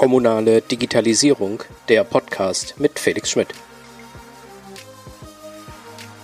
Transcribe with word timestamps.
Kommunale 0.00 0.62
Digitalisierung, 0.62 1.62
der 1.90 2.04
Podcast 2.04 2.76
mit 2.78 2.98
Felix 2.98 3.30
Schmidt. 3.30 3.48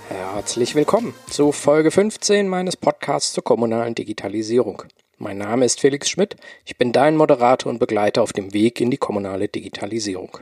Herzlich 0.08 0.74
willkommen 0.74 1.12
zu 1.28 1.52
Folge 1.52 1.90
15 1.90 2.48
meines 2.48 2.74
Podcasts 2.74 3.34
zur 3.34 3.44
kommunalen 3.44 3.94
Digitalisierung. 3.94 4.84
Mein 5.18 5.36
Name 5.36 5.66
ist 5.66 5.80
Felix 5.80 6.08
Schmidt, 6.08 6.36
ich 6.64 6.78
bin 6.78 6.92
dein 6.92 7.16
Moderator 7.16 7.70
und 7.70 7.78
Begleiter 7.78 8.22
auf 8.22 8.32
dem 8.32 8.54
Weg 8.54 8.80
in 8.80 8.90
die 8.90 8.96
kommunale 8.96 9.46
Digitalisierung. 9.46 10.38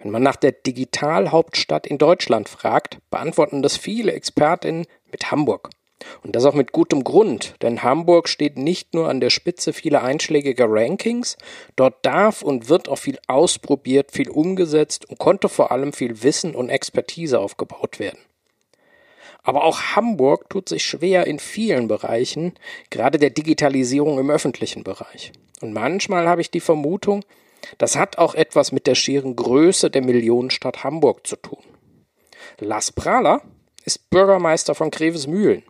Wenn 0.00 0.10
man 0.10 0.22
nach 0.22 0.36
der 0.36 0.52
Digitalhauptstadt 0.52 1.86
in 1.86 1.98
Deutschland 1.98 2.48
fragt, 2.48 2.98
beantworten 3.10 3.62
das 3.62 3.76
viele 3.76 4.12
Expertinnen 4.12 4.86
mit 5.10 5.30
Hamburg. 5.30 5.68
Und 6.22 6.34
das 6.34 6.46
auch 6.46 6.54
mit 6.54 6.72
gutem 6.72 7.04
Grund, 7.04 7.54
denn 7.60 7.82
Hamburg 7.82 8.26
steht 8.26 8.56
nicht 8.56 8.94
nur 8.94 9.10
an 9.10 9.20
der 9.20 9.28
Spitze 9.28 9.74
vieler 9.74 10.02
einschlägiger 10.02 10.64
Rankings, 10.66 11.36
dort 11.76 12.06
darf 12.06 12.40
und 12.40 12.70
wird 12.70 12.88
auch 12.88 12.96
viel 12.96 13.18
ausprobiert, 13.26 14.10
viel 14.10 14.30
umgesetzt 14.30 15.08
und 15.10 15.18
konnte 15.18 15.50
vor 15.50 15.70
allem 15.70 15.92
viel 15.92 16.22
Wissen 16.22 16.54
und 16.54 16.70
Expertise 16.70 17.38
aufgebaut 17.38 17.98
werden. 17.98 18.18
Aber 19.42 19.64
auch 19.64 19.94
Hamburg 19.94 20.48
tut 20.48 20.70
sich 20.70 20.84
schwer 20.84 21.26
in 21.26 21.38
vielen 21.38 21.88
Bereichen, 21.88 22.54
gerade 22.88 23.18
der 23.18 23.30
Digitalisierung 23.30 24.18
im 24.18 24.30
öffentlichen 24.30 24.84
Bereich. 24.84 25.32
Und 25.60 25.74
manchmal 25.74 26.26
habe 26.26 26.40
ich 26.40 26.50
die 26.50 26.60
Vermutung, 26.60 27.24
das 27.78 27.96
hat 27.96 28.18
auch 28.18 28.34
etwas 28.34 28.72
mit 28.72 28.86
der 28.86 28.94
schieren 28.94 29.36
Größe 29.36 29.90
der 29.90 30.04
Millionenstadt 30.04 30.84
Hamburg 30.84 31.26
zu 31.26 31.36
tun. 31.36 31.62
Lars 32.58 32.92
Prahler 32.92 33.42
ist 33.84 34.10
Bürgermeister 34.10 34.74
von 34.74 34.90
Grevesmühlen 34.90 35.62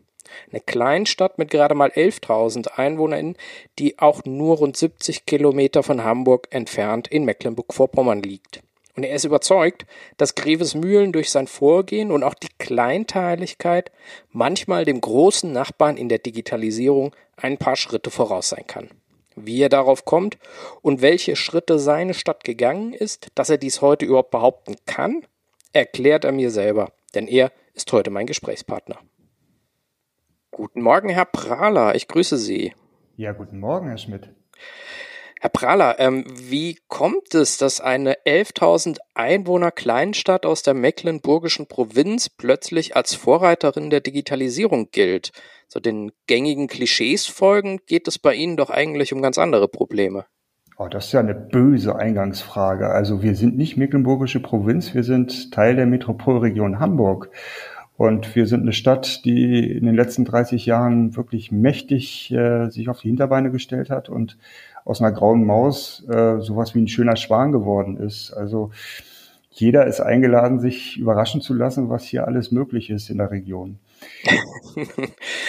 eine 0.51 0.61
Kleinstadt 0.61 1.39
mit 1.39 1.51
gerade 1.51 1.75
mal 1.75 1.91
11.000 1.91 2.69
Einwohnern, 2.69 3.37
die 3.79 3.99
auch 3.99 4.25
nur 4.25 4.59
rund 4.59 4.77
70 4.77 5.27
Kilometer 5.27 5.83
von 5.83 6.05
Hamburg 6.05 6.49
entfernt 6.51 7.09
in 7.09 7.25
Mecklenburg-Vorpommern 7.25 8.23
liegt. 8.23 8.63
Und 8.97 9.05
er 9.05 9.15
ist 9.15 9.25
überzeugt, 9.25 9.87
dass 10.17 10.35
Grevesmühlen 10.35 11.13
durch 11.13 11.31
sein 11.31 11.47
Vorgehen 11.47 12.11
und 12.11 12.23
auch 12.23 12.35
die 12.35 12.49
Kleinteiligkeit 12.59 13.93
manchmal 14.31 14.85
dem 14.85 15.01
großen 15.01 15.51
Nachbarn 15.53 15.97
in 15.97 16.09
der 16.09 16.19
Digitalisierung 16.19 17.15
ein 17.37 17.57
paar 17.57 17.77
Schritte 17.77 18.11
voraus 18.11 18.51
sein 18.51 18.67
kann. 18.67 18.91
Wie 19.37 19.63
er 19.63 19.69
darauf 19.69 20.05
kommt 20.05 20.39
und 20.83 21.03
welche 21.03 21.37
Schritte 21.37 21.79
seine 21.79 22.15
Stadt 22.15 22.45
gegangen 22.45 22.93
ist, 22.93 23.29
dass 23.35 23.51
er 23.51 23.59
dies 23.59 23.81
heute 23.81 24.05
überhaupt 24.05 24.31
behaupten 24.31 24.77
kann, 24.87 25.25
erklärt 25.73 26.25
er 26.25 26.33
mir 26.33 26.51
selber, 26.51 26.93
denn 27.15 27.27
er 27.27 27.53
ist 27.75 27.93
heute 27.93 28.11
mein 28.11 28.27
Gesprächspartner. 28.27 28.99
Guten 30.51 30.83
Morgen, 30.83 31.09
Herr 31.09 31.27
Prahler. 31.27 31.95
Ich 31.95 32.09
grüße 32.09 32.37
Sie. 32.37 32.75
Ja, 33.17 33.33
guten 33.33 33.61
Morgen, 33.61 33.89
Herr 33.89 33.99
Schmidt. 33.99 34.31
Herr 35.43 35.49
Prahler, 35.49 35.99
ähm, 35.99 36.27
wie 36.35 36.77
kommt 36.89 37.35
es, 37.35 37.57
dass 37.57 37.81
eine 37.81 38.13
11.000 38.27 38.99
Einwohner 39.15 39.71
Kleinstadt 39.71 40.45
aus 40.45 40.63
der 40.63 40.75
mecklenburgischen 40.75 41.67
Provinz 41.67 42.29
plötzlich 42.29 42.95
als 42.95 43.15
Vorreiterin 43.15 43.89
der 43.89 44.03
Digitalisierung 44.03 44.91
gilt? 44.93 45.31
So 45.67 45.81
den 45.81 46.13
gängigen 46.27 46.67
Klischees 46.67 47.27
folgend 47.27 47.87
geht 47.87 48.07
es 48.07 48.19
bei 48.19 48.35
Ihnen 48.35 48.59
doch 48.59 48.69
eigentlich 48.69 49.15
um 49.15 49.23
ganz 49.23 49.39
andere 49.39 49.67
Probleme. 49.69 50.27
Oh, 50.77 50.89
das 50.89 51.07
ist 51.07 51.13
ja 51.13 51.21
eine 51.21 51.35
böse 51.35 51.97
Eingangsfrage. 51.97 52.91
Also 52.91 53.23
wir 53.23 53.35
sind 53.35 53.57
nicht 53.57 53.79
mecklenburgische 53.79 54.41
Provinz, 54.41 54.93
wir 54.93 55.05
sind 55.05 55.53
Teil 55.53 55.75
der 55.75 55.87
Metropolregion 55.87 56.81
Hamburg. 56.81 57.31
Und 58.01 58.35
wir 58.35 58.47
sind 58.47 58.63
eine 58.63 58.73
Stadt, 58.73 59.27
die 59.27 59.73
in 59.73 59.85
den 59.85 59.95
letzten 59.95 60.25
30 60.25 60.65
Jahren 60.65 61.17
wirklich 61.17 61.53
mächtig 61.53 62.33
äh, 62.33 62.71
sich 62.71 62.89
auf 62.89 63.01
die 63.03 63.09
Hinterbeine 63.09 63.51
gestellt 63.51 63.91
hat 63.91 64.09
und 64.09 64.39
aus 64.91 65.01
einer 65.01 65.13
grauen 65.13 65.47
Maus 65.47 66.05
äh, 66.09 66.41
sowas 66.41 66.75
wie 66.75 66.83
ein 66.83 66.89
schöner 66.89 67.17
Schwan 67.17 67.53
geworden 67.53 67.97
ist. 67.97 68.33
Also 68.33 68.73
jeder 69.51 69.87
ist 69.87 70.01
eingeladen, 70.01 70.59
sich 70.59 70.97
überraschen 70.97 71.41
zu 71.41 71.55
lassen, 71.55 71.91
was 71.91 72.05
hier 72.05 72.27
alles 72.27 72.51
möglich 72.51 72.91
ist 72.91 73.09
in 73.09 73.19
der 73.19 73.31
Region. 73.31 73.79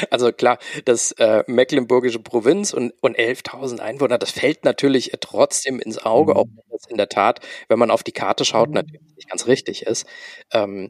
Also 0.09 0.31
klar, 0.31 0.57
das 0.85 1.11
äh, 1.13 1.43
mecklenburgische 1.45 2.19
Provinz 2.19 2.73
und, 2.73 2.91
und 3.01 3.17
11.000 3.17 3.79
Einwohner, 3.79 4.17
das 4.17 4.31
fällt 4.31 4.65
natürlich 4.65 5.11
trotzdem 5.19 5.79
ins 5.79 6.03
Auge, 6.03 6.33
mhm. 6.33 6.37
auch 6.37 6.45
wenn 6.45 6.63
das 6.71 6.87
in 6.89 6.97
der 6.97 7.07
Tat, 7.07 7.39
wenn 7.69 7.77
man 7.77 7.91
auf 7.91 8.01
die 8.01 8.11
Karte 8.11 8.43
schaut, 8.43 8.69
mhm. 8.69 8.75
natürlich 8.75 9.15
nicht 9.15 9.29
ganz 9.29 9.45
richtig 9.45 9.85
ist. 9.85 10.07
Ähm, 10.51 10.89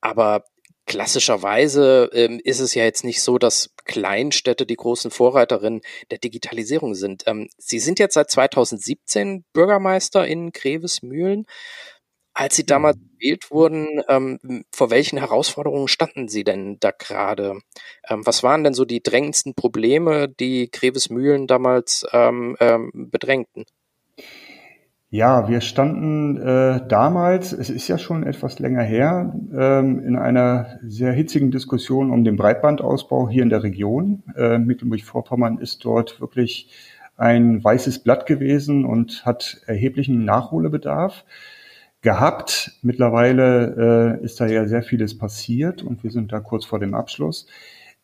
aber 0.00 0.44
Klassischerweise 0.86 2.10
ähm, 2.12 2.40
ist 2.44 2.60
es 2.60 2.74
ja 2.74 2.84
jetzt 2.84 3.02
nicht 3.04 3.20
so, 3.20 3.38
dass 3.38 3.74
Kleinstädte 3.86 4.66
die 4.66 4.76
großen 4.76 5.10
Vorreiterinnen 5.10 5.80
der 6.12 6.18
Digitalisierung 6.18 6.94
sind. 6.94 7.24
Ähm, 7.26 7.48
Sie 7.58 7.80
sind 7.80 7.98
jetzt 7.98 8.14
seit 8.14 8.30
2017 8.30 9.44
Bürgermeister 9.52 10.24
in 10.26 10.52
Grevesmühlen. 10.52 11.46
Als 12.34 12.56
Sie 12.56 12.66
damals 12.66 12.98
gewählt 12.98 13.50
wurden, 13.50 14.02
ähm, 14.08 14.64
vor 14.72 14.90
welchen 14.90 15.18
Herausforderungen 15.18 15.88
standen 15.88 16.28
Sie 16.28 16.44
denn 16.44 16.78
da 16.80 16.92
gerade? 16.92 17.60
Ähm, 18.08 18.24
was 18.26 18.42
waren 18.44 18.62
denn 18.62 18.74
so 18.74 18.84
die 18.84 19.02
drängendsten 19.02 19.54
Probleme, 19.54 20.28
die 20.28 20.70
Grevesmühlen 20.70 21.48
damals 21.48 22.06
ähm, 22.12 22.56
ähm, 22.60 22.90
bedrängten? 23.10 23.64
Ja, 25.16 25.48
wir 25.48 25.62
standen 25.62 26.36
äh, 26.36 26.86
damals, 26.88 27.54
es 27.54 27.70
ist 27.70 27.88
ja 27.88 27.96
schon 27.96 28.22
etwas 28.22 28.58
länger 28.58 28.82
her, 28.82 29.34
ähm, 29.50 30.04
in 30.04 30.14
einer 30.14 30.78
sehr 30.82 31.10
hitzigen 31.10 31.50
Diskussion 31.50 32.10
um 32.10 32.22
den 32.22 32.36
Breitbandausbau 32.36 33.26
hier 33.30 33.42
in 33.42 33.48
der 33.48 33.62
Region. 33.62 34.24
Äh, 34.36 34.58
Mecklenburg-Vorpommern 34.58 35.56
ist 35.56 35.82
dort 35.86 36.20
wirklich 36.20 36.68
ein 37.16 37.64
weißes 37.64 38.00
Blatt 38.00 38.26
gewesen 38.26 38.84
und 38.84 39.24
hat 39.24 39.62
erheblichen 39.64 40.26
Nachholbedarf 40.26 41.24
gehabt. 42.02 42.72
Mittlerweile 42.82 44.18
äh, 44.20 44.22
ist 44.22 44.38
da 44.38 44.46
ja 44.46 44.66
sehr 44.66 44.82
vieles 44.82 45.16
passiert 45.16 45.82
und 45.82 46.04
wir 46.04 46.10
sind 46.10 46.30
da 46.30 46.40
kurz 46.40 46.66
vor 46.66 46.78
dem 46.78 46.92
Abschluss. 46.92 47.46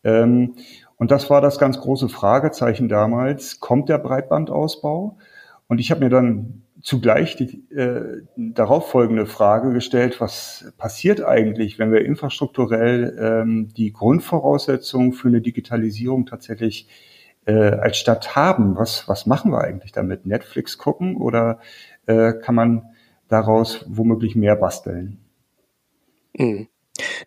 Ähm, 0.03 0.55
und 0.97 1.11
das 1.11 1.29
war 1.29 1.41
das 1.41 1.59
ganz 1.59 1.79
große 1.79 2.09
Fragezeichen 2.09 2.89
damals. 2.89 3.59
Kommt 3.59 3.87
der 3.89 3.99
Breitbandausbau? 3.99 5.19
Und 5.67 5.79
ich 5.79 5.91
habe 5.91 6.03
mir 6.03 6.09
dann 6.09 6.63
zugleich 6.83 7.37
die 7.37 7.63
äh, 7.73 8.21
darauf 8.35 8.91
folgende 8.91 9.25
Frage 9.25 9.71
gestellt, 9.71 10.19
was 10.19 10.71
passiert 10.77 11.23
eigentlich, 11.23 11.79
wenn 11.79 11.93
wir 11.93 12.05
infrastrukturell 12.05 13.17
ähm, 13.19 13.69
die 13.73 13.93
Grundvoraussetzungen 13.93 15.13
für 15.13 15.29
eine 15.29 15.41
Digitalisierung 15.41 16.25
tatsächlich 16.25 16.89
äh, 17.45 17.53
als 17.53 17.97
Stadt 17.97 18.35
haben? 18.35 18.75
Was, 18.75 19.07
was 19.07 19.25
machen 19.25 19.51
wir 19.51 19.61
eigentlich 19.61 19.93
damit? 19.93 20.25
Netflix 20.25 20.77
gucken 20.77 21.15
oder 21.15 21.59
äh, 22.05 22.33
kann 22.33 22.55
man 22.55 22.83
daraus 23.29 23.85
womöglich 23.87 24.35
mehr 24.35 24.57
basteln? 24.57 25.19
Mhm. 26.37 26.67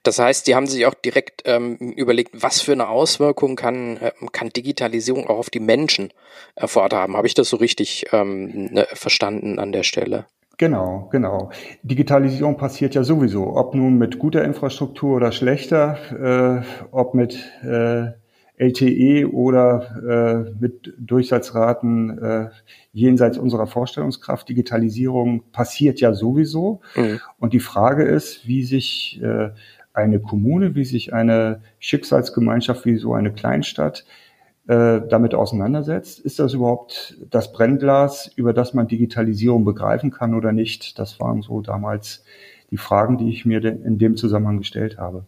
Das 0.02 0.18
heißt, 0.18 0.46
die 0.46 0.54
haben 0.54 0.66
sich 0.66 0.86
auch 0.86 0.94
direkt 0.94 1.42
ähm, 1.44 1.76
überlegt, 1.76 2.40
was 2.40 2.60
für 2.60 2.72
eine 2.72 2.88
Auswirkung 2.88 3.56
kann, 3.56 3.96
äh, 3.96 4.12
kann 4.32 4.50
Digitalisierung 4.50 5.26
auch 5.26 5.38
auf 5.38 5.50
die 5.50 5.60
Menschen 5.60 6.12
äh, 6.54 6.66
vor 6.66 6.82
Ort 6.82 6.94
haben. 6.94 7.16
Habe 7.16 7.26
ich 7.26 7.34
das 7.34 7.48
so 7.48 7.56
richtig 7.56 8.06
ähm, 8.12 8.70
ne, 8.72 8.86
verstanden 8.92 9.58
an 9.58 9.72
der 9.72 9.82
Stelle? 9.82 10.26
Genau, 10.58 11.08
genau. 11.10 11.50
Digitalisierung 11.82 12.56
passiert 12.56 12.94
ja 12.94 13.04
sowieso, 13.04 13.56
ob 13.56 13.74
nun 13.74 13.98
mit 13.98 14.18
guter 14.18 14.42
Infrastruktur 14.42 15.16
oder 15.16 15.32
schlechter, 15.32 16.62
äh, 16.62 16.86
ob 16.92 17.14
mit 17.14 17.34
äh, 17.62 18.12
LTE 18.56 19.30
oder 19.30 20.46
äh, 20.48 20.50
mit 20.58 20.94
Durchsatzraten 20.98 22.18
äh, 22.18 22.48
jenseits 22.92 23.36
unserer 23.36 23.66
Vorstellungskraft. 23.66 24.48
Digitalisierung 24.48 25.44
passiert 25.52 26.00
ja 26.00 26.14
sowieso. 26.14 26.80
Mhm. 26.96 27.20
Und 27.38 27.52
die 27.52 27.60
Frage 27.60 28.04
ist, 28.04 28.46
wie 28.46 28.64
sich 28.64 29.20
äh, 29.22 29.50
eine 29.92 30.20
Kommune, 30.20 30.74
wie 30.74 30.84
sich 30.84 31.12
eine 31.12 31.60
Schicksalsgemeinschaft 31.78 32.84
wie 32.86 32.96
so 32.96 33.14
eine 33.14 33.32
Kleinstadt 33.32 34.04
äh, 34.68 35.00
damit 35.08 35.34
auseinandersetzt. 35.34 36.18
Ist 36.18 36.38
das 36.38 36.54
überhaupt 36.54 37.16
das 37.30 37.52
Brennglas, 37.52 38.30
über 38.36 38.52
das 38.52 38.74
man 38.74 38.88
Digitalisierung 38.88 39.64
begreifen 39.64 40.10
kann 40.10 40.34
oder 40.34 40.52
nicht? 40.52 40.98
Das 40.98 41.20
waren 41.20 41.42
so 41.42 41.60
damals 41.60 42.24
die 42.70 42.76
Fragen, 42.78 43.16
die 43.16 43.30
ich 43.30 43.44
mir 43.44 43.64
in 43.64 43.98
dem 43.98 44.16
Zusammenhang 44.16 44.58
gestellt 44.58 44.98
habe. 44.98 45.24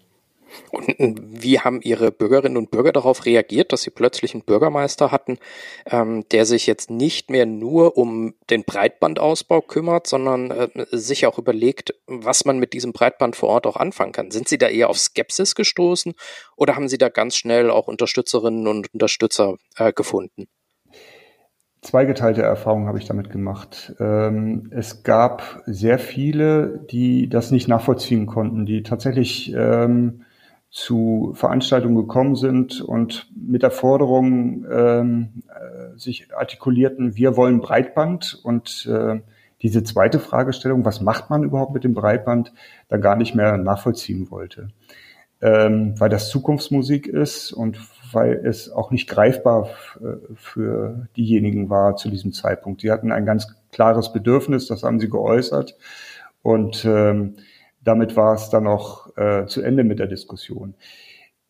Und 0.71 0.95
wie 0.99 1.61
haben 1.61 1.81
Ihre 1.83 2.11
Bürgerinnen 2.11 2.57
und 2.57 2.71
Bürger 2.71 2.93
darauf 2.93 3.27
reagiert, 3.27 3.73
dass 3.73 3.83
Sie 3.83 3.91
plötzlich 3.91 4.35
einen 4.35 4.45
Bürgermeister 4.45 5.11
hatten, 5.11 5.39
ähm, 5.87 6.25
der 6.31 6.47
sich 6.47 6.67
jetzt 6.67 6.91
nicht 6.91 7.31
mehr 7.31 7.47
nur 7.47 7.97
um 7.97 8.35
den 8.51 8.65
Breitbandausbau 8.65 9.61
kümmert, 9.61 10.07
sondern 10.07 10.51
äh, 10.51 10.69
sich 10.91 11.27
auch 11.27 11.39
überlegt, 11.39 11.95
was 12.07 12.45
man 12.45 12.59
mit 12.59 12.73
diesem 12.73 12.93
Breitband 12.93 13.37
vor 13.37 13.51
Ort 13.51 13.67
auch 13.67 13.77
anfangen 13.77 14.13
kann? 14.13 14.31
Sind 14.31 14.49
Sie 14.49 14.59
da 14.59 14.69
eher 14.69 14.91
auf 14.91 14.99
Skepsis 14.99 15.55
gestoßen 15.55 16.15
oder 16.57 16.77
haben 16.77 16.89
Sie 16.89 16.99
da 16.99 17.09
ganz 17.09 17.37
schnell 17.37 17.71
auch 17.71 17.89
Unterstützerinnen 17.89 18.67
und 18.67 18.93
Unterstützer 18.93 19.57
äh, 19.77 19.93
gefunden? 19.93 20.49
zweigeteilte 21.81 22.43
Erfahrungen 22.43 22.89
habe 22.89 22.99
ich 22.99 23.07
damit 23.07 23.31
gemacht. 23.31 23.95
Ähm, 24.01 24.71
es 24.71 25.03
gab 25.05 25.63
sehr 25.67 25.99
viele, 25.99 26.85
die 26.91 27.29
das 27.29 27.51
nicht 27.51 27.69
nachvollziehen 27.69 28.27
konnten, 28.27 28.67
die 28.67 28.83
tatsächlich 28.83 29.53
ähm, 29.57 30.25
zu 30.71 31.33
Veranstaltungen 31.35 31.97
gekommen 31.97 32.37
sind 32.37 32.81
und 32.81 33.31
mit 33.35 33.63
der 33.63 33.71
Forderung 33.71 34.67
ähm, 34.71 35.43
äh, 35.49 35.99
sich 35.99 36.29
artikulierten, 36.37 37.17
wir 37.17 37.37
wollen 37.37 37.61
Breitband 37.61 38.39
und 38.43 38.87
äh, 38.87 39.21
diese 39.63 39.83
zweite 39.83 40.21
Fragestellung, 40.21 40.85
was 40.85 41.01
macht 41.01 41.31
man 41.31 41.43
überhaupt 41.43 41.73
mit 41.73 41.85
dem 41.85 41.95
Breitband, 41.95 42.53
dann 42.89 43.01
gar 43.01 43.17
nicht 43.17 43.35
mehr 43.35 43.57
nachvollziehen 43.57 44.31
wollte. 44.31 44.69
Ähm, 45.41 45.95
weil 45.99 46.11
das 46.11 46.29
Zukunftsmusik 46.29 47.07
ist 47.07 47.53
und 47.53 47.79
weil 48.13 48.35
es 48.45 48.71
auch 48.71 48.91
nicht 48.91 49.09
greifbar 49.09 49.69
für 50.35 51.09
diejenigen 51.17 51.71
war 51.71 51.97
zu 51.97 52.09
diesem 52.09 52.33
Zeitpunkt. 52.33 52.81
Sie 52.81 52.91
hatten 52.91 53.13
ein 53.13 53.27
ganz 53.27 53.55
klares 53.71 54.13
Bedürfnis, 54.13 54.67
das 54.67 54.83
haben 54.83 54.99
sie 54.99 55.11
geäußert 55.11 55.77
und 56.43 56.85
ähm, 56.85 57.37
damit 57.89 58.17
war 58.17 58.35
es 58.35 58.51
dann 58.51 58.67
auch 58.67 59.17
äh, 59.17 59.47
zu 59.47 59.63
Ende 59.63 59.83
mit 59.83 59.99
der 59.99 60.09
Diskussion. 60.09 60.75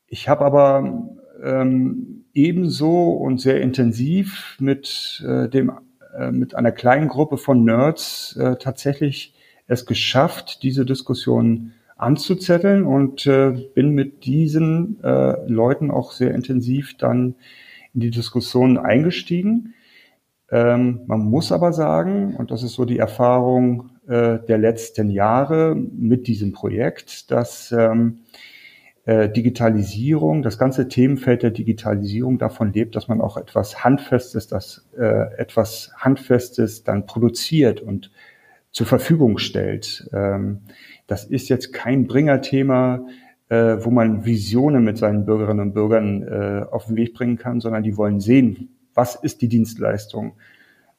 Ich 0.06 0.28
habe 0.28 0.44
aber 0.44 1.08
ähm, 1.42 2.26
ebenso 2.32 3.10
und 3.10 3.40
sehr 3.40 3.60
intensiv 3.60 4.56
mit 4.60 5.20
äh, 5.26 5.48
dem 5.48 5.72
äh, 6.16 6.30
mit 6.30 6.54
einer 6.54 6.70
kleinen 6.70 7.08
Gruppe 7.08 7.38
von 7.38 7.64
Nerds 7.64 8.36
äh, 8.36 8.54
tatsächlich 8.54 9.34
es 9.66 9.84
geschafft, 9.84 10.62
diese 10.62 10.86
Diskussion 10.86 11.72
anzuzetteln 11.96 12.84
und 12.84 13.26
äh, 13.26 13.50
bin 13.74 13.90
mit 13.90 14.24
diesen 14.24 15.02
äh, 15.02 15.44
Leuten 15.48 15.90
auch 15.90 16.12
sehr 16.12 16.32
intensiv 16.32 16.96
dann 16.98 17.34
in 17.94 18.00
die 18.00 18.10
Diskussion 18.10 18.78
eingestiegen. 18.78 19.74
Ähm, 20.52 21.00
man 21.06 21.18
muss 21.18 21.50
aber 21.50 21.72
sagen, 21.72 22.36
und 22.36 22.52
das 22.52 22.62
ist 22.62 22.74
so 22.74 22.84
die 22.84 22.98
Erfahrung 22.98 23.90
äh, 24.08 24.38
der 24.46 24.58
letzten 24.58 25.10
Jahre 25.10 25.74
mit 25.74 26.26
diesem 26.26 26.52
Projekt, 26.52 27.30
dass 27.30 27.72
ähm, 27.72 28.20
äh, 29.04 29.30
Digitalisierung, 29.30 30.42
das 30.42 30.58
ganze 30.58 30.88
Themenfeld 30.88 31.42
der 31.42 31.50
Digitalisierung 31.50 32.38
davon 32.38 32.72
lebt, 32.72 32.96
dass 32.96 33.08
man 33.08 33.20
auch 33.20 33.36
etwas 33.36 33.84
Handfestes, 33.84 34.48
das 34.48 34.88
äh, 34.98 35.34
etwas 35.36 35.92
Handfestes 35.96 36.84
dann 36.84 37.06
produziert 37.06 37.80
und 37.80 38.10
zur 38.70 38.86
Verfügung 38.86 39.38
stellt. 39.38 40.08
Ähm, 40.12 40.60
das 41.06 41.24
ist 41.24 41.48
jetzt 41.48 41.72
kein 41.72 42.06
Bringerthema, 42.06 43.06
äh, 43.48 43.76
wo 43.80 43.90
man 43.90 44.24
Visionen 44.24 44.84
mit 44.84 44.98
seinen 44.98 45.24
Bürgerinnen 45.24 45.60
und 45.60 45.72
Bürgern 45.74 46.22
äh, 46.22 46.66
auf 46.70 46.86
den 46.86 46.96
Weg 46.96 47.14
bringen 47.14 47.38
kann, 47.38 47.60
sondern 47.60 47.82
die 47.82 47.96
wollen 47.96 48.20
sehen, 48.20 48.76
was 48.94 49.14
ist 49.14 49.42
die 49.42 49.48
Dienstleistung. 49.48 50.32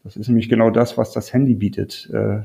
Das 0.03 0.15
ist 0.15 0.27
nämlich 0.27 0.49
genau 0.49 0.71
das, 0.71 0.97
was 0.97 1.11
das 1.11 1.33
Handy 1.33 1.53
bietet. 1.53 2.09
Äh, 2.13 2.41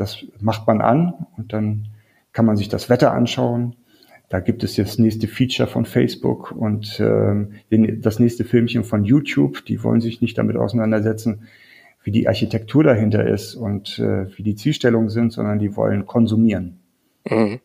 das 0.00 0.24
macht 0.40 0.66
man 0.66 0.80
an 0.80 1.26
und 1.36 1.52
dann 1.52 1.88
kann 2.32 2.46
man 2.46 2.56
sich 2.56 2.68
das 2.68 2.88
Wetter 2.88 3.12
anschauen. 3.12 3.76
Da 4.30 4.40
gibt 4.40 4.64
es 4.64 4.76
jetzt 4.76 4.92
das 4.92 4.98
nächste 4.98 5.28
Feature 5.28 5.68
von 5.68 5.84
Facebook 5.84 6.52
und 6.52 6.98
äh, 7.00 7.46
den, 7.70 8.00
das 8.00 8.18
nächste 8.18 8.44
Filmchen 8.44 8.84
von 8.84 9.04
YouTube. 9.04 9.64
Die 9.66 9.82
wollen 9.82 10.00
sich 10.00 10.22
nicht 10.22 10.38
damit 10.38 10.56
auseinandersetzen, 10.56 11.48
wie 12.02 12.12
die 12.12 12.28
Architektur 12.28 12.82
dahinter 12.82 13.26
ist 13.26 13.56
und 13.56 13.98
äh, 13.98 14.34
wie 14.36 14.42
die 14.42 14.54
Zielstellungen 14.54 15.10
sind, 15.10 15.32
sondern 15.32 15.58
die 15.58 15.76
wollen 15.76 16.06
konsumieren. 16.06 16.80
Mhm. 17.28 17.60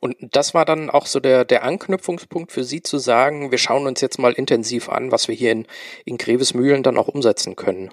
Und 0.00 0.16
das 0.30 0.54
war 0.54 0.64
dann 0.64 0.90
auch 0.90 1.06
so 1.06 1.20
der, 1.20 1.44
der 1.44 1.62
Anknüpfungspunkt 1.62 2.52
für 2.52 2.64
Sie 2.64 2.82
zu 2.82 2.98
sagen, 2.98 3.50
wir 3.50 3.58
schauen 3.58 3.86
uns 3.86 4.00
jetzt 4.00 4.18
mal 4.18 4.32
intensiv 4.32 4.88
an, 4.88 5.12
was 5.12 5.28
wir 5.28 5.34
hier 5.34 5.52
in, 5.52 5.66
in 6.04 6.16
Grevesmühlen 6.16 6.82
dann 6.82 6.96
auch 6.96 7.08
umsetzen 7.08 7.54
können. 7.54 7.90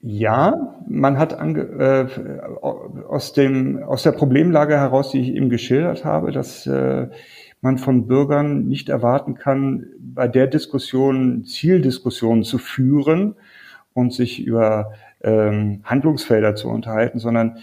Ja, 0.00 0.76
man 0.86 1.18
hat 1.18 1.38
ange, 1.38 1.60
äh, 1.60 2.06
aus, 3.08 3.32
dem, 3.32 3.82
aus 3.82 4.04
der 4.04 4.12
Problemlage 4.12 4.76
heraus, 4.76 5.10
die 5.10 5.20
ich 5.20 5.34
eben 5.34 5.50
geschildert 5.50 6.04
habe, 6.04 6.30
dass 6.30 6.66
äh, 6.66 7.08
man 7.60 7.78
von 7.78 8.06
Bürgern 8.06 8.68
nicht 8.68 8.88
erwarten 8.88 9.34
kann, 9.34 9.86
bei 9.98 10.28
der 10.28 10.46
Diskussion 10.46 11.44
Zieldiskussionen 11.44 12.44
zu 12.44 12.58
führen 12.58 13.34
und 13.92 14.12
sich 14.12 14.44
über 14.44 14.92
ähm, 15.22 15.80
Handlungsfelder 15.82 16.54
zu 16.54 16.68
unterhalten, 16.68 17.18
sondern 17.18 17.58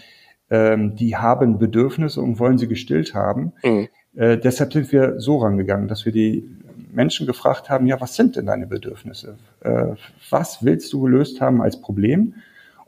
ähm, 0.50 0.94
die 0.94 1.16
haben 1.16 1.58
Bedürfnisse 1.58 2.20
und 2.20 2.38
wollen 2.38 2.58
sie 2.58 2.68
gestillt 2.68 3.14
haben. 3.14 3.54
Mhm. 3.64 3.88
Äh, 4.14 4.36
deshalb 4.36 4.74
sind 4.74 4.92
wir 4.92 5.18
so 5.20 5.38
rangegangen, 5.38 5.88
dass 5.88 6.04
wir 6.04 6.12
die 6.12 6.50
Menschen 6.96 7.26
gefragt 7.26 7.68
haben, 7.68 7.86
ja, 7.86 8.00
was 8.00 8.16
sind 8.16 8.36
denn 8.36 8.46
deine 8.46 8.66
Bedürfnisse? 8.66 9.36
Äh, 9.60 9.94
was 10.30 10.64
willst 10.64 10.92
du 10.92 11.02
gelöst 11.02 11.40
haben 11.40 11.60
als 11.60 11.80
Problem? 11.80 12.34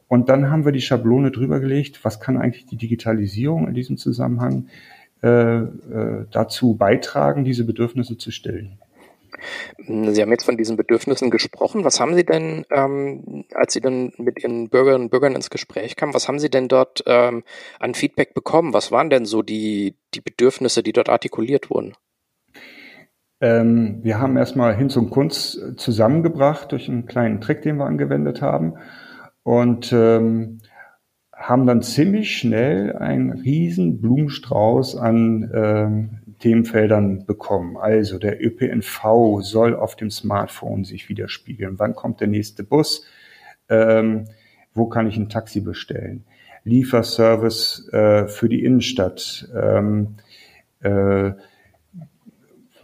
Und 0.08 0.30
dann 0.30 0.50
haben 0.50 0.64
wir 0.64 0.72
die 0.72 0.80
Schablone 0.80 1.30
drüber 1.30 1.60
gelegt, 1.60 2.04
was 2.04 2.18
kann 2.18 2.38
eigentlich 2.38 2.64
die 2.64 2.76
Digitalisierung 2.76 3.68
in 3.68 3.74
diesem 3.74 3.98
Zusammenhang 3.98 4.68
äh, 5.22 5.58
äh, 5.58 6.24
dazu 6.30 6.74
beitragen, 6.74 7.44
diese 7.44 7.64
Bedürfnisse 7.64 8.16
zu 8.16 8.30
stillen. 8.30 8.78
Sie 9.86 10.22
haben 10.22 10.30
jetzt 10.30 10.44
von 10.44 10.56
diesen 10.56 10.76
Bedürfnissen 10.76 11.30
gesprochen. 11.30 11.84
Was 11.84 12.00
haben 12.00 12.14
Sie 12.14 12.24
denn, 12.24 12.64
ähm, 12.70 13.44
als 13.54 13.74
Sie 13.74 13.80
dann 13.80 14.12
mit 14.16 14.42
Ihren 14.42 14.68
Bürgerinnen 14.70 15.04
und 15.04 15.10
Bürgern 15.10 15.34
ins 15.34 15.50
Gespräch 15.50 15.96
kamen, 15.96 16.14
was 16.14 16.28
haben 16.28 16.38
Sie 16.38 16.50
denn 16.50 16.68
dort 16.68 17.04
ähm, 17.06 17.44
an 17.78 17.94
Feedback 17.94 18.34
bekommen? 18.34 18.72
Was 18.72 18.90
waren 18.90 19.10
denn 19.10 19.26
so 19.26 19.42
die, 19.42 19.94
die 20.14 20.20
Bedürfnisse, 20.22 20.82
die 20.82 20.92
dort 20.92 21.10
artikuliert 21.10 21.70
wurden? 21.70 21.94
Ähm, 23.40 24.00
wir 24.02 24.18
haben 24.18 24.36
erstmal 24.36 24.76
Hinz 24.76 24.96
und 24.96 25.10
Kunst 25.10 25.60
zusammengebracht 25.76 26.72
durch 26.72 26.88
einen 26.88 27.06
kleinen 27.06 27.40
Trick, 27.40 27.62
den 27.62 27.76
wir 27.76 27.86
angewendet 27.86 28.42
haben. 28.42 28.74
Und 29.42 29.92
ähm, 29.92 30.58
haben 31.32 31.66
dann 31.66 31.82
ziemlich 31.82 32.36
schnell 32.36 32.96
einen 32.96 33.30
riesen 33.30 34.00
Blumenstrauß 34.00 34.96
an 34.96 35.50
ähm, 35.54 36.18
Themenfeldern 36.40 37.26
bekommen. 37.26 37.76
Also 37.76 38.18
der 38.18 38.44
ÖPNV 38.44 39.40
soll 39.40 39.76
auf 39.76 39.94
dem 39.94 40.10
Smartphone 40.10 40.84
sich 40.84 41.08
widerspiegeln. 41.08 41.78
Wann 41.78 41.94
kommt 41.94 42.20
der 42.20 42.28
nächste 42.28 42.64
Bus? 42.64 43.06
Ähm, 43.68 44.24
wo 44.74 44.86
kann 44.86 45.06
ich 45.06 45.16
ein 45.16 45.28
Taxi 45.28 45.60
bestellen? 45.60 46.24
Lieferservice 46.64 47.88
äh, 47.92 48.26
für 48.26 48.48
die 48.48 48.64
Innenstadt. 48.64 49.48
Ähm, 49.54 50.16
äh, 50.80 51.32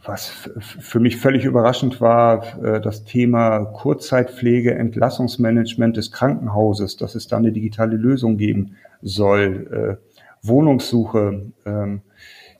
was 0.04 0.50
für 0.58 1.00
mich 1.00 1.16
völlig 1.16 1.44
überraschend 1.44 2.00
war, 2.00 2.62
äh, 2.62 2.80
das 2.80 3.04
Thema 3.04 3.64
Kurzzeitpflege, 3.64 4.74
Entlassungsmanagement 4.74 5.96
des 5.96 6.12
Krankenhauses, 6.12 6.96
dass 6.96 7.14
es 7.14 7.26
da 7.26 7.38
eine 7.38 7.52
digitale 7.52 7.96
Lösung 7.96 8.36
geben 8.36 8.76
soll. 9.02 9.98
Äh, 10.00 10.46
Wohnungssuche, 10.46 11.52
ähm, 11.64 12.02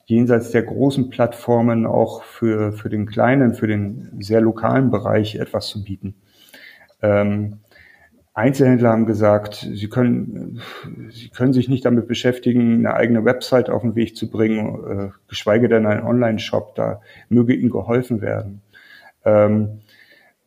jenseits 0.07 0.51
der 0.51 0.63
großen 0.63 1.11
Plattformen 1.11 1.87
auch 1.87 2.23
für, 2.23 2.73
für 2.73 2.89
den 2.89 3.07
kleinen, 3.07 3.55
für 3.55 3.67
den 3.67 4.11
sehr 4.21 4.41
lokalen 4.41 4.91
Bereich 4.91 5.37
etwas 5.37 5.69
zu 5.69 5.85
bieten. 5.85 6.15
Ähm, 7.03 7.61
Einzelhändler 8.35 8.91
haben 8.91 9.07
gesagt, 9.07 9.69
sie 9.73 9.89
können, 9.89 10.61
sie 11.11 11.29
können 11.29 11.53
sich 11.53 11.69
nicht 11.69 11.85
damit 11.85 12.09
beschäftigen, 12.09 12.79
eine 12.79 12.95
eigene 12.95 13.25
Website 13.25 13.71
auf 13.71 13.83
den 13.83 13.95
Weg 13.95 14.17
zu 14.17 14.29
bringen, 14.29 14.85
äh, 14.85 15.11
geschweige 15.29 15.69
denn 15.69 15.87
einen 15.87 16.05
Online-Shop. 16.05 16.75
Da 16.75 17.01
möge 17.29 17.55
ihnen 17.55 17.71
geholfen 17.71 18.21
werden. 18.21 18.61
Ähm, 19.25 19.83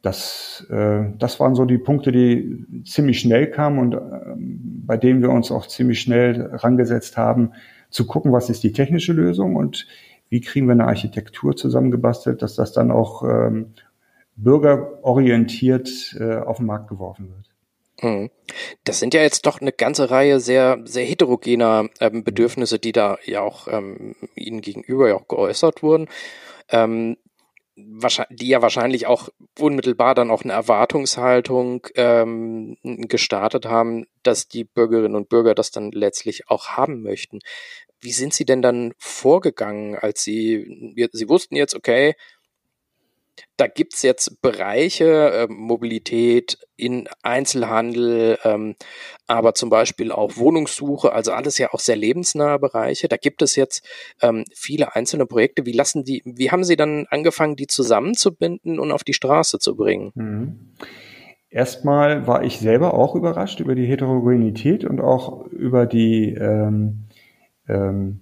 das, 0.01 0.67
äh, 0.69 1.05
das 1.17 1.39
waren 1.39 1.55
so 1.55 1.63
die 1.63 1.77
Punkte, 1.77 2.11
die 2.11 2.83
ziemlich 2.85 3.19
schnell 3.19 3.49
kamen 3.49 3.79
und 3.79 3.93
äh, 3.93 3.99
bei 4.35 4.97
denen 4.97 5.21
wir 5.21 5.29
uns 5.29 5.49
auch 5.49 5.65
ziemlich 5.65 6.01
schnell 6.01 6.49
rangesetzt 6.53 7.15
haben, 7.15 7.53
zu 7.89 8.05
gucken, 8.05 8.33
was 8.33 8.49
ist 8.49 8.63
die 8.63 8.73
technische 8.73 9.13
Lösung 9.13 9.55
und 9.55 9.87
wie 10.29 10.41
kriegen 10.41 10.67
wir 10.67 10.73
eine 10.73 10.87
Architektur 10.87 11.55
zusammengebastelt, 11.55 12.41
dass 12.41 12.55
das 12.55 12.73
dann 12.73 12.91
auch 12.91 13.23
ähm, 13.23 13.67
bürgerorientiert 14.35 16.17
äh, 16.19 16.35
auf 16.35 16.57
den 16.57 16.65
Markt 16.65 16.89
geworfen 16.89 17.29
wird. 17.29 17.46
Mhm. 18.01 18.29
Das 18.83 18.99
sind 18.99 19.13
ja 19.13 19.21
jetzt 19.21 19.45
doch 19.45 19.59
eine 19.59 19.71
ganze 19.71 20.09
Reihe 20.09 20.39
sehr, 20.39 20.79
sehr 20.85 21.05
heterogener 21.05 21.89
ähm, 21.99 22.23
Bedürfnisse, 22.23 22.79
die 22.79 22.91
da 22.91 23.17
ja 23.25 23.41
auch 23.41 23.67
ähm, 23.67 24.15
Ihnen 24.35 24.61
gegenüber 24.61 25.09
ja 25.09 25.15
auch 25.15 25.27
geäußert 25.27 25.81
wurden, 25.81 26.07
ähm, 26.69 27.17
die 27.75 28.47
ja 28.47 28.61
wahrscheinlich 28.61 29.05
auch 29.05 29.29
unmittelbar 29.59 30.15
dann 30.15 30.31
auch 30.31 30.43
eine 30.43 30.53
Erwartungshaltung 30.53 31.85
ähm, 31.95 32.77
gestartet 32.83 33.65
haben, 33.65 34.05
dass 34.23 34.47
die 34.47 34.63
Bürgerinnen 34.63 35.15
und 35.15 35.29
Bürger 35.29 35.53
das 35.53 35.69
dann 35.69 35.91
letztlich 35.91 36.49
auch 36.49 36.69
haben 36.69 37.03
möchten. 37.03 37.39
Wie 37.99 38.11
sind 38.11 38.33
Sie 38.33 38.45
denn 38.45 38.61
dann 38.61 38.93
vorgegangen, 38.97 39.95
als 39.95 40.23
Sie, 40.23 40.95
Sie 41.11 41.29
wussten 41.29 41.55
jetzt, 41.55 41.75
okay, 41.75 42.15
da 43.57 43.67
gibt's 43.67 44.03
jetzt 44.03 44.41
Bereiche, 44.41 45.31
äh, 45.31 45.47
Mobilität 45.49 46.59
in 46.75 47.09
Einzelhandel, 47.23 48.37
ähm, 48.43 48.75
aber 49.25 49.55
zum 49.55 49.69
Beispiel 49.69 50.11
auch 50.11 50.37
Wohnungssuche, 50.37 51.11
also 51.11 51.31
alles 51.31 51.57
ja 51.57 51.73
auch 51.73 51.79
sehr 51.79 51.95
lebensnahe 51.95 52.59
Bereiche. 52.59 53.07
Da 53.07 53.17
gibt 53.17 53.41
es 53.41 53.55
jetzt 53.55 53.85
ähm, 54.21 54.43
viele 54.53 54.95
einzelne 54.95 55.25
Projekte. 55.25 55.65
Wie 55.65 55.71
lassen 55.71 56.03
die, 56.03 56.21
wie 56.25 56.51
haben 56.51 56.63
Sie 56.63 56.75
dann 56.75 57.07
angefangen, 57.09 57.55
die 57.55 57.67
zusammenzubinden 57.67 58.79
und 58.79 58.91
auf 58.91 59.03
die 59.03 59.13
Straße 59.13 59.59
zu 59.59 59.75
bringen? 59.75 60.11
Mhm. 60.15 60.73
erstmal 61.49 62.27
war 62.27 62.43
ich 62.43 62.59
selber 62.59 62.93
auch 62.93 63.15
überrascht 63.15 63.59
über 63.59 63.73
die 63.73 63.85
Heterogenität 63.85 64.85
und 64.85 64.99
auch 64.99 65.45
über 65.47 65.85
die, 65.85 66.33
ähm, 66.33 67.07
ähm 67.67 68.21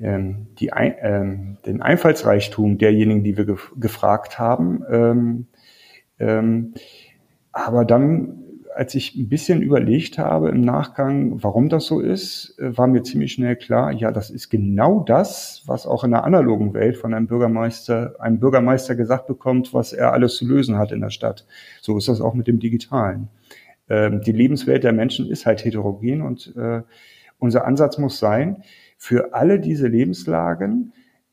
die 0.00 0.72
ein, 0.72 0.94
ähm, 1.00 1.56
den 1.66 1.82
Einfallsreichtum 1.82 2.78
derjenigen, 2.78 3.22
die 3.22 3.36
wir 3.36 3.44
gef 3.44 3.72
gefragt 3.78 4.38
haben. 4.38 4.82
Ähm, 4.90 5.46
ähm, 6.18 6.74
aber 7.52 7.84
dann 7.84 8.40
als 8.74 8.94
ich 8.94 9.14
ein 9.16 9.28
bisschen 9.28 9.62
überlegt 9.62 10.18
habe 10.18 10.48
im 10.48 10.60
Nachgang, 10.60 11.42
warum 11.42 11.68
das 11.68 11.86
so 11.86 12.00
ist, 12.00 12.58
äh, 12.58 12.76
war 12.76 12.86
mir 12.86 13.02
ziemlich 13.02 13.32
schnell 13.32 13.56
klar, 13.56 13.92
ja, 13.92 14.12
das 14.12 14.30
ist 14.30 14.48
genau 14.48 15.00
das, 15.00 15.62
was 15.66 15.86
auch 15.86 16.04
in 16.04 16.12
der 16.12 16.24
analogen 16.24 16.72
Welt 16.72 16.96
von 16.96 17.12
einem 17.12 17.26
Bürgermeister, 17.26 18.14
einem 18.20 18.38
Bürgermeister 18.38 18.94
gesagt 18.94 19.26
bekommt, 19.26 19.74
was 19.74 19.92
er 19.92 20.12
alles 20.12 20.36
zu 20.36 20.46
lösen 20.46 20.78
hat 20.78 20.92
in 20.92 21.00
der 21.00 21.10
Stadt. 21.10 21.46
So 21.80 21.98
ist 21.98 22.08
das 22.08 22.20
auch 22.20 22.34
mit 22.34 22.46
dem 22.46 22.60
Digitalen. 22.60 23.28
Ähm, 23.88 24.20
die 24.22 24.32
Lebenswelt 24.32 24.84
der 24.84 24.92
Menschen 24.92 25.28
ist 25.28 25.46
halt 25.46 25.64
heterogen 25.64 26.22
und 26.22 26.54
äh, 26.56 26.82
unser 27.38 27.66
Ansatz 27.66 27.98
muss 27.98 28.18
sein, 28.18 28.62
für 29.00 29.32
alle 29.32 29.58
diese 29.58 29.88
Lebenslagen 29.88 30.92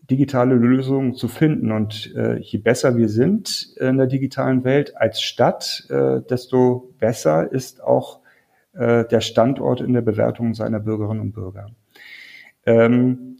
digitale 0.09 0.55
Lösungen 0.55 1.15
zu 1.15 1.27
finden. 1.27 1.73
Und 1.73 2.15
äh, 2.15 2.37
je 2.37 2.59
besser 2.59 2.95
wir 2.95 3.09
sind 3.09 3.75
in 3.77 3.97
der 3.97 4.07
digitalen 4.07 4.63
Welt 4.63 4.95
als 4.95 5.21
Stadt, 5.21 5.85
äh, 5.89 6.21
desto 6.21 6.93
besser 6.97 7.51
ist 7.51 7.83
auch 7.83 8.21
äh, 8.71 9.03
der 9.03 9.19
Standort 9.19 9.81
in 9.81 9.91
der 9.91 10.01
Bewertung 10.01 10.53
seiner 10.53 10.79
Bürgerinnen 10.79 11.19
und 11.19 11.33
Bürger. 11.33 11.69
Ähm, 12.65 13.35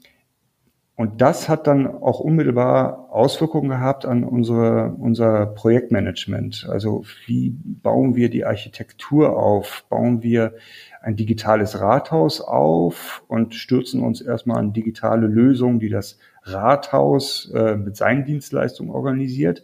und 0.98 1.22
das 1.22 1.48
hat 1.48 1.68
dann 1.68 1.86
auch 1.86 2.20
unmittelbar 2.20 3.10
Auswirkungen 3.12 3.70
gehabt 3.70 4.08
an 4.08 4.24
unsere, 4.24 4.96
unser 4.98 5.46
Projektmanagement. 5.46 6.68
Also 6.72 7.06
wie 7.27 7.56
bauen 7.63 8.16
wir 8.16 8.32
die 8.32 8.46
Architektur 8.46 9.38
auf? 9.38 9.86
Bauen 9.89 10.24
wir 10.24 10.56
ein 11.04 11.16
digitales 11.16 11.80
Rathaus 11.80 12.42
auf 12.42 13.24
und 13.27 13.54
stürzen 13.54 14.01
uns 14.01 14.22
erstmal 14.22 14.58
an 14.58 14.74
digitale 14.74 15.27
Lösungen, 15.27 15.80
die 15.80 15.89
das 15.89 16.18
Rathaus 16.42 17.51
äh, 17.54 17.75
mit 17.75 17.96
seinen 17.96 18.25
Dienstleistungen 18.25 18.89
organisiert 18.89 19.63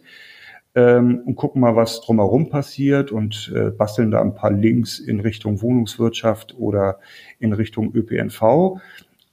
ähm, 0.76 1.22
und 1.24 1.36
gucken 1.36 1.60
mal, 1.60 1.76
was 1.76 2.00
drumherum 2.00 2.48
passiert 2.48 3.12
und 3.12 3.52
äh, 3.54 3.70
basteln 3.70 4.10
da 4.10 4.20
ein 4.20 4.34
paar 4.34 4.50
Links 4.50 4.98
in 4.98 5.20
Richtung 5.20 5.62
Wohnungswirtschaft 5.62 6.56
oder 6.58 6.98
in 7.38 7.52
Richtung 7.52 7.94
ÖPNV. 7.94 8.80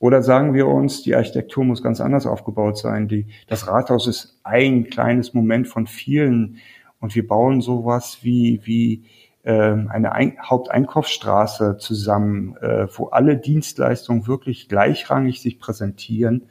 Oder 0.02 0.24
sagen 0.24 0.56
wir 0.56 0.68
uns, 0.68 1.04
die 1.04 1.14
Architektur 1.14 1.64
muss 1.64 1.84
ganz 1.84 2.02
anders 2.02 2.26
aufgebaut 2.26 2.76
sein. 2.76 3.08
Die, 3.08 3.28
das 3.46 3.68
Rathaus 3.68 4.08
ist 4.08 4.40
ein 4.44 4.86
kleines 4.86 5.36
Moment 5.36 5.68
von 5.68 5.86
vielen 5.86 6.58
und 7.00 7.14
wir 7.14 7.28
bauen 7.28 7.62
sowas 7.62 8.18
wie, 8.24 8.62
wie 8.64 9.04
äh, 9.44 9.52
eine 9.52 10.12
ein 10.14 10.38
Haupteinkaufsstraße 10.42 11.78
zusammen, 11.78 12.58
äh, 12.58 12.88
wo 12.98 13.10
alle 13.10 13.38
Dienstleistungen 13.38 14.26
wirklich 14.26 14.70
gleichrangig 14.70 15.40
sich 15.40 15.60
präsentieren 15.60 16.48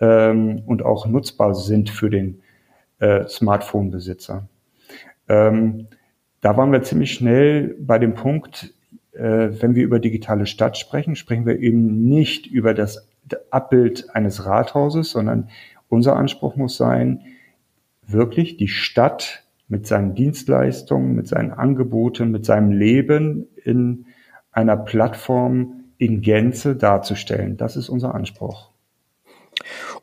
ähm, 0.00 0.62
und 0.64 0.82
auch 0.82 1.06
nutzbar 1.06 1.54
sind 1.54 1.90
für 1.90 2.08
den 2.08 2.40
äh, 2.98 3.28
Smartphone-Besitzer. 3.28 4.48
Ähm, 5.28 5.88
da 6.40 6.56
waren 6.56 6.72
wir 6.72 6.82
ziemlich 6.82 7.12
schnell 7.12 7.76
bei 7.78 7.98
dem 7.98 8.14
Punkt, 8.14 8.72
wenn 9.18 9.74
wir 9.74 9.84
über 9.84 9.98
digitale 9.98 10.46
Stadt 10.46 10.76
sprechen, 10.76 11.16
sprechen 11.16 11.46
wir 11.46 11.58
eben 11.58 12.08
nicht 12.08 12.46
über 12.46 12.74
das 12.74 13.08
Abbild 13.50 14.14
eines 14.14 14.44
Rathauses, 14.44 15.10
sondern 15.10 15.48
unser 15.88 16.16
Anspruch 16.16 16.56
muss 16.56 16.76
sein, 16.76 17.22
wirklich 18.06 18.56
die 18.56 18.68
Stadt 18.68 19.44
mit 19.68 19.86
seinen 19.86 20.14
Dienstleistungen, 20.14 21.14
mit 21.14 21.26
seinen 21.26 21.52
Angeboten, 21.52 22.30
mit 22.30 22.44
seinem 22.44 22.70
Leben 22.70 23.46
in 23.64 24.06
einer 24.52 24.76
Plattform 24.76 25.84
in 25.98 26.20
Gänze 26.20 26.76
darzustellen. 26.76 27.56
Das 27.56 27.76
ist 27.76 27.88
unser 27.88 28.14
Anspruch. 28.14 28.70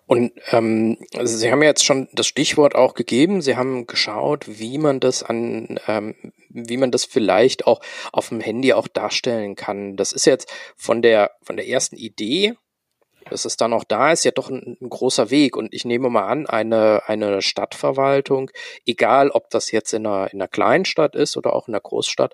Und 0.05 0.33
ähm, 0.51 0.97
also 1.15 1.37
Sie 1.37 1.51
haben 1.51 1.61
ja 1.61 1.69
jetzt 1.69 1.85
schon 1.85 2.09
das 2.13 2.27
Stichwort 2.27 2.75
auch 2.75 2.93
gegeben. 2.93 3.41
Sie 3.41 3.55
haben 3.55 3.87
geschaut, 3.87 4.59
wie 4.59 4.77
man 4.77 4.99
das 4.99 5.23
an, 5.23 5.79
ähm, 5.87 6.15
wie 6.49 6.77
man 6.77 6.91
das 6.91 7.05
vielleicht 7.05 7.65
auch 7.67 7.79
auf 8.11 8.29
dem 8.29 8.41
Handy 8.41 8.73
auch 8.73 8.87
darstellen 8.87 9.55
kann. 9.55 9.95
Das 9.95 10.11
ist 10.11 10.25
jetzt 10.25 10.51
von 10.75 11.01
der 11.01 11.31
von 11.41 11.55
der 11.55 11.67
ersten 11.67 11.95
Idee, 11.95 12.53
dass 13.29 13.45
es 13.45 13.55
dann 13.55 13.71
auch 13.73 13.85
da 13.85 14.11
ist, 14.11 14.25
ja 14.25 14.31
doch 14.31 14.49
ein, 14.49 14.77
ein 14.81 14.89
großer 14.89 15.29
Weg. 15.29 15.55
Und 15.55 15.73
ich 15.73 15.85
nehme 15.85 16.09
mal 16.09 16.27
an, 16.27 16.47
eine 16.47 17.03
eine 17.07 17.41
Stadtverwaltung, 17.41 18.51
egal 18.85 19.29
ob 19.29 19.49
das 19.51 19.71
jetzt 19.71 19.93
in 19.93 20.05
einer 20.05 20.31
in 20.33 20.41
einer 20.41 20.49
Kleinstadt 20.49 21.15
ist 21.15 21.37
oder 21.37 21.53
auch 21.53 21.69
in 21.69 21.73
einer 21.73 21.81
Großstadt, 21.81 22.33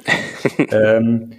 ähm, 0.72 1.34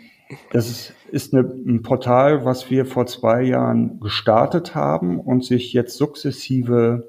das 0.52 0.68
ist, 0.68 0.92
ist 1.10 1.32
eine, 1.32 1.48
ein 1.48 1.80
Portal, 1.82 2.44
was 2.44 2.70
wir 2.70 2.84
vor 2.84 3.06
zwei 3.06 3.40
Jahren 3.42 3.98
gestartet 4.00 4.74
haben 4.74 5.20
und 5.20 5.42
sich 5.44 5.72
jetzt 5.72 5.96
sukzessive 5.96 7.08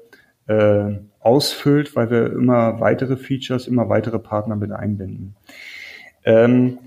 äh, 0.50 0.98
ausfüllt, 1.20 1.94
weil 1.94 2.10
wir 2.10 2.32
immer 2.32 2.80
weitere 2.80 3.16
Features, 3.16 3.68
immer 3.68 3.88
weitere 3.88 4.18
Partner 4.18 4.56
mit 4.56 4.72
einbinden. 4.72 5.36
Ähm, 6.24 6.78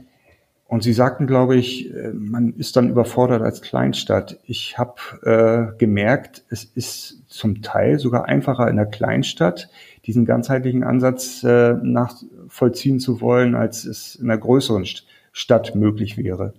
und 0.68 0.82
Sie 0.82 0.94
sagten, 0.94 1.28
glaube 1.28 1.56
ich, 1.56 1.94
äh, 1.94 2.12
man 2.14 2.54
ist 2.56 2.76
dann 2.76 2.90
überfordert 2.90 3.42
als 3.42 3.62
Kleinstadt. 3.62 4.40
Ich 4.46 4.78
habe 4.78 4.96
äh, 5.24 5.78
gemerkt, 5.78 6.44
es 6.50 6.64
ist 6.64 7.24
zum 7.30 7.62
Teil 7.62 8.00
sogar 8.00 8.26
einfacher 8.26 8.68
in 8.70 8.76
der 8.76 8.88
Kleinstadt, 8.88 9.70
diesen 10.06 10.26
ganzheitlichen 10.26 10.84
Ansatz 10.84 11.44
äh, 11.44 11.74
nachvollziehen 11.82 13.00
zu 13.00 13.22
wollen, 13.22 13.56
als 13.56 13.86
es 13.86 14.16
in 14.16 14.30
einer 14.30 14.40
größeren 14.40 14.86
Stadt 15.32 15.76
möglich 15.76 16.18
wäre. 16.18 16.54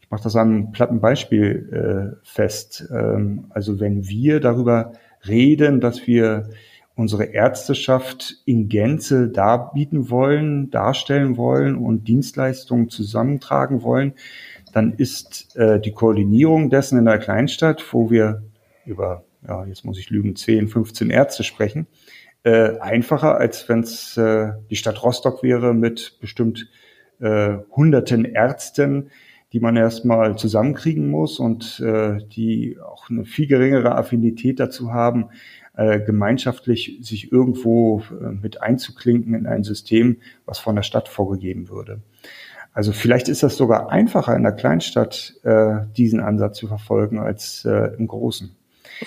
Ich 0.00 0.10
mache 0.10 0.24
das 0.24 0.34
an 0.34 0.48
einem 0.48 0.72
platten 0.72 1.00
Beispiel 1.00 2.16
äh, 2.16 2.26
fest. 2.26 2.88
Ähm, 2.90 3.44
also 3.50 3.78
wenn 3.80 4.08
wir 4.08 4.40
darüber 4.40 4.92
reden, 5.26 5.80
dass 5.80 6.06
wir 6.06 6.50
unsere 6.94 7.24
Ärzteschaft 7.24 8.36
in 8.44 8.68
Gänze 8.68 9.28
darbieten 9.28 10.10
wollen, 10.10 10.70
darstellen 10.70 11.36
wollen 11.36 11.76
und 11.76 12.06
Dienstleistungen 12.06 12.90
zusammentragen 12.90 13.82
wollen, 13.82 14.14
dann 14.72 14.92
ist 14.94 15.56
äh, 15.56 15.80
die 15.80 15.92
Koordinierung 15.92 16.70
dessen 16.70 16.98
in 16.98 17.04
der 17.04 17.18
Kleinstadt, 17.18 17.84
wo 17.92 18.10
wir 18.10 18.42
über, 18.84 19.24
ja, 19.46 19.64
jetzt 19.64 19.84
muss 19.84 19.98
ich 19.98 20.10
lügen, 20.10 20.36
10, 20.36 20.68
15 20.68 21.10
Ärzte 21.10 21.44
sprechen, 21.44 21.86
äh, 22.44 22.78
einfacher, 22.78 23.36
als 23.36 23.68
wenn 23.68 23.80
es 23.80 24.16
äh, 24.16 24.52
die 24.70 24.76
Stadt 24.76 25.02
Rostock 25.02 25.42
wäre 25.42 25.74
mit 25.74 26.18
bestimmt 26.20 26.68
äh, 27.20 27.58
hunderten 27.70 28.24
Ärzten, 28.24 29.10
die 29.52 29.60
man 29.60 29.76
erstmal 29.76 30.36
zusammenkriegen 30.36 31.10
muss 31.10 31.38
und 31.38 31.80
äh, 31.80 32.18
die 32.24 32.78
auch 32.80 33.10
eine 33.10 33.24
viel 33.24 33.46
geringere 33.46 33.94
Affinität 33.94 34.58
dazu 34.58 34.92
haben, 34.92 35.28
äh, 35.76 36.00
gemeinschaftlich 36.00 36.98
sich 37.02 37.32
irgendwo 37.32 38.02
äh, 38.10 38.30
mit 38.30 38.62
einzuklinken 38.62 39.34
in 39.34 39.46
ein 39.46 39.62
System, 39.62 40.18
was 40.46 40.58
von 40.58 40.76
der 40.76 40.82
Stadt 40.82 41.08
vorgegeben 41.08 41.68
würde. 41.68 42.00
Also 42.72 42.92
vielleicht 42.92 43.28
ist 43.28 43.42
das 43.42 43.56
sogar 43.56 43.90
einfacher 43.90 44.34
in 44.34 44.42
der 44.42 44.52
Kleinstadt, 44.52 45.34
äh, 45.42 45.80
diesen 45.96 46.20
Ansatz 46.20 46.56
zu 46.56 46.68
verfolgen, 46.68 47.18
als 47.18 47.66
äh, 47.66 47.94
im 47.98 48.06
Großen. 48.06 48.56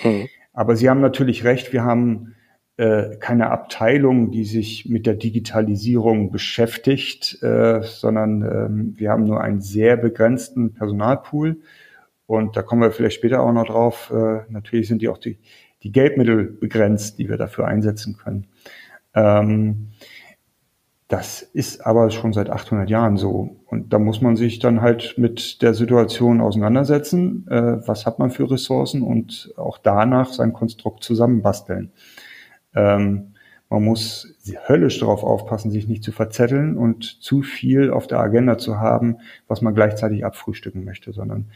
Mhm. 0.04 0.28
Aber 0.52 0.76
Sie 0.76 0.88
haben 0.88 1.00
natürlich 1.00 1.44
recht, 1.44 1.72
wir 1.72 1.82
haben 1.82 2.35
äh, 2.76 3.16
keine 3.16 3.50
Abteilung, 3.50 4.30
die 4.30 4.44
sich 4.44 4.88
mit 4.88 5.06
der 5.06 5.14
Digitalisierung 5.14 6.30
beschäftigt, 6.30 7.42
äh, 7.42 7.82
sondern 7.82 8.42
ähm, 8.42 8.94
wir 8.96 9.10
haben 9.10 9.24
nur 9.24 9.40
einen 9.40 9.60
sehr 9.60 9.96
begrenzten 9.96 10.74
Personalpool. 10.74 11.60
Und 12.26 12.56
da 12.56 12.62
kommen 12.62 12.82
wir 12.82 12.90
vielleicht 12.90 13.16
später 13.16 13.42
auch 13.42 13.52
noch 13.52 13.66
drauf. 13.66 14.12
Äh, 14.14 14.40
natürlich 14.50 14.88
sind 14.88 15.00
die 15.00 15.08
auch 15.08 15.18
die 15.18 15.38
die 15.86 15.92
Geldmittel 15.92 16.44
begrenzt, 16.46 17.18
die 17.18 17.28
wir 17.28 17.36
dafür 17.36 17.66
einsetzen 17.66 18.16
können. 18.16 18.46
Ähm, 19.14 19.90
das 21.08 21.42
ist 21.42 21.86
aber 21.86 22.10
schon 22.10 22.32
seit 22.32 22.50
800 22.50 22.90
Jahren 22.90 23.16
so. 23.16 23.56
Und 23.66 23.92
da 23.92 24.00
muss 24.00 24.20
man 24.20 24.34
sich 24.34 24.58
dann 24.58 24.80
halt 24.80 25.14
mit 25.16 25.62
der 25.62 25.74
Situation 25.74 26.40
auseinandersetzen. 26.40 27.46
Äh, 27.48 27.86
was 27.86 28.06
hat 28.06 28.18
man 28.18 28.30
für 28.30 28.50
Ressourcen 28.50 29.02
und 29.02 29.54
auch 29.56 29.78
danach 29.78 30.32
sein 30.32 30.52
Konstrukt 30.52 31.04
zusammenbasteln. 31.04 31.92
Ähm, 32.76 33.32
man 33.68 33.82
muss 33.84 34.36
höllisch 34.68 35.00
darauf 35.00 35.24
aufpassen, 35.24 35.72
sich 35.72 35.88
nicht 35.88 36.04
zu 36.04 36.12
verzetteln 36.12 36.76
und 36.76 37.02
zu 37.04 37.42
viel 37.42 37.90
auf 37.90 38.06
der 38.06 38.20
Agenda 38.20 38.58
zu 38.58 38.78
haben, 38.78 39.18
was 39.48 39.60
man 39.62 39.74
gleichzeitig 39.74 40.24
abfrühstücken 40.24 40.84
möchte, 40.84 41.12
sondern 41.12 41.50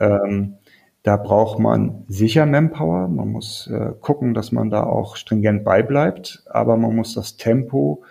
ähm, 0.00 0.56
Da 1.04 1.18
braucht 1.18 1.58
man 1.58 2.04
sicher 2.08 2.46
Manpower. 2.46 3.08
Man 3.08 3.28
muss 3.28 3.66
äh, 3.66 3.92
gucken, 4.00 4.32
dass 4.32 4.52
man 4.52 4.70
da 4.70 4.84
auch 4.84 5.16
stringent 5.16 5.62
beibleibt. 5.62 6.42
Aber 6.46 6.78
man 6.78 6.96
muss 6.96 7.12
das 7.14 7.36
Tempo 7.36 8.04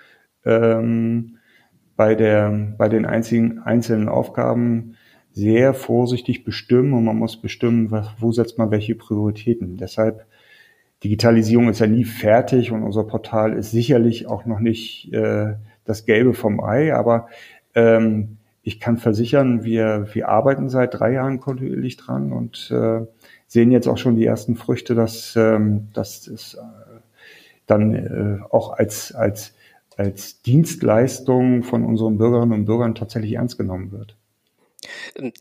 ähm, 0.45 1.37
bei, 1.95 2.13
der, 2.13 2.75
bei 2.77 2.89
den 2.89 3.05
einzigen, 3.07 3.59
einzelnen 3.59 4.09
Aufgaben 4.09 4.95
sehr 5.31 5.73
vorsichtig 5.73 6.43
bestimmen 6.43 6.93
und 6.93 7.03
man 7.03 7.17
muss 7.17 7.41
bestimmen, 7.41 7.91
wo 8.19 8.31
setzt 8.31 8.59
man 8.59 8.69
welche 8.69 8.93
Prioritäten. 8.93 9.77
Deshalb 9.77 10.27
Digitalisierung 11.03 11.69
ist 11.69 11.79
ja 11.79 11.87
nie 11.87 12.05
fertig 12.05 12.71
und 12.71 12.83
unser 12.83 13.03
Portal 13.03 13.53
ist 13.53 13.71
sicherlich 13.71 14.27
auch 14.27 14.45
noch 14.45 14.59
nicht 14.59 15.11
äh, 15.13 15.55
das 15.85 16.05
Gelbe 16.05 16.33
vom 16.33 16.63
Ei, 16.63 16.93
aber 16.93 17.27
ähm, 17.75 18.37
ich 18.61 18.79
kann 18.79 18.97
versichern, 18.97 19.65
wir, 19.65 20.07
wir 20.13 20.29
arbeiten 20.29 20.69
seit 20.69 20.93
drei 20.93 21.11
Jahren 21.13 21.41
kontinuierlich 21.41 21.97
dran 21.97 22.31
und 22.31 22.71
äh, 22.71 23.01
sehen 23.47 23.71
jetzt 23.71 23.87
auch 23.87 23.97
schon 23.97 24.15
die 24.15 24.25
ersten 24.25 24.55
Früchte, 24.55 24.95
dass, 24.95 25.35
ähm, 25.35 25.89
dass 25.93 26.27
es 26.27 26.53
äh, 26.53 26.59
dann 27.67 27.93
äh, 27.93 28.43
auch 28.49 28.71
als, 28.71 29.13
als, 29.13 29.53
als 29.97 30.41
Dienstleistung 30.41 31.63
von 31.63 31.83
unseren 31.83 32.17
Bürgerinnen 32.17 32.53
und 32.53 32.65
Bürgern 32.65 32.95
tatsächlich 32.95 33.33
ernst 33.33 33.57
genommen 33.57 33.91
wird. 33.91 34.15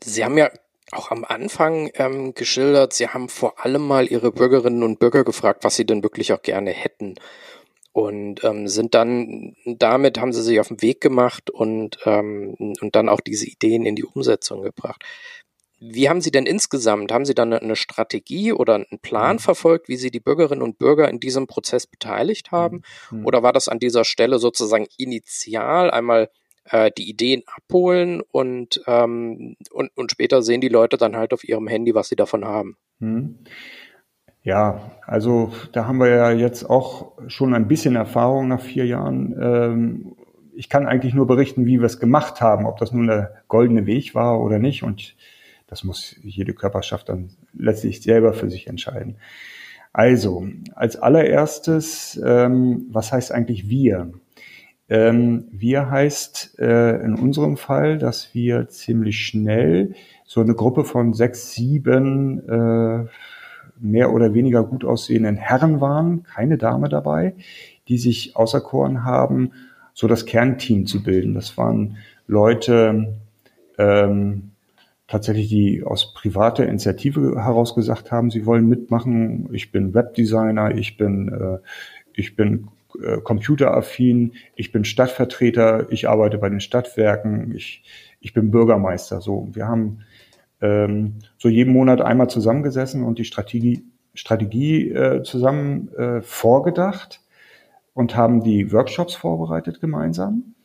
Sie 0.03 0.23
haben 0.23 0.37
ja 0.37 0.49
auch 0.97 1.11
am 1.11 1.23
Anfang 1.23 1.89
ähm, 1.95 2.33
geschildert, 2.33 2.93
Sie 2.93 3.07
haben 3.07 3.29
vor 3.29 3.63
allem 3.63 3.85
mal 3.85 4.07
Ihre 4.07 4.31
Bürgerinnen 4.31 4.83
und 4.83 4.99
Bürger 4.99 5.23
gefragt, 5.23 5.63
was 5.63 5.75
sie 5.75 5.85
denn 5.85 6.03
wirklich 6.03 6.33
auch 6.33 6.41
gerne 6.41 6.71
hätten. 6.71 7.15
Und 7.91 8.43
ähm, 8.43 8.67
sind 8.67 8.95
dann 8.95 9.55
damit 9.65 10.19
haben 10.19 10.33
sie 10.33 10.41
sich 10.41 10.59
auf 10.59 10.69
den 10.69 10.81
Weg 10.81 10.99
gemacht 10.99 11.51
und, 11.51 11.99
ähm, 12.05 12.55
und 12.57 12.95
dann 12.95 13.07
auch 13.07 13.21
diese 13.21 13.45
Ideen 13.45 13.85
in 13.85 13.95
die 13.95 14.03
Umsetzung 14.03 14.63
gebracht. 14.63 15.03
Wie 15.85 16.07
haben 16.07 16.21
Sie 16.21 16.31
denn 16.31 16.45
insgesamt, 16.45 17.11
haben 17.11 17.25
Sie 17.25 17.35
dann 17.35 17.51
eine 17.51 17.75
Strategie 17.75 18.53
oder 18.53 18.75
einen 18.75 18.99
Plan 19.01 19.35
mhm. 19.35 19.39
verfolgt, 19.39 19.89
wie 19.89 19.97
Sie 19.97 20.11
die 20.11 20.21
Bürgerinnen 20.21 20.61
und 20.61 20.79
Bürger 20.79 21.09
in 21.09 21.19
diesem 21.19 21.45
Prozess 21.45 21.85
beteiligt 21.85 22.51
haben? 22.51 22.83
Mhm. 23.11 23.25
Oder 23.25 23.43
war 23.43 23.51
das 23.51 23.67
an 23.67 23.79
dieser 23.79 24.05
Stelle 24.05 24.39
sozusagen 24.39 24.87
initial 24.97 25.91
einmal 25.91 26.29
äh, 26.65 26.91
die 26.97 27.09
Ideen 27.09 27.43
abholen 27.45 28.21
und, 28.31 28.81
ähm, 28.87 29.55
und, 29.71 29.91
und 29.95 30.11
später 30.11 30.41
sehen 30.41 30.61
die 30.61 30.69
Leute 30.69 30.97
dann 30.97 31.15
halt 31.15 31.33
auf 31.33 31.43
ihrem 31.43 31.67
Handy, 31.67 31.93
was 31.95 32.09
sie 32.09 32.15
davon 32.15 32.45
haben. 32.45 32.77
Hm. 32.99 33.39
Ja, 34.43 34.91
also 35.05 35.53
da 35.71 35.85
haben 35.85 35.99
wir 35.99 36.09
ja 36.09 36.31
jetzt 36.31 36.69
auch 36.69 37.13
schon 37.27 37.53
ein 37.53 37.69
bisschen 37.69 37.95
Erfahrung 37.95 38.49
nach 38.49 38.61
vier 38.61 38.85
Jahren. 38.85 39.35
Ähm, 39.41 40.15
ich 40.53 40.69
kann 40.69 40.85
eigentlich 40.85 41.13
nur 41.13 41.27
berichten, 41.27 41.65
wie 41.65 41.79
wir 41.79 41.85
es 41.85 41.99
gemacht 41.99 42.41
haben, 42.41 42.65
ob 42.65 42.77
das 42.77 42.91
nun 42.91 43.07
der 43.07 43.35
goldene 43.47 43.85
Weg 43.85 44.15
war 44.15 44.41
oder 44.41 44.59
nicht. 44.59 44.83
Und 44.83 45.15
das 45.67 45.85
muss 45.85 46.17
jede 46.21 46.53
Körperschaft 46.53 47.09
dann 47.09 47.31
letztlich 47.53 48.01
selber 48.01 48.33
für 48.33 48.49
sich 48.49 48.67
entscheiden. 48.67 49.17
Also, 49.93 50.47
als 50.75 50.97
allererstes, 50.97 52.19
ähm, 52.23 52.87
was 52.89 53.11
heißt 53.11 53.31
eigentlich 53.31 53.69
wir? 53.69 54.11
Ähm, 54.93 55.47
wir 55.51 55.89
heißt 55.89 56.59
äh, 56.59 57.03
in 57.03 57.15
unserem 57.15 57.57
Fall, 57.57 57.97
dass 57.97 58.35
wir 58.35 58.67
ziemlich 58.67 59.25
schnell 59.25 59.95
so 60.23 60.39
eine 60.39 60.53
Gruppe 60.53 60.83
von 60.83 61.13
sechs, 61.13 61.53
sieben 61.53 62.47
äh, 62.47 63.05
mehr 63.79 64.13
oder 64.13 64.35
weniger 64.35 64.63
gut 64.63 64.85
aussehenden 64.85 65.35
Herren 65.35 65.81
waren, 65.81 66.21
keine 66.21 66.59
Dame 66.59 66.89
dabei, 66.89 67.33
die 67.87 67.97
sich 67.97 68.35
auserkoren 68.35 69.03
haben, 69.03 69.53
so 69.95 70.07
das 70.07 70.27
Kernteam 70.27 70.85
zu 70.85 71.01
bilden. 71.01 71.33
Das 71.33 71.57
waren 71.57 71.97
Leute, 72.27 73.15
ähm, 73.79 74.51
tatsächlich, 75.07 75.49
die 75.49 75.81
aus 75.83 76.13
privater 76.13 76.67
Initiative 76.67 77.43
heraus 77.43 77.73
gesagt 77.73 78.11
haben, 78.11 78.29
sie 78.29 78.45
wollen 78.45 78.69
mitmachen. 78.69 79.49
Ich 79.53 79.71
bin 79.71 79.95
Webdesigner, 79.95 80.75
ich 80.75 80.97
bin, 80.97 81.29
äh, 81.29 81.57
ich 82.13 82.35
bin 82.35 82.67
äh, 83.01 83.21
computeraffin, 83.21 84.33
ich 84.55 84.71
bin 84.71 84.85
Stadtvertreter, 84.85 85.91
ich 85.91 86.09
arbeite 86.09 86.37
bei 86.37 86.49
den 86.49 86.59
Stadtwerken, 86.59 87.53
ich, 87.55 87.83
ich 88.19 88.33
bin 88.33 88.51
Bürgermeister. 88.51 89.21
So, 89.21 89.49
wir 89.53 89.67
haben 89.67 89.99
ähm, 90.61 91.15
so 91.37 91.49
jeden 91.49 91.73
Monat 91.73 92.01
einmal 92.01 92.29
zusammengesessen 92.29 93.03
und 93.03 93.19
die 93.19 93.25
Strategie, 93.25 93.83
Strategie 94.13 94.89
äh, 94.89 95.23
zusammen 95.23 95.93
äh, 95.95 96.21
vorgedacht 96.21 97.21
und 97.93 98.15
haben 98.15 98.43
die 98.43 98.71
Workshops 98.71 99.15
vorbereitet 99.15 99.81
gemeinsam. 99.81 100.55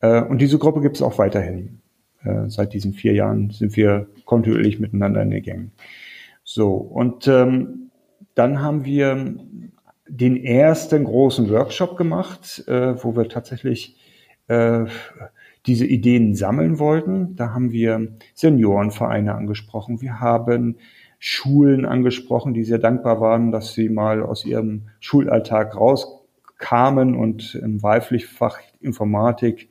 Äh, 0.00 0.22
und 0.22 0.38
diese 0.38 0.58
Gruppe 0.58 0.80
gibt 0.80 0.96
es 0.96 1.02
auch 1.02 1.18
weiterhin. 1.18 1.80
Äh, 2.24 2.48
seit 2.48 2.72
diesen 2.72 2.92
vier 2.92 3.14
Jahren 3.14 3.50
sind 3.50 3.76
wir 3.76 4.08
kontinuierlich 4.24 4.78
miteinander 4.78 5.22
in 5.22 5.30
den 5.30 5.42
Gängen. 5.42 5.72
So, 6.44 6.74
und 6.74 7.28
ähm, 7.28 7.90
dann 8.34 8.60
haben 8.60 8.84
wir 8.84 9.36
den 10.14 10.36
ersten 10.36 11.04
großen 11.04 11.48
Workshop 11.48 11.96
gemacht, 11.96 12.64
äh, 12.68 13.02
wo 13.02 13.16
wir 13.16 13.30
tatsächlich 13.30 13.96
äh, 14.46 14.84
diese 15.64 15.86
Ideen 15.86 16.34
sammeln 16.34 16.78
wollten. 16.78 17.34
Da 17.34 17.54
haben 17.54 17.72
wir 17.72 18.08
Seniorenvereine 18.34 19.34
angesprochen. 19.34 20.02
Wir 20.02 20.20
haben 20.20 20.76
Schulen 21.18 21.86
angesprochen, 21.86 22.52
die 22.52 22.64
sehr 22.64 22.78
dankbar 22.78 23.22
waren, 23.22 23.52
dass 23.52 23.72
sie 23.72 23.88
mal 23.88 24.22
aus 24.22 24.44
ihrem 24.44 24.90
Schulalltag 25.00 25.74
rauskamen 25.74 27.16
und 27.16 27.54
im 27.54 27.82
Wahlpflichtfach 27.82 28.58
Informatik 28.82 29.70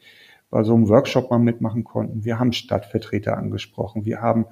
bei 0.49 0.63
so 0.63 0.73
einem 0.73 0.89
Workshop 0.89 1.30
mal 1.30 1.38
mitmachen 1.38 1.84
konnten. 1.84 2.25
Wir 2.25 2.39
haben 2.39 2.51
Stadtvertreter 2.51 3.38
angesprochen. 3.38 4.06
Wir 4.06 4.21
haben 4.21 4.47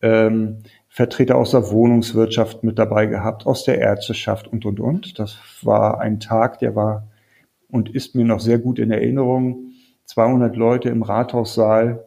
ähm, 0.00 0.62
Vertreter 0.92 1.36
aus 1.36 1.52
der 1.52 1.70
Wohnungswirtschaft 1.70 2.64
mit 2.64 2.76
dabei 2.78 3.06
gehabt, 3.06 3.46
aus 3.46 3.62
der 3.64 3.78
Ärzteschaft 3.78 4.48
und, 4.48 4.66
und, 4.66 4.80
und. 4.80 5.20
Das 5.20 5.38
war 5.62 6.00
ein 6.00 6.18
Tag, 6.18 6.58
der 6.58 6.74
war 6.74 7.06
und 7.68 7.88
ist 7.88 8.16
mir 8.16 8.24
noch 8.24 8.40
sehr 8.40 8.58
gut 8.58 8.80
in 8.80 8.90
Erinnerung. 8.90 9.70
200 10.06 10.56
Leute 10.56 10.88
im 10.88 11.02
Rathaussaal, 11.02 12.04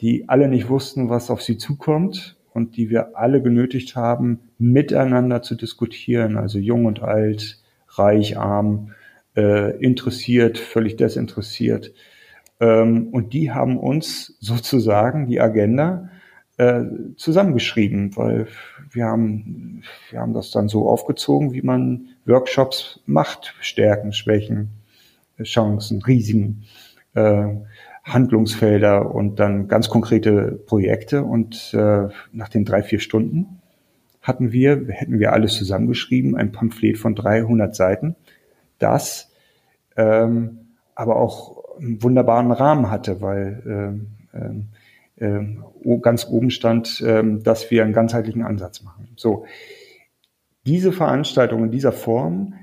die 0.00 0.28
alle 0.28 0.46
nicht 0.46 0.68
wussten, 0.68 1.10
was 1.10 1.30
auf 1.30 1.42
sie 1.42 1.58
zukommt 1.58 2.36
und 2.54 2.76
die 2.76 2.90
wir 2.90 3.16
alle 3.18 3.42
genötigt 3.42 3.96
haben, 3.96 4.38
miteinander 4.56 5.42
zu 5.42 5.56
diskutieren, 5.56 6.36
also 6.36 6.60
jung 6.60 6.84
und 6.84 7.02
alt, 7.02 7.60
reich, 7.88 8.38
arm, 8.38 8.92
äh, 9.36 9.76
interessiert, 9.78 10.58
völlig 10.58 10.96
desinteressiert. 10.96 11.92
Ähm, 12.60 13.08
und 13.08 13.32
die 13.32 13.50
haben 13.50 13.76
uns 13.76 14.36
sozusagen 14.38 15.26
die 15.26 15.40
Agenda 15.40 16.08
äh, 16.58 16.82
zusammengeschrieben, 17.16 18.16
weil 18.16 18.46
wir 18.90 19.06
haben, 19.06 19.82
wir 20.10 20.20
haben 20.20 20.34
das 20.34 20.50
dann 20.50 20.68
so 20.68 20.88
aufgezogen, 20.88 21.52
wie 21.52 21.62
man 21.62 22.08
Workshops 22.26 23.00
macht, 23.06 23.54
Stärken, 23.60 24.12
Schwächen, 24.12 24.70
Chancen, 25.42 26.02
Risiken, 26.02 26.64
äh, 27.14 27.48
Handlungsfelder 28.04 29.14
und 29.14 29.38
dann 29.38 29.68
ganz 29.68 29.88
konkrete 29.88 30.60
Projekte. 30.66 31.22
Und 31.22 31.72
äh, 31.74 32.08
nach 32.32 32.48
den 32.48 32.64
drei, 32.64 32.82
vier 32.82 33.00
Stunden 33.00 33.60
hatten 34.20 34.52
wir, 34.52 34.86
hätten 34.88 35.18
wir 35.18 35.32
alles 35.32 35.54
zusammengeschrieben, 35.54 36.36
ein 36.36 36.52
Pamphlet 36.52 36.98
von 36.98 37.14
300 37.14 37.74
Seiten, 37.74 38.16
das 38.78 39.30
ähm, 39.96 40.58
aber 40.94 41.16
auch 41.16 41.76
einen 41.78 42.02
wunderbaren 42.02 42.52
Rahmen 42.52 42.90
hatte, 42.90 43.20
weil 43.20 43.62
ähm, 43.66 44.06
ähm, 44.34 44.68
ganz 46.00 46.26
oben 46.28 46.50
stand, 46.50 47.02
ähm, 47.06 47.42
dass 47.42 47.70
wir 47.70 47.84
einen 47.84 47.92
ganzheitlichen 47.92 48.42
Ansatz 48.42 48.82
machen. 48.82 49.08
So, 49.16 49.44
diese 50.66 50.92
Veranstaltung 50.92 51.64
in 51.64 51.70
dieser 51.70 51.92
Form 51.92 52.54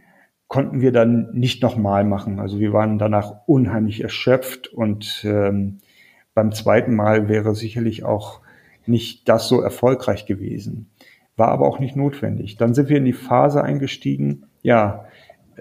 konnten 0.47 0.81
wir 0.81 0.91
dann 0.91 1.29
nicht 1.33 1.61
nochmal 1.61 2.03
machen. 2.03 2.39
Also 2.39 2.59
wir 2.59 2.73
waren 2.73 2.97
danach 2.97 3.47
unheimlich 3.47 4.01
erschöpft 4.01 4.67
und 4.67 5.23
ähm, 5.23 5.77
beim 6.33 6.51
zweiten 6.51 6.95
Mal 6.95 7.29
wäre 7.29 7.55
sicherlich 7.55 8.03
auch 8.03 8.41
nicht 8.85 9.29
das 9.29 9.47
so 9.47 9.61
erfolgreich 9.61 10.25
gewesen. 10.25 10.89
War 11.35 11.49
aber 11.49 11.67
auch 11.67 11.79
nicht 11.79 11.95
notwendig. 11.95 12.57
Dann 12.57 12.73
sind 12.73 12.89
wir 12.89 12.97
in 12.97 13.05
die 13.05 13.13
Phase 13.13 13.63
eingestiegen, 13.63 14.45
ja, 14.61 15.05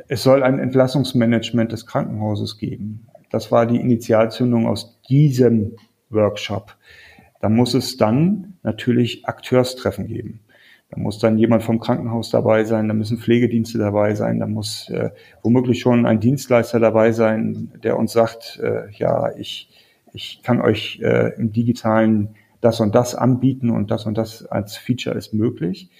es 0.08 0.22
soll 0.22 0.42
ein 0.42 0.58
Entlassungsmanagement 0.58 1.72
des 1.72 1.84
Krankenhauses 1.84 2.56
geben. 2.56 3.08
Das 3.30 3.52
war 3.52 3.66
die 3.66 3.80
Initialzündung 3.80 4.66
aus 4.66 5.00
diesem 5.08 5.76
Workshop. 6.10 6.76
Da 7.40 7.48
muss 7.48 7.74
es 7.74 7.96
dann 7.96 8.54
natürlich 8.62 9.26
Akteurstreffen 9.26 10.06
geben. 10.06 10.40
Da 10.90 10.98
muss 10.98 11.18
dann 11.18 11.36
jemand 11.36 11.62
vom 11.62 11.80
Krankenhaus 11.80 12.30
dabei 12.30 12.64
sein, 12.64 12.88
da 12.88 12.94
müssen 12.94 13.18
Pflegedienste 13.18 13.78
dabei 13.78 14.14
sein, 14.14 14.40
da 14.40 14.46
muss 14.46 14.88
äh, 14.88 15.10
womöglich 15.42 15.80
schon 15.80 16.06
ein 16.06 16.18
Dienstleister 16.18 16.80
dabei 16.80 17.12
sein, 17.12 17.72
der 17.82 17.98
uns 17.98 18.12
sagt, 18.12 18.58
äh, 18.62 18.90
ja, 18.92 19.36
ich, 19.36 19.70
ich 20.14 20.42
kann 20.42 20.62
euch 20.62 21.00
äh, 21.02 21.34
im 21.36 21.52
digitalen 21.52 22.36
das 22.60 22.80
und 22.80 22.94
das 22.94 23.14
anbieten 23.14 23.70
und 23.70 23.90
das 23.90 24.06
und 24.06 24.16
das 24.16 24.46
als 24.46 24.76
Feature 24.76 25.16
ist 25.16 25.34
möglich. 25.34 25.90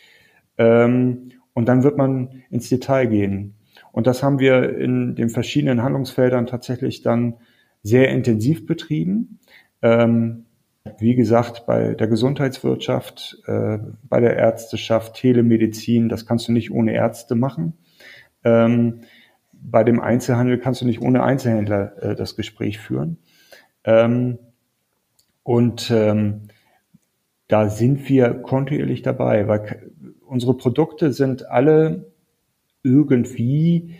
Ähm, 0.57 1.31
und 1.53 1.67
dann 1.67 1.83
wird 1.83 1.99
man 1.99 2.43
ins 2.51 2.69
Detail 2.69 3.07
gehen. 3.07 3.55
Und 3.93 4.07
das 4.07 4.23
haben 4.23 4.39
wir 4.39 4.79
in 4.79 5.15
den 5.17 5.29
verschiedenen 5.29 5.83
Handlungsfeldern 5.83 6.47
tatsächlich 6.47 7.03
dann 7.03 7.35
sehr 7.83 8.09
intensiv 8.09 8.67
betrieben. 8.67 9.39
Ähm, 9.83 10.45
wie 10.99 11.15
gesagt, 11.15 11.67
bei 11.67 11.95
der 11.95 12.07
Gesundheitswirtschaft, 12.09 13.39
äh, 13.47 13.79
bei 14.05 14.21
der 14.21 14.37
Ärzteschaft, 14.37 15.15
Telemedizin, 15.15 16.09
das 16.09 16.27
kannst 16.27 16.49
du 16.49 16.53
nicht 16.53 16.71
ohne 16.71 16.95
Ärzte 16.95 17.35
machen. 17.35 17.75
Ähm, 18.45 19.03
bei 19.53 19.85
dem 19.85 20.01
Einzelhandel 20.01 20.59
kannst 20.59 20.81
du 20.81 20.87
nicht 20.87 21.03
ohne 21.03 21.23
Einzelhändler 21.23 22.03
äh, 22.03 22.15
das 22.15 22.37
Gespräch 22.37 22.79
führen. 22.79 23.19
Ähm, 23.85 24.39
und 25.43 25.91
ähm, 25.91 26.49
da 27.49 27.69
sind 27.71 28.09
wir 28.09 28.35
kontinuierlich 28.35 29.03
dabei, 29.03 29.49
weil 29.49 29.91
unsere 30.27 30.55
Produkte 30.57 31.13
sind 31.13 31.47
alle 31.47 32.13
irgendwie 32.83 33.95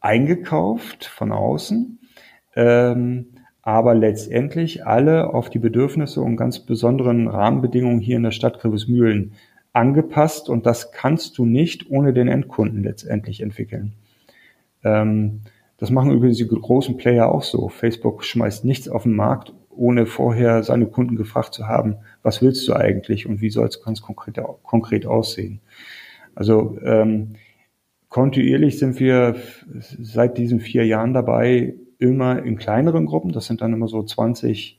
eingekauft 0.00 1.06
von 1.06 1.32
außen, 1.32 1.98
ähm, 2.54 3.34
aber 3.70 3.94
letztendlich 3.94 4.84
alle 4.84 5.32
auf 5.32 5.48
die 5.48 5.60
Bedürfnisse 5.60 6.20
und 6.20 6.36
ganz 6.36 6.58
besonderen 6.58 7.28
Rahmenbedingungen 7.28 8.00
hier 8.00 8.16
in 8.16 8.24
der 8.24 8.32
Stadt 8.32 8.60
Grevesmühlen 8.60 9.32
angepasst 9.72 10.48
und 10.48 10.66
das 10.66 10.90
kannst 10.90 11.38
du 11.38 11.46
nicht 11.46 11.88
ohne 11.90 12.12
den 12.12 12.26
Endkunden 12.26 12.82
letztendlich 12.82 13.40
entwickeln. 13.40 13.92
Ähm, 14.82 15.42
das 15.78 15.90
machen 15.90 16.10
übrigens 16.10 16.38
die 16.38 16.48
großen 16.48 16.96
Player 16.96 17.32
auch 17.32 17.44
so. 17.44 17.68
Facebook 17.68 18.24
schmeißt 18.24 18.64
nichts 18.64 18.88
auf 18.88 19.04
den 19.04 19.14
Markt, 19.14 19.54
ohne 19.70 20.06
vorher 20.06 20.64
seine 20.64 20.86
Kunden 20.86 21.14
gefragt 21.14 21.54
zu 21.54 21.68
haben, 21.68 21.96
was 22.22 22.42
willst 22.42 22.66
du 22.66 22.74
eigentlich 22.74 23.26
und 23.26 23.40
wie 23.40 23.50
soll 23.50 23.68
es 23.68 23.82
ganz 23.82 24.02
konkret, 24.02 24.40
konkret 24.62 25.06
aussehen. 25.06 25.60
Also 26.34 26.76
ähm, 26.84 27.36
kontinuierlich 28.08 28.78
sind 28.78 28.98
wir 28.98 29.36
seit 29.78 30.36
diesen 30.36 30.60
vier 30.60 30.84
Jahren 30.84 31.14
dabei, 31.14 31.74
immer 32.00 32.42
in 32.42 32.56
kleineren 32.56 33.06
Gruppen. 33.06 33.32
Das 33.32 33.46
sind 33.46 33.60
dann 33.60 33.72
immer 33.72 33.86
so 33.86 34.02
20, 34.02 34.78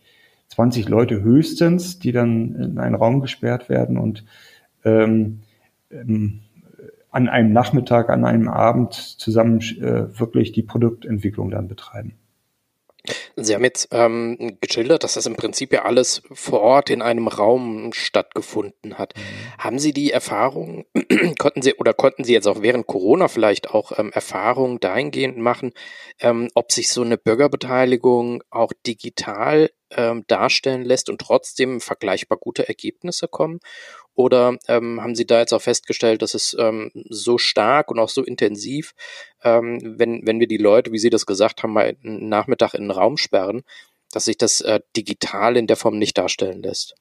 20 0.50 0.90
Leute 0.90 1.22
höchstens, 1.22 2.00
die 2.00 2.12
dann 2.12 2.56
in 2.56 2.78
einen 2.80 2.96
Raum 2.96 3.22
gesperrt 3.22 3.70
werden 3.70 3.98
und 3.98 4.26
ähm, 4.84 5.42
ähm, 5.92 6.42
an 7.12 7.30
einem 7.30 7.54
Nachmittag, 7.54 8.10
an 8.10 8.26
einem 8.26 8.48
Abend 8.48 8.94
zusammen 8.94 9.60
äh, 9.60 10.20
wirklich 10.20 10.52
die 10.52 10.64
Produktentwicklung 10.64 11.52
dann 11.52 11.68
betreiben. 11.68 12.14
Sie 13.36 13.56
haben 13.56 13.63
jetzt 13.63 13.89
ähm, 13.91 14.58
geschildert, 14.60 15.04
dass 15.04 15.13
das 15.13 15.26
im 15.26 15.36
Prinzip 15.36 15.72
ja 15.74 15.84
alles 15.84 16.22
vor 16.32 16.62
Ort 16.62 16.89
in 16.89 17.02
einem 17.02 17.28
Raum 17.28 17.94
stattgefunden 17.94 18.98
hat. 18.98 19.13
Haben 19.58 19.80
Sie 19.80 19.94
die 19.94 20.12
Erfahrung, 20.12 20.86
konnten 21.39 21.62
Sie 21.62 21.74
oder 21.76 21.94
konnten 21.94 22.24
Sie 22.24 22.34
jetzt 22.34 22.48
auch 22.48 22.62
während 22.62 22.88
Corona 22.88 23.28
vielleicht 23.28 23.70
auch 23.70 23.98
ähm, 23.98 24.12
Erfahrungen 24.12 24.80
dahingehend 24.80 25.38
machen, 25.38 25.72
ähm, 26.20 26.50
ob 26.56 26.72
sich 26.72 26.91
so 26.91 27.02
eine 27.02 27.17
Bürgerbeteiligung 27.17 28.44
auch 28.50 28.74
digital 28.86 29.70
ähm, 29.91 30.24
darstellen 30.28 30.84
lässt 30.84 31.10
und 31.10 31.20
trotzdem 31.20 31.82
vergleichbar 31.82 32.38
gute 32.38 32.67
Ergebnisse 32.67 33.28
kommen? 33.28 33.60
Oder 34.13 34.58
ähm, 34.67 35.02
haben 35.02 35.15
Sie 35.15 35.26
da 35.26 35.39
jetzt 35.39 35.54
auch 35.54 35.62
festgestellt, 35.62 36.22
dass 36.22 36.34
es 36.34 36.56
ähm, 36.60 36.91
so 37.10 37.38
stark 37.38 37.89
und 37.89 37.98
auch 37.98 38.10
so 38.10 38.24
intensiv, 38.24 38.94
ähm, 39.44 39.80
wenn, 39.98 40.26
wenn 40.26 40.39
wir 40.39 40.48
die 40.48 40.58
Leute, 40.58 40.91
wie 40.91 41.00
Sie 41.00 41.10
das 41.10 41.26
gesagt 41.26 41.63
haben, 41.63 41.74
mal 41.74 41.96
einen 42.04 42.28
Nachmittag 42.28 42.74
in 42.74 42.84
den 42.84 42.91
Raum 42.91 43.17
sperren, 43.22 43.62
dass 44.12 44.26
sich 44.26 44.38
das 44.38 44.62
äh, 44.62 44.82
digital 44.96 45.58
in 45.58 45.68
der 45.68 45.78
Form 45.78 45.98
nicht 45.98 46.18
darstellen 46.18 46.62
lässt? 46.62 46.96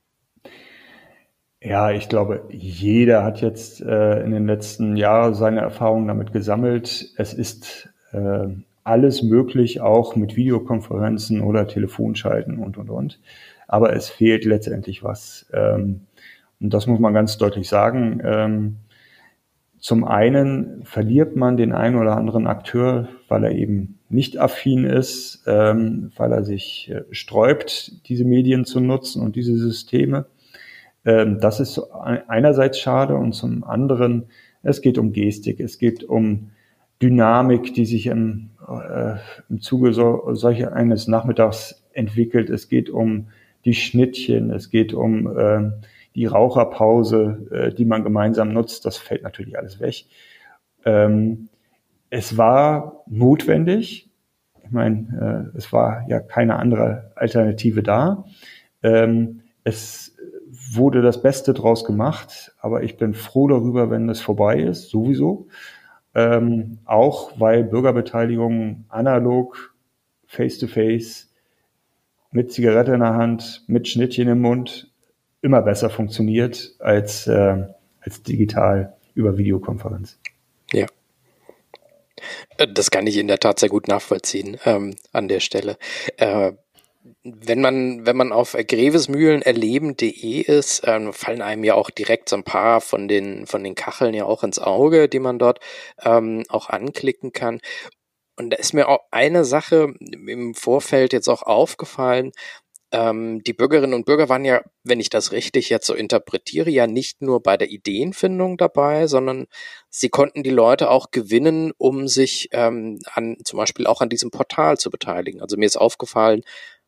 Ja, 1.62 1.90
ich 1.90 2.08
glaube, 2.08 2.44
jeder 2.50 3.22
hat 3.22 3.42
jetzt 3.42 3.82
äh, 3.82 4.22
in 4.22 4.30
den 4.30 4.46
letzten 4.46 4.96
Jahren 4.96 5.34
seine 5.34 5.60
Erfahrungen 5.60 6.08
damit 6.08 6.32
gesammelt. 6.32 7.12
Es 7.18 7.34
ist 7.34 7.90
äh, 8.12 8.48
alles 8.82 9.22
möglich, 9.22 9.82
auch 9.82 10.16
mit 10.16 10.36
Videokonferenzen 10.36 11.42
oder 11.42 11.68
Telefonschalten 11.68 12.58
und, 12.58 12.78
und, 12.78 12.88
und. 12.88 13.20
Aber 13.68 13.94
es 13.94 14.08
fehlt 14.08 14.46
letztendlich 14.46 15.04
was. 15.04 15.46
Ähm, 15.52 16.06
und 16.60 16.72
das 16.72 16.86
muss 16.86 16.98
man 16.98 17.12
ganz 17.12 17.36
deutlich 17.36 17.68
sagen. 17.68 18.20
Ähm, 18.24 18.76
zum 19.78 20.04
einen 20.04 20.84
verliert 20.84 21.36
man 21.36 21.56
den 21.56 21.72
einen 21.72 21.96
oder 21.96 22.16
anderen 22.16 22.46
Akteur, 22.46 23.08
weil 23.28 23.44
er 23.44 23.52
eben 23.52 23.99
nicht 24.10 24.38
affin 24.38 24.84
ist, 24.84 25.44
ähm, 25.46 26.10
weil 26.16 26.32
er 26.32 26.44
sich 26.44 26.90
äh, 26.90 27.04
sträubt, 27.12 28.08
diese 28.08 28.24
Medien 28.24 28.64
zu 28.64 28.80
nutzen 28.80 29.22
und 29.22 29.36
diese 29.36 29.56
Systeme. 29.56 30.26
Ähm, 31.04 31.38
das 31.40 31.60
ist 31.60 31.78
einerseits 31.78 32.78
schade 32.80 33.14
und 33.14 33.32
zum 33.32 33.64
anderen, 33.64 34.26
es 34.62 34.82
geht 34.82 34.98
um 34.98 35.12
Gestik, 35.12 35.60
es 35.60 35.78
geht 35.78 36.04
um 36.04 36.50
Dynamik, 37.00 37.72
die 37.72 37.86
sich 37.86 38.06
im, 38.06 38.50
äh, 38.68 39.14
im 39.48 39.60
Zuge 39.60 39.92
so, 39.92 40.34
solcher 40.34 40.74
eines 40.74 41.08
Nachmittags 41.08 41.82
entwickelt. 41.92 42.50
Es 42.50 42.68
geht 42.68 42.90
um 42.90 43.28
die 43.64 43.74
Schnittchen, 43.74 44.50
es 44.50 44.70
geht 44.70 44.92
um 44.92 45.38
äh, 45.38 45.70
die 46.14 46.26
Raucherpause, 46.26 47.46
äh, 47.50 47.74
die 47.74 47.84
man 47.84 48.02
gemeinsam 48.02 48.52
nutzt, 48.52 48.84
das 48.84 48.96
fällt 48.96 49.22
natürlich 49.22 49.56
alles 49.56 49.80
weg. 49.80 50.04
Ähm, 50.84 51.48
es 52.10 52.36
war 52.36 53.04
notwendig. 53.06 54.10
Ich 54.62 54.70
meine, 54.70 55.50
äh, 55.54 55.56
es 55.56 55.72
war 55.72 56.04
ja 56.08 56.20
keine 56.20 56.56
andere 56.56 57.12
Alternative 57.14 57.82
da. 57.82 58.24
Ähm, 58.82 59.42
es 59.64 60.16
wurde 60.72 61.02
das 61.02 61.22
Beste 61.22 61.54
draus 61.54 61.84
gemacht, 61.84 62.54
aber 62.60 62.82
ich 62.82 62.96
bin 62.96 63.14
froh 63.14 63.48
darüber, 63.48 63.90
wenn 63.90 64.08
es 64.08 64.20
vorbei 64.20 64.60
ist, 64.60 64.90
sowieso. 64.90 65.48
Ähm, 66.14 66.78
auch 66.84 67.38
weil 67.38 67.64
Bürgerbeteiligung 67.64 68.84
analog, 68.88 69.74
face-to-face, 70.26 70.76
-face, 70.76 71.26
mit 72.32 72.52
Zigarette 72.52 72.94
in 72.94 73.00
der 73.00 73.14
Hand, 73.14 73.64
mit 73.66 73.88
Schnittchen 73.88 74.28
im 74.28 74.40
Mund, 74.40 74.92
immer 75.40 75.62
besser 75.62 75.90
funktioniert 75.90 76.74
als, 76.80 77.26
äh, 77.26 77.66
als 78.00 78.22
digital 78.22 78.96
über 79.14 79.38
Videokonferenz. 79.38 80.18
Das 82.68 82.90
kann 82.90 83.06
ich 83.06 83.16
in 83.16 83.28
der 83.28 83.38
Tat 83.38 83.58
sehr 83.58 83.70
gut 83.70 83.88
nachvollziehen 83.88 84.58
ähm, 84.66 84.94
an 85.12 85.28
der 85.28 85.40
Stelle. 85.40 85.78
Äh, 86.18 86.52
wenn 87.22 87.60
man, 87.60 88.04
wenn 88.04 88.16
man 88.16 88.32
auf 88.32 88.52
grevesmühlenerleben.de 88.52 90.40
ist, 90.42 90.82
ähm, 90.86 91.14
fallen 91.14 91.40
einem 91.40 91.64
ja 91.64 91.74
auch 91.74 91.88
direkt 91.88 92.28
so 92.28 92.36
ein 92.36 92.44
paar 92.44 92.82
von 92.82 93.08
den, 93.08 93.46
von 93.46 93.64
den 93.64 93.74
Kacheln 93.74 94.12
ja 94.12 94.24
auch 94.26 94.44
ins 94.44 94.58
Auge, 94.58 95.08
die 95.08 95.18
man 95.18 95.38
dort 95.38 95.60
ähm, 96.02 96.44
auch 96.48 96.68
anklicken 96.68 97.32
kann. 97.32 97.60
Und 98.36 98.50
da 98.50 98.56
ist 98.56 98.74
mir 98.74 98.88
auch 98.88 99.00
eine 99.10 99.44
Sache 99.44 99.94
im 100.00 100.54
Vorfeld 100.54 101.12
jetzt 101.12 101.28
auch 101.28 101.42
aufgefallen, 101.42 102.32
ähm, 102.92 103.42
die 103.44 103.52
Bürgerinnen 103.52 103.94
und 103.94 104.06
Bürger 104.06 104.28
waren 104.28 104.44
ja, 104.44 104.62
wenn 104.82 105.00
ich 105.00 105.10
das 105.10 105.32
richtig 105.32 105.70
jetzt 105.70 105.86
so 105.86 105.94
interpretiere, 105.94 106.70
ja 106.70 106.86
nicht 106.86 107.22
nur 107.22 107.42
bei 107.42 107.56
der 107.56 107.70
Ideenfindung 107.70 108.56
dabei, 108.56 109.06
sondern 109.06 109.46
sie 109.88 110.08
konnten 110.08 110.42
die 110.42 110.50
Leute 110.50 110.90
auch 110.90 111.10
gewinnen, 111.10 111.72
um 111.78 112.08
sich 112.08 112.48
ähm, 112.52 112.98
an 113.12 113.36
zum 113.44 113.58
Beispiel 113.58 113.86
auch 113.86 114.00
an 114.00 114.08
diesem 114.08 114.30
Portal 114.30 114.76
zu 114.78 114.90
beteiligen. 114.90 115.40
Also 115.40 115.56
mir 115.56 115.66
ist 115.66 115.76
aufgefallen, 115.76 116.42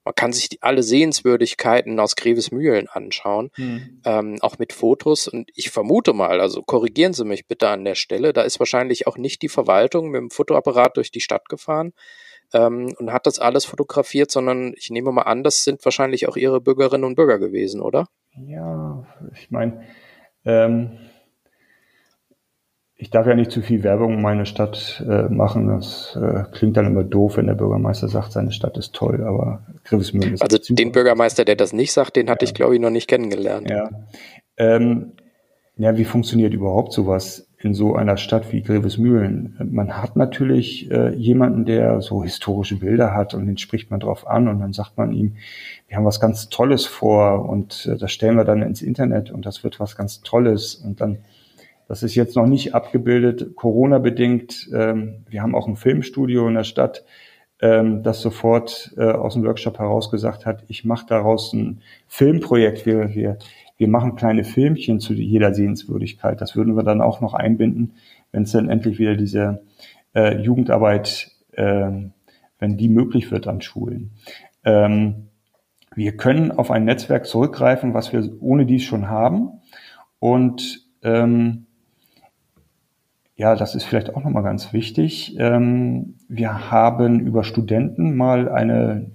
man 0.05 0.15
kann 0.15 0.33
sich 0.33 0.49
die, 0.49 0.63
alle 0.63 0.83
Sehenswürdigkeiten 0.83 2.01
aus 2.01 2.17
Grevesmühlen 2.17 2.89
anschauen, 2.89 3.51
hm. 3.55 4.01
ähm, 4.05 4.39
auch 4.41 4.59
mit 4.59 4.73
Fotos. 4.73 5.29
Und 5.29 5.51
ich 5.55 5.71
vermute 5.71 6.13
mal, 6.13 6.41
also 6.41 6.63
korrigieren 6.63 7.13
Sie 7.13 7.25
mich 7.25 7.47
bitte 7.47 7.69
an 7.69 7.85
der 7.85 7.95
Stelle, 7.95 8.33
da 8.33 8.43
ist 8.43 8.59
wahrscheinlich 8.59 9.07
auch 9.07 9.17
nicht 9.17 9.43
die 9.43 9.49
Verwaltung 9.49 10.11
mit 10.11 10.21
dem 10.21 10.31
Fotoapparat 10.31 10.97
durch 10.97 11.11
die 11.11 11.21
Stadt 11.21 11.49
gefahren, 11.49 11.93
ähm, 12.53 12.95
und 12.99 13.13
hat 13.13 13.27
das 13.27 13.39
alles 13.39 13.65
fotografiert, 13.65 14.31
sondern 14.31 14.75
ich 14.77 14.91
nehme 14.91 15.13
mal 15.13 15.23
an, 15.23 15.43
das 15.43 15.65
sind 15.65 15.85
wahrscheinlich 15.85 16.29
auch 16.29 16.37
Ihre 16.37 16.61
Bürgerinnen 16.61 17.05
und 17.05 17.15
Bürger 17.15 17.39
gewesen, 17.39 17.81
oder? 17.81 18.09
Ja, 18.47 19.05
ich 19.35 19.51
meine, 19.51 19.83
ähm, 20.45 20.99
ich 23.03 23.11
darf 23.11 23.27
ja 23.27 23.35
nicht 23.35 23.51
zu 23.51 23.63
viel 23.63 23.83
Werbung 23.83 24.15
um 24.15 24.23
meine 24.23 24.47
Stadt 24.47 25.05
äh, 25.09 25.29
machen. 25.29 25.67
Das 25.67 26.17
äh, 26.17 26.45
klingt 26.53 26.77
dann 26.77 26.87
immer 26.87 27.03
doof, 27.03 27.37
wenn 27.37 27.49
der 27.49 27.55
Bürgermeister 27.55 28.07
sagt, 28.07 28.31
seine 28.31 28.53
Stadt 28.53 28.79
ist 28.79 28.95
toll, 28.95 29.25
aber 29.25 29.67
Griffesmühlen 29.83 30.35
ist 30.35 30.43
Also 30.43 30.59
den 30.73 30.93
Bürgermeister, 30.93 31.45
der 31.45 31.57
das 31.57 31.73
nicht 31.73 31.93
sagt, 31.93 32.15
den 32.15 32.31
hatte 32.31 32.45
ja. 32.45 32.49
ich, 32.49 32.55
glaube 32.55 32.75
ich, 32.75 32.81
noch 32.81 32.91
nicht 32.91 33.09
kennengelernt. 33.09 33.69
Ja. 33.69 33.91
Ähm, 34.57 35.15
ja, 35.77 35.97
wie 35.97 36.05
funktioniert 36.05 36.55
überhaupt 36.55 36.93
sowas? 36.93 37.49
In 37.65 37.75
so 37.75 37.95
einer 37.95 38.17
Stadt 38.17 38.53
wie 38.53 38.63
Grevesmühlen. 38.63 39.57
Man 39.71 39.97
hat 40.03 40.17
natürlich 40.17 40.91
äh, 40.91 41.15
jemanden, 41.15 41.65
der 41.65 42.01
so 42.01 42.25
historische 42.25 42.77
Bilder 42.77 43.15
hat 43.15 43.35
und 43.35 43.47
den 43.47 43.57
spricht 43.57 43.91
man 43.91 44.01
drauf 44.01 44.27
an 44.27 44.49
und 44.49 44.59
dann 44.59 44.73
sagt 44.73 44.99
man 44.99 45.13
ihm, 45.13 45.37
wir 45.87 45.97
haben 45.97 46.05
was 46.05 46.19
ganz 46.19 46.49
Tolles 46.49 46.87
vor 46.87 47.49
und 47.49 47.87
äh, 47.87 47.97
das 47.97 48.11
stellen 48.11 48.37
wir 48.37 48.45
dann 48.45 48.63
ins 48.63 48.83
Internet 48.83 49.31
und 49.31 49.47
das 49.47 49.63
wird 49.63 49.79
was 49.79 49.97
ganz 49.97 50.23
Tolles 50.23 50.75
und 50.75 51.01
dann, 51.01 51.19
das 51.87 52.03
ist 52.03 52.17
jetzt 52.17 52.35
noch 52.35 52.47
nicht 52.47 52.75
abgebildet, 52.75 53.55
Corona-bedingt. 53.55 54.71
Ähm, 54.75 55.25
wir 55.29 55.43
haben 55.43 55.55
auch 55.55 55.69
ein 55.69 55.77
Filmstudio 55.77 56.49
in 56.49 56.55
der 56.55 56.65
Stadt, 56.65 57.05
ähm, 57.63 58.03
das 58.03 58.21
sofort 58.21 58.93
äh, 58.99 59.05
aus 59.05 59.35
dem 59.35 59.45
Workshop 59.45 59.79
heraus 59.79 60.11
gesagt 60.11 60.45
hat, 60.45 60.65
ich 60.69 60.85
mache 60.85 61.07
daraus 61.07 61.53
ein 61.55 61.81
Filmprojekt. 62.09 62.85
Wir, 62.85 63.15
wir 63.15 63.39
wir 63.83 63.89
machen 63.89 64.15
kleine 64.15 64.45
Filmchen 64.45 65.01
zu 65.01 65.13
jeder 65.13 65.55
Sehenswürdigkeit. 65.55 66.41
Das 66.41 66.55
würden 66.55 66.77
wir 66.77 66.85
dann 66.85 67.01
auch 67.01 67.21
noch 67.21 67.35
einbinden, 67.35 67.95
wenn 68.31 68.45
es 68.45 68.53
dann 68.53 68.69
endlich 68.69 69.01
wieder 69.01 69.17
diese 69.17 69.65
äh, 70.15 70.41
Jugendarbeit, 70.41 71.33
äh, 71.51 71.91
wenn 72.61 72.77
die 72.77 72.89
möglich 72.89 73.33
wird 73.33 73.49
an 73.49 73.61
Schulen. 73.61 74.13
Ähm, 74.63 75.31
wir 75.97 76.17
können 76.17 76.53
auf 76.53 76.71
ein 76.71 76.85
Netzwerk 76.85 77.27
zurückgreifen, 77.27 77.93
was 77.93 78.13
wir 78.13 78.41
ohne 78.41 78.67
dies 78.67 78.85
schon 78.85 79.09
haben. 79.09 79.61
Und 80.21 80.87
ähm, 81.03 81.67
ja, 83.43 83.57
das 83.57 83.75
ist 83.75 83.83
vielleicht 83.83 84.15
auch 84.15 84.23
nochmal 84.23 84.45
ganz 84.45 84.73
wichtig. 84.73 85.35
Ähm, 85.37 86.15
wir 86.29 86.71
haben 86.71 87.19
über 87.19 87.43
Studenten 87.43 88.17
mal 88.17 88.49
eine 88.49 89.11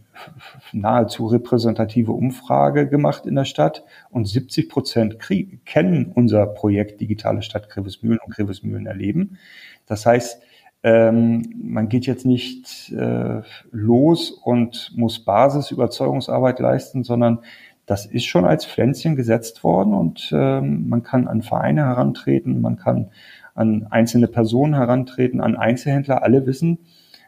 nahezu 0.74 1.28
repräsentative 1.28 2.12
Umfrage 2.12 2.90
gemacht 2.90 3.26
in 3.26 3.36
der 3.36 3.46
Stadt 3.46 3.86
und 4.10 4.28
70 4.28 4.68
Prozent 4.68 5.18
kennen 5.64 6.12
unser 6.14 6.46
Projekt 6.46 7.00
Digitale 7.00 7.42
Stadt 7.42 7.70
Grevesmühlen 7.70 8.20
und 8.20 8.36
Grevesmühlen 8.36 8.86
erleben. 8.86 9.38
Das 9.86 10.06
heißt, 10.06 10.42
ähm, 10.84 11.44
man 11.64 11.88
geht 11.88 12.06
jetzt 12.06 12.26
nicht 12.26 12.92
äh, 12.92 13.44
los 13.72 14.32
und 14.32 14.92
muss 14.94 15.24
Basisüberzeugungsarbeit 15.24 16.60
leisten, 16.60 17.06
sondern 17.06 17.40
das 17.86 18.06
ist 18.06 18.26
schon 18.26 18.44
als 18.44 18.66
Pflänzchen 18.66 19.16
gesetzt 19.16 19.64
worden 19.64 19.94
und 19.94 20.30
ähm, 20.34 20.90
man 20.90 21.04
kann 21.04 21.30
an 21.30 21.42
Vereine 21.42 21.86
herantreten, 21.86 22.60
man 22.60 22.76
kann 22.76 23.12
an 23.58 23.88
einzelne 23.90 24.28
Personen 24.28 24.76
herantreten, 24.76 25.42
an 25.42 25.58
Einzelhändler. 25.58 26.24
Alle 26.24 26.46
wissen, 26.46 26.78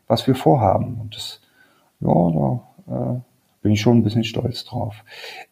was 0.08 0.26
wir 0.28 0.36
vorhaben. 0.36 1.00
Und 1.02 1.16
das, 1.16 1.42
ja, 2.00 2.08
da 2.08 2.62
äh, 2.88 3.20
bin 3.62 3.72
ich 3.72 3.82
schon 3.82 3.98
ein 3.98 4.04
bisschen 4.04 4.24
stolz 4.24 4.64
drauf. 4.66 5.04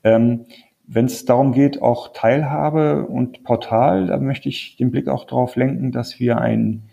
Ähm, 0.04 0.46
Wenn 0.88 1.06
es 1.06 1.26
darum 1.26 1.52
geht, 1.52 1.82
auch 1.82 2.14
Teilhabe 2.14 3.06
und 3.08 3.44
Portal, 3.44 4.08
da 4.08 4.18
möchte 4.18 4.48
ich 4.48 4.78
den 4.78 4.92
Blick 4.92 5.10
auch 5.10 5.26
darauf 5.26 5.58
lenken, 5.58 5.92
dass 5.92 6.20
wir 6.20 6.40
ein 6.40 6.84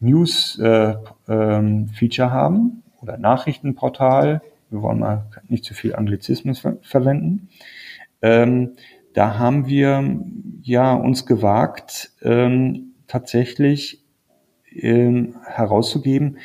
News-Feature 0.00 1.00
äh, 1.28 1.32
ähm, 1.32 2.30
haben 2.30 2.82
oder 3.00 3.16
Nachrichtenportal. 3.16 4.42
Wir 4.70 4.82
wollen 4.82 4.98
mal 4.98 5.26
nicht 5.48 5.64
zu 5.64 5.72
viel 5.74 5.94
Anglizismus 5.96 6.58
ver 6.58 6.76
verwenden. 6.82 7.48
Ähm, 8.20 8.72
da 9.14 9.38
haben 9.38 9.66
wir 9.66 10.20
ja 10.62 10.92
uns 10.94 11.24
gewagt, 11.24 12.12
ähm, 12.22 12.87
tatsächlich 13.08 14.04
ähm, 14.72 15.34
herauszugeben, 15.44 16.38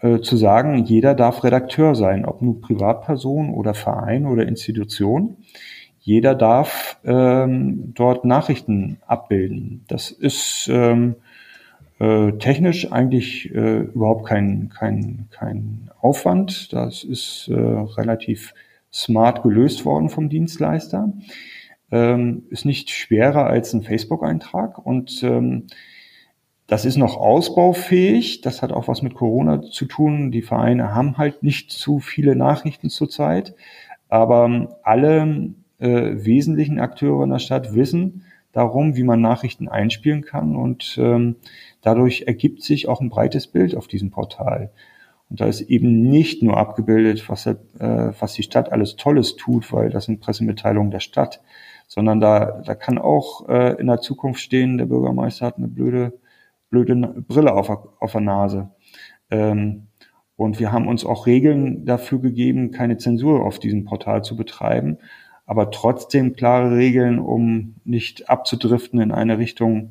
äh, 0.00 0.18
zu 0.20 0.36
sagen, 0.36 0.84
jeder 0.84 1.14
darf 1.14 1.44
Redakteur 1.44 1.94
sein, 1.94 2.24
ob 2.24 2.42
nun 2.42 2.60
Privatperson 2.60 3.54
oder 3.54 3.74
Verein 3.74 4.26
oder 4.26 4.46
Institution. 4.46 5.36
Jeder 6.00 6.34
darf 6.34 6.98
ähm, 7.04 7.92
dort 7.94 8.24
Nachrichten 8.24 8.98
abbilden. 9.06 9.84
Das 9.86 10.10
ist 10.10 10.68
ähm, 10.72 11.14
äh, 12.00 12.32
technisch 12.32 12.90
eigentlich 12.90 13.54
äh, 13.54 13.82
überhaupt 13.82 14.26
kein, 14.26 14.70
kein, 14.70 15.28
kein 15.30 15.90
Aufwand. 16.00 16.72
Das 16.72 17.04
ist 17.04 17.48
äh, 17.48 17.54
relativ 17.54 18.54
smart 18.92 19.44
gelöst 19.44 19.84
worden 19.84 20.08
vom 20.08 20.28
Dienstleister. 20.28 21.12
Ähm, 21.92 22.44
ist 22.50 22.64
nicht 22.64 22.90
schwerer 22.90 23.46
als 23.46 23.72
ein 23.74 23.82
Facebook-Eintrag 23.82 24.84
und 24.84 25.22
ähm, 25.22 25.66
das 26.72 26.86
ist 26.86 26.96
noch 26.96 27.18
ausbaufähig. 27.18 28.40
Das 28.40 28.62
hat 28.62 28.72
auch 28.72 28.88
was 28.88 29.02
mit 29.02 29.12
Corona 29.12 29.60
zu 29.60 29.84
tun. 29.84 30.30
Die 30.30 30.40
Vereine 30.40 30.94
haben 30.94 31.18
halt 31.18 31.42
nicht 31.42 31.70
zu 31.70 31.98
viele 31.98 32.34
Nachrichten 32.34 32.88
zurzeit. 32.88 33.54
Aber 34.08 34.78
alle 34.82 35.52
äh, 35.80 36.24
wesentlichen 36.24 36.80
Akteure 36.80 37.24
in 37.24 37.30
der 37.30 37.40
Stadt 37.40 37.74
wissen 37.74 38.24
darum, 38.52 38.96
wie 38.96 39.02
man 39.02 39.20
Nachrichten 39.20 39.68
einspielen 39.68 40.22
kann. 40.22 40.56
Und 40.56 40.96
ähm, 40.98 41.36
dadurch 41.82 42.24
ergibt 42.26 42.62
sich 42.62 42.88
auch 42.88 43.02
ein 43.02 43.10
breites 43.10 43.48
Bild 43.48 43.76
auf 43.76 43.86
diesem 43.86 44.10
Portal. 44.10 44.70
Und 45.28 45.40
da 45.40 45.46
ist 45.46 45.62
eben 45.62 46.02
nicht 46.02 46.42
nur 46.42 46.56
abgebildet, 46.56 47.28
was, 47.28 47.46
äh, 47.46 47.56
was 47.78 48.34
die 48.34 48.42
Stadt 48.44 48.72
alles 48.72 48.96
Tolles 48.96 49.36
tut, 49.36 49.72
weil 49.72 49.90
das 49.90 50.06
sind 50.06 50.20
Pressemitteilungen 50.20 50.90
der 50.90 51.00
Stadt, 51.00 51.42
sondern 51.94 52.20
da, 52.20 52.62
da 52.64 52.74
kann 52.74 52.96
auch 52.96 53.46
äh, 53.50 53.78
in 53.78 53.86
der 53.86 54.00
Zukunft 54.00 54.40
stehen, 54.40 54.78
der 54.78 54.86
Bürgermeister 54.86 55.44
hat 55.44 55.58
eine 55.58 55.68
blöde 55.68 56.14
blöde 56.72 56.96
Brille 57.28 57.52
auf, 57.52 57.68
auf 58.00 58.12
der 58.12 58.20
Nase. 58.22 58.70
Ähm, 59.30 59.88
und 60.36 60.58
wir 60.58 60.72
haben 60.72 60.88
uns 60.88 61.04
auch 61.04 61.26
Regeln 61.26 61.84
dafür 61.84 62.18
gegeben, 62.18 62.72
keine 62.72 62.96
Zensur 62.96 63.44
auf 63.44 63.58
diesem 63.58 63.84
Portal 63.84 64.24
zu 64.24 64.36
betreiben, 64.36 64.96
aber 65.44 65.70
trotzdem 65.70 66.32
klare 66.32 66.74
Regeln, 66.74 67.18
um 67.18 67.76
nicht 67.84 68.30
abzudriften 68.30 69.00
in 69.00 69.12
eine 69.12 69.36
Richtung, 69.36 69.90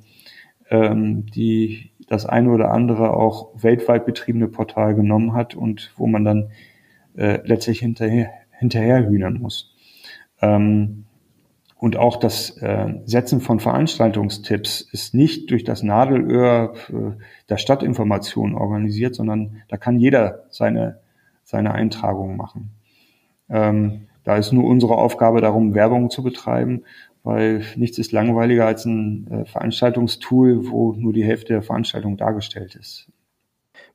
ähm, 0.70 1.28
die 1.28 1.92
das 2.08 2.26
eine 2.26 2.50
oder 2.50 2.72
andere 2.72 3.14
auch 3.14 3.52
weltweit 3.64 4.06
betriebene 4.06 4.48
Portal 4.48 4.96
genommen 4.96 5.34
hat 5.34 5.54
und 5.54 5.94
wo 5.98 6.08
man 6.08 6.26
dann 6.26 6.50
äh, 7.16 7.40
letztlich 7.46 7.80
hinterher, 7.80 8.32
hinterherhühnern 8.58 9.40
muss. 9.40 9.76
Ähm, 10.42 11.06
und 11.82 11.98
auch 11.98 12.18
das 12.18 12.52
äh, 12.58 12.94
Setzen 13.06 13.42
von 13.42 13.60
Veranstaltungstipps 13.60 14.82
ist 14.82 15.16
nicht 15.16 15.50
durch 15.50 15.64
das 15.64 15.82
Nadelöhr 15.82 16.76
äh, 16.90 17.20
der 17.50 17.58
Stadtinformation 17.58 18.54
organisiert, 18.54 19.16
sondern 19.16 19.64
da 19.68 19.78
kann 19.78 19.98
jeder 19.98 20.44
seine, 20.52 21.00
seine 21.44 21.74
Eintragung 21.74 22.38
machen. 22.38 22.70
Ähm, 23.50 24.02
da 24.24 24.38
ist 24.38 24.52
nur 24.52 24.66
unsere 24.66 24.96
Aufgabe 24.96 25.42
darum, 25.42 25.74
Werbung 25.74 26.12
zu 26.12 26.22
betreiben, 26.22 26.84
weil 27.24 27.66
nichts 27.76 27.98
ist 27.98 28.12
langweiliger 28.12 28.68
als 28.68 28.86
ein 28.86 29.26
äh, 29.32 29.46
Veranstaltungstool, 29.46 30.70
wo 30.70 30.94
nur 30.94 31.14
die 31.14 31.26
Hälfte 31.26 31.54
der 31.54 31.64
Veranstaltung 31.64 32.16
dargestellt 32.16 32.76
ist. 32.76 33.08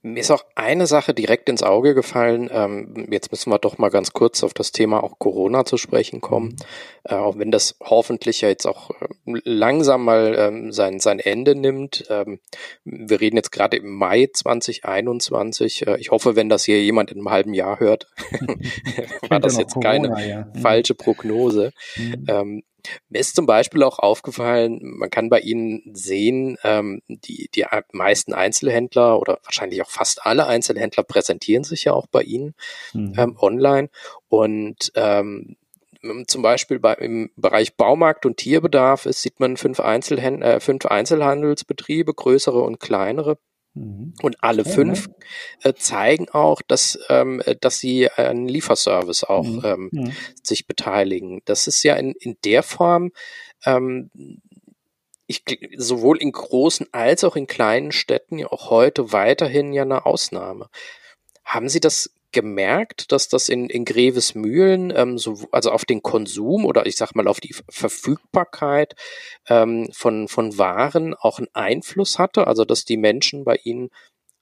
Mir 0.07 0.21
ist 0.21 0.31
auch 0.31 0.45
eine 0.55 0.87
Sache 0.87 1.15
direkt 1.15 1.49
ins 1.49 1.65
Auge 1.65 1.93
gefallen. 1.93 2.49
Ähm, 2.53 3.09
jetzt 3.11 3.33
müssen 3.33 3.51
wir 3.51 3.59
doch 3.59 3.79
mal 3.79 3.89
ganz 3.89 4.13
kurz 4.13 4.45
auf 4.45 4.55
das 4.55 4.71
Thema 4.71 5.03
auch 5.03 5.19
Corona 5.19 5.65
zu 5.65 5.77
sprechen 5.79 6.21
kommen. 6.21 6.55
Äh, 7.03 7.17
auch 7.17 7.39
wenn 7.39 7.51
das 7.51 7.77
hoffentlich 7.83 8.41
ja 8.41 8.49
jetzt 8.49 8.67
auch 8.67 8.91
äh, 8.91 9.09
langsam 9.25 10.05
mal 10.05 10.37
ähm, 10.39 10.71
sein, 10.71 11.01
sein 11.01 11.19
Ende 11.19 11.57
nimmt. 11.57 12.05
Ähm, 12.09 12.39
wir 12.85 13.21
reden 13.21 13.37
jetzt 13.37 13.51
gerade 13.51 13.79
im 13.79 13.95
Mai 13.95 14.29
2021. 14.33 15.89
Äh, 15.89 15.97
ich 15.99 16.13
hoffe, 16.13 16.37
wenn 16.37 16.49
das 16.49 16.65
hier 16.65 16.81
jemand 16.81 17.11
in 17.11 17.19
einem 17.19 17.31
halben 17.31 17.53
Jahr 17.53 17.81
hört, 17.81 18.07
war 19.29 19.41
das 19.41 19.59
jetzt 19.59 19.75
Corona, 19.75 19.91
keine 19.91 20.29
ja. 20.29 20.45
Mhm. 20.45 20.61
falsche 20.61 20.95
Prognose. 20.95 21.73
Mhm. 21.97 22.63
Mir 23.09 23.19
ist 23.19 23.37
zum 23.37 23.47
Beispiel 23.47 23.83
auch 23.83 23.99
aufgefallen, 23.99 24.81
man 24.83 25.11
kann 25.11 25.29
bei 25.29 25.41
Ihnen 25.41 25.83
sehen, 25.95 26.57
ähm, 26.65 27.03
die, 27.09 27.49
die 27.55 27.65
meisten 27.93 28.33
Einzelhändler 28.33 29.19
oder 29.21 29.39
wahrscheinlich 29.45 29.83
auch 29.83 29.91
fast 29.91 30.27
alle 30.27 30.47
Einzelhändler 30.47 31.03
präsentieren 31.03 31.65
sich 31.65 31.85
ja 31.85 31.93
auch 31.93 32.07
bei 32.07 32.23
Ihnen 32.23 32.55
mhm. 32.93 33.15
ähm, 33.17 33.37
online. 33.41 33.89
Und 34.29 34.93
ähm, 34.95 35.57
zum 36.27 36.43
Beispiel 36.43 36.79
bei, 36.79 36.95
im 36.95 37.31
Bereich 37.37 37.77
Baumarkt 37.77 38.27
und 38.27 38.37
Tierbedarf 38.37 39.07
ist, 39.07 39.23
sieht 39.23 39.41
man 39.41 39.57
fünf, 39.57 39.81
Einzelhänd 39.81 40.43
äh, 40.43 40.61
fünf 40.61 40.87
Einzelhandelsbetriebe, 40.87 42.15
größere 42.15 42.61
und 42.61 42.81
kleinere. 42.81 43.39
Mhm. 43.77 44.15
Und 44.23 44.43
alle 44.43 44.63
ja, 44.63 44.71
fünf 44.73 45.09
äh, 45.63 45.75
zeigen 45.75 46.29
auch, 46.31 46.63
dass, 46.63 46.99
ähm, 47.11 47.43
dass 47.61 47.79
sie 47.79 48.11
einen 48.11 48.49
Lieferservice 48.49 49.25
auch 49.25 49.45
mhm. 49.45 49.63
ähm, 49.65 49.91
ja. 49.93 50.13
sich 50.43 50.67
beteiligen. 50.67 51.43
Das 51.45 51.67
ist 51.67 51.83
ja 51.83 51.95
in, 51.95 52.13
in 52.13 52.37
der 52.45 52.63
Form, 52.63 53.13
ähm, 53.65 54.11
ich, 55.27 55.45
sowohl 55.77 56.19
in 56.19 56.33
großen 56.33 56.87
als 56.93 57.23
auch 57.25 57.37
in 57.37 57.47
kleinen 57.47 57.93
Städten 57.93 58.39
ja 58.39 58.47
auch 58.47 58.71
heute 58.71 59.13
weiterhin 59.13 59.73
ja 59.73 59.83
eine 59.83 60.07
Ausnahme. 60.07 60.71
Haben 61.45 61.69
Sie 61.69 61.81
das 61.81 62.16
gemerkt, 62.37 63.13
dass 63.13 63.29
das 63.29 63.49
in, 63.49 63.71
in 63.71 63.87
Grevesmühlen, 63.87 64.93
ähm, 64.95 65.17
so, 65.17 65.39
also 65.53 65.71
auf 65.71 65.87
den 65.87 66.03
Konsum 66.03 66.67
oder 66.67 66.85
ich 66.85 66.97
sag 66.97 67.15
mal 67.15 67.29
auf 67.29 67.41
die 67.41 67.55
Verfügbarkeit 67.71 68.95
ähm, 69.49 69.89
von, 69.93 70.29
von 70.29 70.59
Waren 70.59 71.15
auch 71.15 71.39
einen 71.39 71.49
Einfluss 71.55 72.19
hatte, 72.19 72.47
also 72.47 72.67
dass 72.67 72.85
die 72.85 72.99
Menschen 72.99 73.45
bei 73.45 73.57
ihnen 73.65 73.89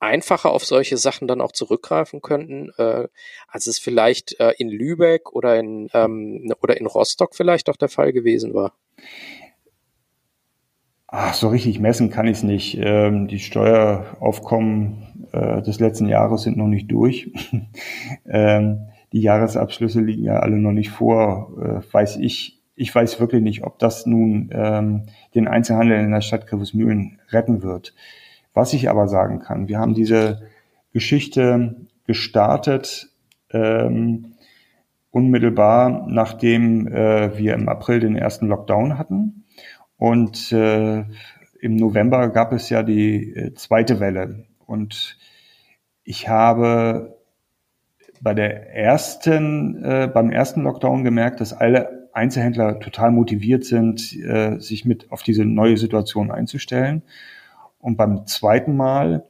einfacher 0.01 0.51
auf 0.51 0.65
solche 0.65 0.97
Sachen 0.97 1.29
dann 1.29 1.41
auch 1.41 1.53
zurückgreifen 1.53 2.21
könnten, 2.21 2.71
äh, 2.79 3.07
als 3.47 3.69
es 3.69 3.79
vielleicht 3.79 4.41
äh, 4.41 4.55
in 4.59 4.71
Lübeck 4.71 5.33
oder 5.33 5.57
in, 5.57 5.89
ähm, 5.95 6.53
oder 6.61 6.77
in 6.77 6.87
Rostock 6.87 7.37
vielleicht 7.37 7.71
auch 7.71 7.77
der 7.77 7.89
Fall 7.89 8.13
gewesen 8.13 8.55
war. 8.55 8.75
Ach, 11.07 11.33
so 11.33 11.47
richtig 11.47 11.79
messen 11.79 12.11
kann 12.11 12.27
ich 12.27 12.39
es 12.39 12.43
nicht. 12.43 12.77
Ähm, 12.77 13.29
die 13.29 13.39
Steueraufkommen 13.39 15.14
äh, 15.35 15.63
des 15.63 15.81
letzten 15.81 16.09
Jahres 16.09 16.43
sind 16.43 16.57
noch 16.57 16.69
nicht 16.69 16.91
durch. 16.91 17.31
ähm, 18.29 18.87
die 19.13 19.21
Jahresabschlüsse 19.21 20.01
liegen 20.01 20.25
ja 20.25 20.39
alle 20.39 20.57
noch 20.57 20.73
nicht 20.73 20.91
vor. 20.91 21.53
Äh, 21.61 21.93
weiß 21.93 22.17
ich, 22.17 22.63
ich 22.77 22.95
weiß 22.95 23.21
wirklich 23.21 23.43
nicht, 23.43 23.65
ob 23.65 23.79
das 23.79 24.07
nun 24.07 24.51
ähm, 24.53 25.03
den 25.35 25.49
Einzelhandel 25.49 26.01
in 26.01 26.11
der 26.11 26.21
Stadt 26.21 26.47
Griffesmühlen 26.47 27.21
retten 27.31 27.63
wird. 27.63 27.95
Was 28.53 28.73
ich 28.73 28.89
aber 28.89 29.09
sagen 29.09 29.41
kann, 29.41 29.69
wir 29.69 29.79
haben 29.79 29.95
diese 29.95 30.43
Geschichte 30.93 31.77
gestartet 32.07 33.09
ähm, 33.51 34.35
unmittelbar, 35.11 36.07
nachdem 36.09 36.89
äh, 36.89 37.37
wir 37.39 37.55
im 37.55 37.69
April 37.69 38.01
den 38.01 38.17
ersten 38.17 38.49
Lockdown 38.49 38.99
hatten 38.99 39.45
und 39.97 40.53
äh, 40.53 41.05
im 41.61 41.77
November 41.77 42.29
gab 42.29 42.53
es 42.53 42.69
ja 42.69 42.83
die 42.83 43.33
äh, 43.33 43.55
zweite 43.55 44.01
Welle. 44.01 44.45
Und 44.67 45.19
ich 46.05 46.29
habe 46.29 47.19
bei 48.21 48.35
der 48.35 48.75
ersten, 48.75 49.83
äh, 49.85 50.11
beim 50.13 50.31
ersten 50.31 50.63
Lockdown 50.63 51.05
gemerkt, 51.05 51.41
dass 51.41 51.53
alle 51.53 52.09
Einzelhändler 52.13 52.79
total 52.79 53.11
motiviert 53.11 53.65
sind, 53.65 54.15
äh, 54.17 54.59
sich 54.61 54.85
mit 54.85 55.11
auf 55.11 55.23
diese 55.23 55.45
neue 55.45 55.77
Situation 55.77 56.31
einzustellen. 56.31 57.03
Und 57.79 57.97
beim 57.97 58.27
zweiten 58.27 58.77
Mal 58.77 59.25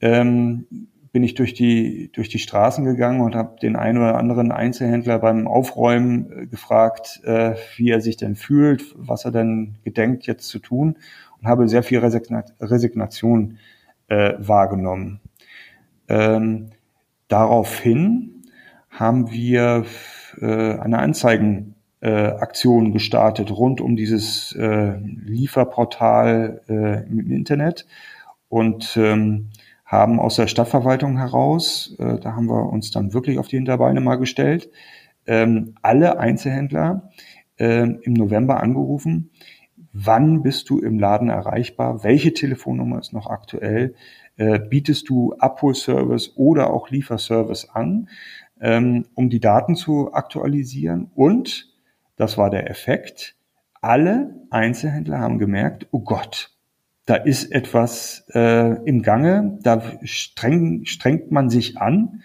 ähm, 0.00 0.88
bin 1.12 1.22
ich 1.24 1.34
durch 1.34 1.54
die, 1.54 2.10
durch 2.12 2.28
die 2.28 2.38
Straßen 2.38 2.84
gegangen 2.84 3.20
und 3.20 3.34
habe 3.34 3.58
den 3.60 3.76
einen 3.76 3.98
oder 3.98 4.16
anderen 4.16 4.52
Einzelhändler 4.52 5.18
beim 5.18 5.48
Aufräumen 5.48 6.30
äh, 6.30 6.46
gefragt, 6.46 7.20
äh, 7.24 7.54
wie 7.76 7.90
er 7.90 8.00
sich 8.00 8.16
denn 8.16 8.36
fühlt, 8.36 8.94
was 8.96 9.24
er 9.24 9.32
denn 9.32 9.76
gedenkt 9.82 10.26
jetzt 10.26 10.48
zu 10.48 10.60
tun 10.60 10.96
und 11.40 11.48
habe 11.48 11.68
sehr 11.68 11.82
viel 11.82 11.98
Resigna 11.98 12.44
Resignation 12.60 13.58
äh, 14.10 14.34
wahrgenommen. 14.38 15.20
Ähm, 16.08 16.70
daraufhin 17.28 18.42
haben 18.90 19.30
wir 19.30 19.86
äh, 20.40 20.78
eine 20.78 20.98
Anzeigenaktion 20.98 22.86
äh, 22.86 22.90
gestartet 22.90 23.50
rund 23.50 23.80
um 23.80 23.96
dieses 23.96 24.52
äh, 24.52 24.98
Lieferportal 24.98 26.60
äh, 26.68 27.08
im 27.08 27.30
Internet 27.30 27.86
und 28.48 28.96
ähm, 28.96 29.50
haben 29.86 30.20
aus 30.20 30.36
der 30.36 30.46
Stadtverwaltung 30.48 31.16
heraus, 31.18 31.96
äh, 31.98 32.18
da 32.18 32.34
haben 32.34 32.46
wir 32.46 32.68
uns 32.68 32.90
dann 32.90 33.14
wirklich 33.14 33.38
auf 33.38 33.48
die 33.48 33.56
Hinterbeine 33.56 34.00
mal 34.00 34.16
gestellt, 34.16 34.70
ähm, 35.26 35.74
alle 35.82 36.18
Einzelhändler 36.18 37.10
äh, 37.58 37.82
im 37.82 38.14
November 38.14 38.60
angerufen, 38.60 39.30
wann 39.92 40.42
bist 40.42 40.70
du 40.70 40.78
im 40.78 40.98
Laden 40.98 41.28
erreichbar, 41.28 42.04
welche 42.04 42.32
Telefonnummer 42.32 42.98
ist 42.98 43.12
noch 43.12 43.26
aktuell, 43.26 43.94
äh, 44.36 44.58
bietest 44.58 45.08
du 45.08 45.34
Abholservice 45.38 46.32
oder 46.36 46.72
auch 46.72 46.90
Lieferservice 46.90 47.68
an, 47.70 48.08
ähm, 48.60 49.06
um 49.14 49.30
die 49.30 49.40
Daten 49.40 49.74
zu 49.74 50.12
aktualisieren? 50.12 51.10
Und, 51.14 51.68
das 52.16 52.38
war 52.38 52.50
der 52.50 52.70
Effekt, 52.70 53.36
alle 53.80 54.34
Einzelhändler 54.50 55.18
haben 55.18 55.38
gemerkt, 55.38 55.86
oh 55.90 56.00
Gott, 56.00 56.50
da 57.06 57.14
ist 57.16 57.50
etwas 57.50 58.26
äh, 58.34 58.84
im 58.84 59.02
Gange, 59.02 59.58
da 59.62 59.82
streng, 60.04 60.84
strengt 60.84 61.32
man 61.32 61.50
sich 61.50 61.78
an. 61.78 62.22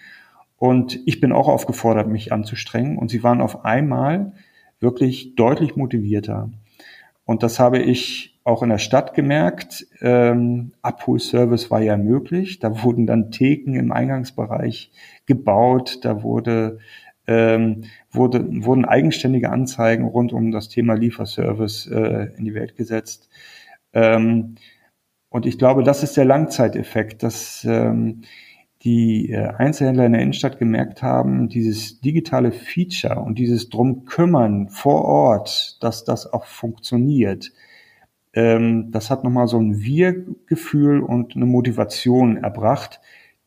Und 0.58 1.00
ich 1.06 1.20
bin 1.20 1.32
auch 1.32 1.48
aufgefordert, 1.48 2.08
mich 2.08 2.32
anzustrengen. 2.32 2.96
Und 2.96 3.10
sie 3.10 3.22
waren 3.22 3.40
auf 3.40 3.64
einmal 3.64 4.32
wirklich 4.78 5.34
deutlich 5.34 5.76
motivierter. 5.76 6.50
Und 7.26 7.42
das 7.42 7.58
habe 7.58 7.78
ich 7.78 8.38
auch 8.44 8.62
in 8.62 8.68
der 8.70 8.78
Stadt 8.78 9.12
gemerkt. 9.12 9.86
Ähm, 10.00 10.72
Abholservice 10.80 11.70
war 11.70 11.82
ja 11.82 11.96
möglich. 11.96 12.60
Da 12.60 12.84
wurden 12.84 13.06
dann 13.06 13.32
Theken 13.32 13.74
im 13.74 13.90
Eingangsbereich 13.90 14.92
gebaut. 15.26 15.98
Da 16.02 16.22
wurde, 16.22 16.78
ähm, 17.26 17.84
wurde, 18.12 18.46
wurden 18.64 18.84
eigenständige 18.84 19.50
Anzeigen 19.50 20.04
rund 20.04 20.32
um 20.32 20.52
das 20.52 20.68
Thema 20.68 20.94
Lieferservice 20.94 21.88
äh, 21.88 22.28
in 22.36 22.44
die 22.44 22.54
Welt 22.54 22.76
gesetzt. 22.76 23.28
Ähm, 23.92 24.54
und 25.28 25.44
ich 25.44 25.58
glaube, 25.58 25.82
das 25.82 26.04
ist 26.04 26.16
der 26.16 26.24
Langzeiteffekt, 26.24 27.24
dass 27.24 27.64
ähm, 27.68 28.22
die 28.82 29.30
äh, 29.30 29.48
Einzelhändler 29.56 30.06
in 30.06 30.12
der 30.12 30.22
Innenstadt 30.22 30.58
gemerkt 30.58 31.02
haben, 31.02 31.48
dieses 31.48 32.00
digitale 32.00 32.52
Feature 32.52 33.20
und 33.20 33.38
dieses 33.38 33.68
drum 33.68 34.04
kümmern 34.04 34.68
vor 34.68 35.04
Ort, 35.04 35.82
dass 35.82 36.04
das 36.04 36.32
auch 36.32 36.44
funktioniert, 36.44 37.52
ähm, 38.34 38.90
das 38.92 39.10
hat 39.10 39.24
nochmal 39.24 39.48
so 39.48 39.58
ein 39.58 39.80
Wir-Gefühl 39.80 41.00
und 41.00 41.36
eine 41.36 41.46
Motivation 41.46 42.36
erbracht, 42.36 43.00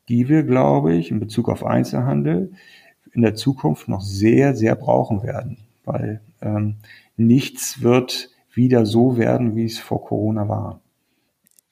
die 0.10 0.28
wir, 0.28 0.44
glaube 0.44 0.96
ich, 0.96 1.12
in 1.12 1.20
Bezug 1.20 1.48
auf 1.48 1.64
Einzelhandel 1.64 2.52
in 3.14 3.22
der 3.22 3.36
Zukunft 3.36 3.88
noch 3.88 4.02
sehr, 4.02 4.56
sehr 4.56 4.76
brauchen 4.76 5.24
werden, 5.24 5.58
weil 5.86 6.22
ähm, 6.42 6.78
nichts 7.18 7.82
wird 7.82 8.30
wieder 8.54 8.86
so 8.86 9.18
werden, 9.18 9.56
wie 9.56 9.66
es 9.66 9.78
vor 9.78 10.04
Corona 10.04 10.48
war 10.50 10.82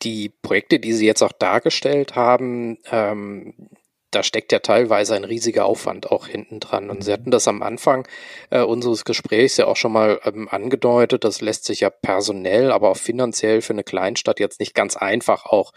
die 0.04 0.30
Projekte, 0.30 0.80
die 0.80 0.94
Sie 0.94 1.06
jetzt 1.06 1.22
auch 1.22 1.32
dargestellt 1.32 2.16
haben, 2.16 2.78
ähm, 2.92 3.70
da 4.12 4.24
steckt 4.24 4.52
ja 4.52 4.60
teilweise 4.60 5.16
ein 5.16 5.26
riesiger 5.26 5.66
Aufwand 5.66 6.12
auch 6.12 6.28
hinten 6.28 6.60
dran. 6.60 6.90
Und 6.90 7.04
Sie 7.04 7.12
hatten 7.12 7.30
das 7.32 7.48
am 7.48 7.62
Anfang 7.62 8.08
äh, 8.50 8.62
unseres 8.62 9.04
Gesprächs 9.04 9.58
ja 9.58 9.68
auch 9.68 9.76
schon 9.76 9.92
mal 9.92 10.20
ähm, 10.24 10.48
angedeutet. 10.50 11.24
Das 11.24 11.42
lässt 11.42 11.66
sich 11.66 11.82
ja 11.82 11.90
personell, 11.90 12.72
aber 12.72 12.90
auch 12.90 12.98
finanziell 12.98 13.62
für 13.62 13.74
eine 13.74 13.84
Kleinstadt 13.84 14.40
jetzt 14.40 14.60
nicht 14.60 14.74
ganz 14.74 14.96
einfach 14.96 15.46
auch, 15.46 15.74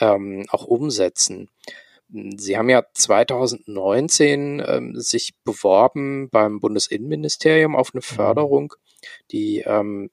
ähm, 0.00 0.46
auch 0.48 0.64
umsetzen. 0.64 1.50
Sie 2.08 2.56
haben 2.56 2.68
ja 2.68 2.84
2019 2.94 4.62
ähm, 4.66 5.00
sich 5.00 5.34
beworben 5.44 6.28
beim 6.30 6.60
Bundesinnenministerium 6.60 7.76
auf 7.76 7.90
eine 7.92 8.00
mhm. 8.00 8.14
Förderung, 8.14 8.74
die 9.30 9.60
ähm, 9.66 10.10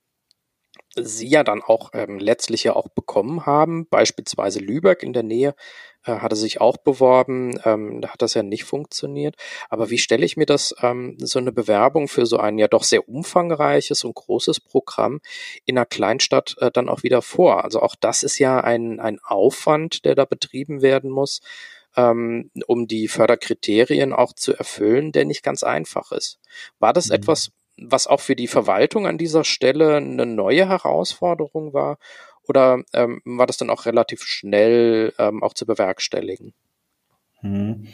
sie 0.96 1.28
ja 1.28 1.44
dann 1.44 1.62
auch 1.62 1.92
ähm, 1.94 2.20
letztlich 2.20 2.64
ja 2.64 2.76
auch 2.76 2.90
bekommen 2.90 3.46
haben. 3.46 3.88
Beispielsweise 3.88 4.60
Lübeck 4.60 5.04
in 5.04 5.14
der 5.14 5.24
Nähe 5.24 5.56
äh, 6.04 6.14
hatte 6.14 6.36
sich 6.36 6.60
auch 6.60 6.78
beworben, 6.78 7.60
ähm, 7.64 8.02
da 8.02 8.10
hat 8.10 8.22
das 8.22 8.34
ja 8.34 8.44
nicht 8.44 8.66
funktioniert. 8.66 9.36
Aber 9.70 9.90
wie 9.90 9.98
stelle 9.98 10.26
ich 10.26 10.36
mir 10.36 10.46
das, 10.46 10.76
ähm, 10.82 11.18
so 11.20 11.40
eine 11.40 11.52
Bewerbung 11.52 12.08
für 12.08 12.26
so 12.26 12.38
ein 12.38 12.58
ja 12.58 12.68
doch 12.68 12.84
sehr 12.84 13.08
umfangreiches 13.08 14.04
und 14.04 14.16
großes 14.16 14.60
Programm 14.60 15.22
in 15.66 15.78
einer 15.78 15.86
Kleinstadt 15.86 16.56
äh, 16.60 16.72
dann 16.72 16.90
auch 16.90 17.04
wieder 17.04 17.22
vor? 17.22 17.64
Also 17.64 17.82
auch 17.82 17.96
das 18.00 18.24
ist 18.24 18.40
ja 18.40 18.60
ein, 18.60 19.00
ein 19.00 19.20
Aufwand, 19.24 20.06
der 20.06 20.16
da 20.16 20.26
betrieben 20.26 20.82
werden 20.82 21.10
muss, 21.10 21.42
ähm, 21.96 22.52
um 22.68 22.88
die 22.88 23.08
Förderkriterien 23.08 24.14
auch 24.14 24.34
zu 24.34 24.54
erfüllen, 24.54 25.12
der 25.12 25.26
nicht 25.26 25.44
ganz 25.44 25.64
einfach 25.64 26.12
ist. 26.12 26.40
War 26.80 26.94
das 26.94 27.08
mhm. 27.08 27.16
etwas, 27.16 27.52
was 27.82 28.08
auch 28.08 28.20
für 28.20 28.36
die 28.36 28.48
Verwaltung 28.48 29.08
an 29.08 29.17
dieser 29.17 29.44
Stelle 29.44 29.98
eine 29.98 30.26
neue 30.26 30.67
Herausforderung 30.67 31.74
war? 31.74 31.98
Oder 32.48 32.84
ähm, 32.94 33.22
war 33.26 33.48
das 33.48 33.58
dann 33.58 33.70
auch 33.70 33.86
relativ 33.86 34.24
schnell 34.24 35.13
ähm, 35.20 35.44
auch 35.44 35.54
zu 35.54 35.65
bewerkstelligen? 35.65 36.54
Hm. 37.41 37.88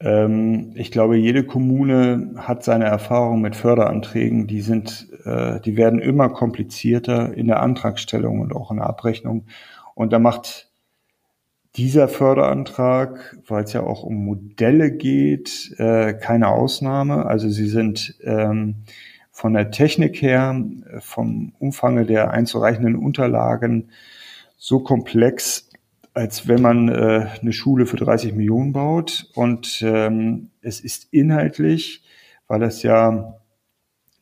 Ähm, 0.00 0.72
ich 0.74 0.90
glaube, 0.90 1.16
jede 1.16 1.44
Kommune 1.44 2.34
hat 2.36 2.64
seine 2.64 2.86
Erfahrungen 2.86 3.40
mit 3.40 3.56
Förderanträgen. 3.56 4.46
Die 4.46 4.60
sind, 4.60 5.08
äh, 5.24 5.60
die 5.60 5.76
werden 5.76 6.00
immer 6.00 6.28
komplizierter 6.28 7.32
in 7.34 7.46
der 7.46 7.60
Antragstellung 7.60 8.40
und 8.40 8.54
auch 8.54 8.70
in 8.70 8.78
der 8.78 8.86
Abrechnung. 8.86 9.46
Und 9.94 10.12
da 10.12 10.18
macht 10.18 10.71
dieser 11.76 12.08
Förderantrag, 12.08 13.36
weil 13.46 13.64
es 13.64 13.72
ja 13.72 13.82
auch 13.82 14.02
um 14.02 14.24
Modelle 14.24 14.92
geht, 14.92 15.74
äh, 15.78 16.12
keine 16.12 16.48
Ausnahme. 16.48 17.26
Also 17.26 17.48
sie 17.48 17.68
sind 17.68 18.16
ähm, 18.22 18.84
von 19.30 19.54
der 19.54 19.70
Technik 19.70 20.20
her, 20.20 20.62
vom 21.00 21.54
Umfange 21.58 22.04
der 22.04 22.30
einzureichenden 22.30 22.96
Unterlagen 22.96 23.90
so 24.58 24.80
komplex, 24.80 25.70
als 26.12 26.46
wenn 26.46 26.60
man 26.60 26.88
äh, 26.90 27.26
eine 27.40 27.52
Schule 27.52 27.86
für 27.86 27.96
30 27.96 28.34
Millionen 28.34 28.72
baut. 28.72 29.30
Und 29.34 29.82
ähm, 29.84 30.50
es 30.60 30.78
ist 30.80 31.08
inhaltlich, 31.10 32.04
weil 32.48 32.62
es 32.62 32.82
ja 32.82 33.38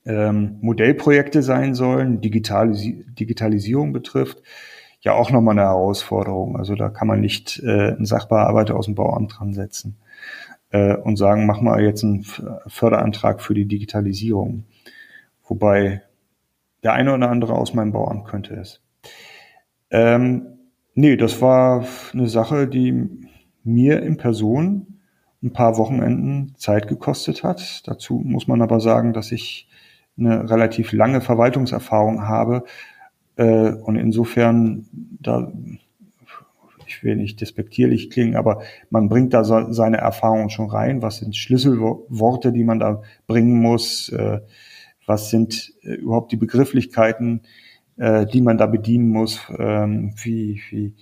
ähm, 0.06 0.58
Modellprojekte 0.60 1.42
sein 1.42 1.74
sollen, 1.74 2.20
Digitalis 2.20 2.86
Digitalisierung 3.18 3.92
betrifft, 3.92 4.42
ja 5.00 5.14
auch 5.14 5.30
nochmal 5.30 5.58
eine 5.58 5.68
Herausforderung. 5.68 6.56
Also 6.56 6.74
da 6.74 6.88
kann 6.88 7.08
man 7.08 7.20
nicht 7.20 7.60
äh, 7.62 7.92
einen 7.92 8.06
Sachbearbeiter 8.06 8.76
aus 8.76 8.86
dem 8.86 8.94
Bauamt 8.94 9.38
dran 9.38 9.54
setzen 9.54 9.96
äh, 10.70 10.94
und 10.96 11.16
sagen, 11.16 11.46
mach 11.46 11.60
mal 11.60 11.82
jetzt 11.82 12.04
einen 12.04 12.24
Förderantrag 12.66 13.40
für 13.40 13.54
die 13.54 13.66
Digitalisierung. 13.66 14.64
Wobei 15.46 16.02
der 16.82 16.92
eine 16.92 17.14
oder 17.14 17.30
andere 17.30 17.54
aus 17.54 17.74
meinem 17.74 17.92
Bauamt 17.92 18.24
könnte 18.26 18.54
es. 18.54 18.80
Ähm, 19.90 20.58
nee, 20.94 21.16
das 21.16 21.42
war 21.42 21.84
eine 22.12 22.28
Sache, 22.28 22.68
die 22.68 23.08
mir 23.64 24.02
in 24.02 24.16
Person 24.16 25.00
ein 25.42 25.52
paar 25.52 25.76
Wochenenden 25.76 26.54
Zeit 26.56 26.88
gekostet 26.88 27.42
hat. 27.42 27.82
Dazu 27.86 28.20
muss 28.24 28.46
man 28.46 28.62
aber 28.62 28.80
sagen, 28.80 29.12
dass 29.12 29.32
ich 29.32 29.68
eine 30.18 30.50
relativ 30.50 30.92
lange 30.92 31.20
Verwaltungserfahrung 31.20 32.28
habe, 32.28 32.64
äh, 33.40 33.72
und 33.72 33.96
insofern, 33.96 34.86
da, 34.92 35.50
ich 36.86 37.02
will 37.02 37.16
nicht 37.16 37.40
despektierlich 37.40 38.10
klingen, 38.10 38.36
aber 38.36 38.60
man 38.90 39.08
bringt 39.08 39.32
da 39.32 39.44
so, 39.44 39.72
seine 39.72 39.96
Erfahrungen 39.96 40.50
schon 40.50 40.68
rein. 40.68 41.00
Was 41.00 41.18
sind 41.18 41.34
Schlüsselworte, 41.34 42.52
die 42.52 42.64
man 42.64 42.78
da 42.78 43.00
bringen 43.26 43.58
muss? 43.58 44.10
Äh, 44.10 44.40
was 45.06 45.30
sind 45.30 45.72
äh, 45.82 45.94
überhaupt 45.94 46.32
die 46.32 46.36
Begrifflichkeiten, 46.36 47.40
äh, 47.96 48.26
die 48.26 48.42
man 48.42 48.58
da 48.58 48.66
bedienen 48.66 49.08
muss? 49.08 49.40
Ähm, 49.58 50.12
wie, 50.22 50.60
wie, 50.68 50.94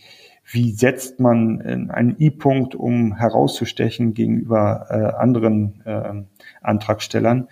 wie 0.51 0.71
setzt 0.71 1.19
man 1.19 1.61
einen 1.61 2.15
I-Punkt, 2.21 2.77
um 2.77 3.17
herauszustechen 3.17 4.15
gegenüber 4.15 4.87
äh, 4.91 5.21
anderen 5.21 5.83
äh, 5.85 6.23
Antragstellern? 6.63 7.49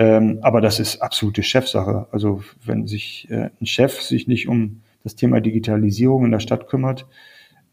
Ähm, 0.00 0.38
aber 0.42 0.60
das 0.62 0.80
ist 0.80 1.02
absolute 1.02 1.42
Chefsache. 1.44 2.08
Also 2.12 2.42
wenn 2.64 2.86
sich 2.88 3.28
äh, 3.30 3.50
ein 3.60 3.66
Chef 3.66 4.00
sich 4.02 4.26
nicht 4.28 4.48
um 4.48 4.82
das 5.04 5.14
Thema 5.16 5.40
Digitalisierung 5.42 6.24
in 6.24 6.32
der 6.32 6.40
Stadt 6.40 6.68
kümmert, 6.68 7.06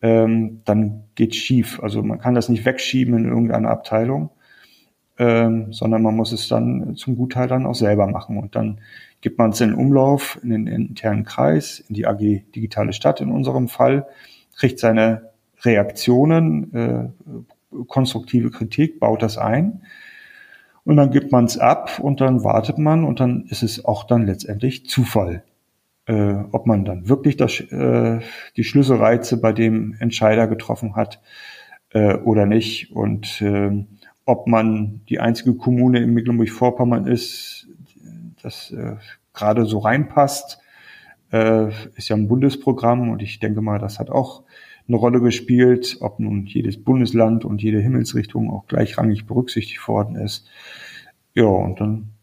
ähm, 0.01 0.61
dann 0.65 1.05
geht's 1.15 1.38
schief. 1.38 1.80
Also 1.82 2.03
man 2.03 2.19
kann 2.19 2.36
das 2.36 2.49
nicht 2.49 2.65
wegschieben 2.65 3.15
in 3.17 3.25
irgendeine 3.25 3.69
Abteilung. 3.69 4.32
ähm, 5.19 5.73
sondern 5.73 6.03
man 6.03 6.15
muss 6.15 6.32
es 6.32 6.47
dann 6.47 6.95
zum 6.95 7.15
Gutteil 7.15 7.47
dann 7.47 7.65
auch 7.65 7.75
selber 7.75 8.07
machen. 8.07 8.38
Und 8.38 8.55
dann 8.55 8.80
gibt 9.21 9.39
man 9.39 9.51
es 9.51 9.61
in 9.61 9.73
Umlauf, 9.73 10.39
in 10.43 10.49
den 10.51 10.67
internen 10.67 11.23
Kreis, 11.25 11.80
in 11.80 11.95
die 11.95 12.05
AG 12.07 12.19
Digitale 12.55 12.93
Stadt 12.93 13.21
in 13.21 13.32
unserem 13.32 13.67
Fall, 13.67 14.05
kriegt 14.55 14.80
seine 14.80 15.32
Reaktionen, 15.63 16.73
äh, 16.73 17.09
konstruktive 17.88 18.51
Kritik, 18.51 18.99
baut 18.99 19.21
das 19.23 19.38
ein. 19.38 19.82
Und 20.88 20.95
dann 20.95 21.11
gibt 21.11 21.33
man 21.33 21.43
es 21.43 21.57
ab 21.57 21.99
und 21.99 22.21
dann 22.21 22.45
wartet 22.45 22.77
man 22.77 23.03
und 23.03 23.19
dann 23.19 23.43
ist 23.49 23.61
es 23.61 23.83
auch 23.83 24.05
dann 24.05 24.25
letztendlich 24.25 24.89
Zufall, 24.89 25.43
äh, 26.05 26.35
ob 26.53 26.65
man 26.65 26.85
dann 26.85 27.09
wirklich 27.09 27.35
das, 27.35 27.59
äh, 27.59 28.21
die 28.55 28.63
Schlüsselreize 28.63 29.35
bei 29.41 29.51
dem 29.51 29.97
Entscheider 29.99 30.47
getroffen 30.47 30.95
hat 30.95 31.19
äh, 31.89 32.15
oder 32.15 32.45
nicht. 32.45 32.95
Und 32.95 33.41
äh, 33.41 33.83
ob 34.23 34.47
man 34.47 35.01
die 35.09 35.19
einzige 35.19 35.55
Kommune 35.55 35.99
in 35.99 36.13
Mecklenburg-Vorpommern 36.13 37.05
ist, 37.05 37.67
das 38.41 38.71
äh, 38.71 38.95
gerade 39.33 39.65
so 39.65 39.79
reinpasst, 39.79 40.59
äh, 41.33 41.67
ist 41.97 42.07
ja 42.07 42.15
ein 42.15 42.29
Bundesprogramm 42.29 43.09
und 43.09 43.21
ich 43.21 43.39
denke 43.39 43.59
mal, 43.59 43.77
das 43.77 43.99
hat 43.99 44.09
auch 44.09 44.43
eine 44.88 44.97
Rolle 44.97 45.19
gespielt, 45.19 45.97
ob 45.99 46.19
nun 46.19 46.45
jedes 46.45 46.81
Bundesland 46.81 47.45
und 47.45 47.61
jede 47.61 47.79
Himmelsrichtung 47.79 48.49
auch 48.49 48.67
gleichrangig 48.67 49.25
berücksichtigt 49.25 49.85
worden 49.88 50.15
ist. 50.15 50.47
Ja, 51.33 51.45
und 51.45 51.79
dann 51.79 52.13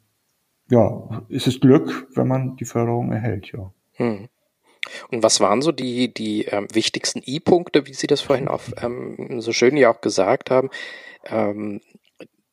ja, 0.71 1.23
ist 1.29 1.47
es 1.47 1.61
Glück, 1.61 2.09
wenn 2.15 2.27
man 2.27 2.57
die 2.57 2.65
Förderung 2.65 3.13
erhält, 3.13 3.53
ja. 3.53 3.73
Hm. 3.95 4.29
Und 5.11 5.23
was 5.23 5.41
waren 5.41 5.63
so 5.63 5.73
die, 5.73 6.13
die 6.13 6.45
ähm, 6.45 6.69
wichtigsten 6.73 7.23
I-Punkte, 7.27 7.87
wie 7.87 7.95
Sie 7.95 8.07
das 8.07 8.21
vorhin 8.21 8.49
auch 8.49 8.63
ähm, 8.83 9.41
so 9.41 9.53
schön 9.53 9.77
ja 9.77 9.91
auch 9.91 10.01
gesagt 10.01 10.51
haben, 10.51 10.71
ähm, 11.25 11.81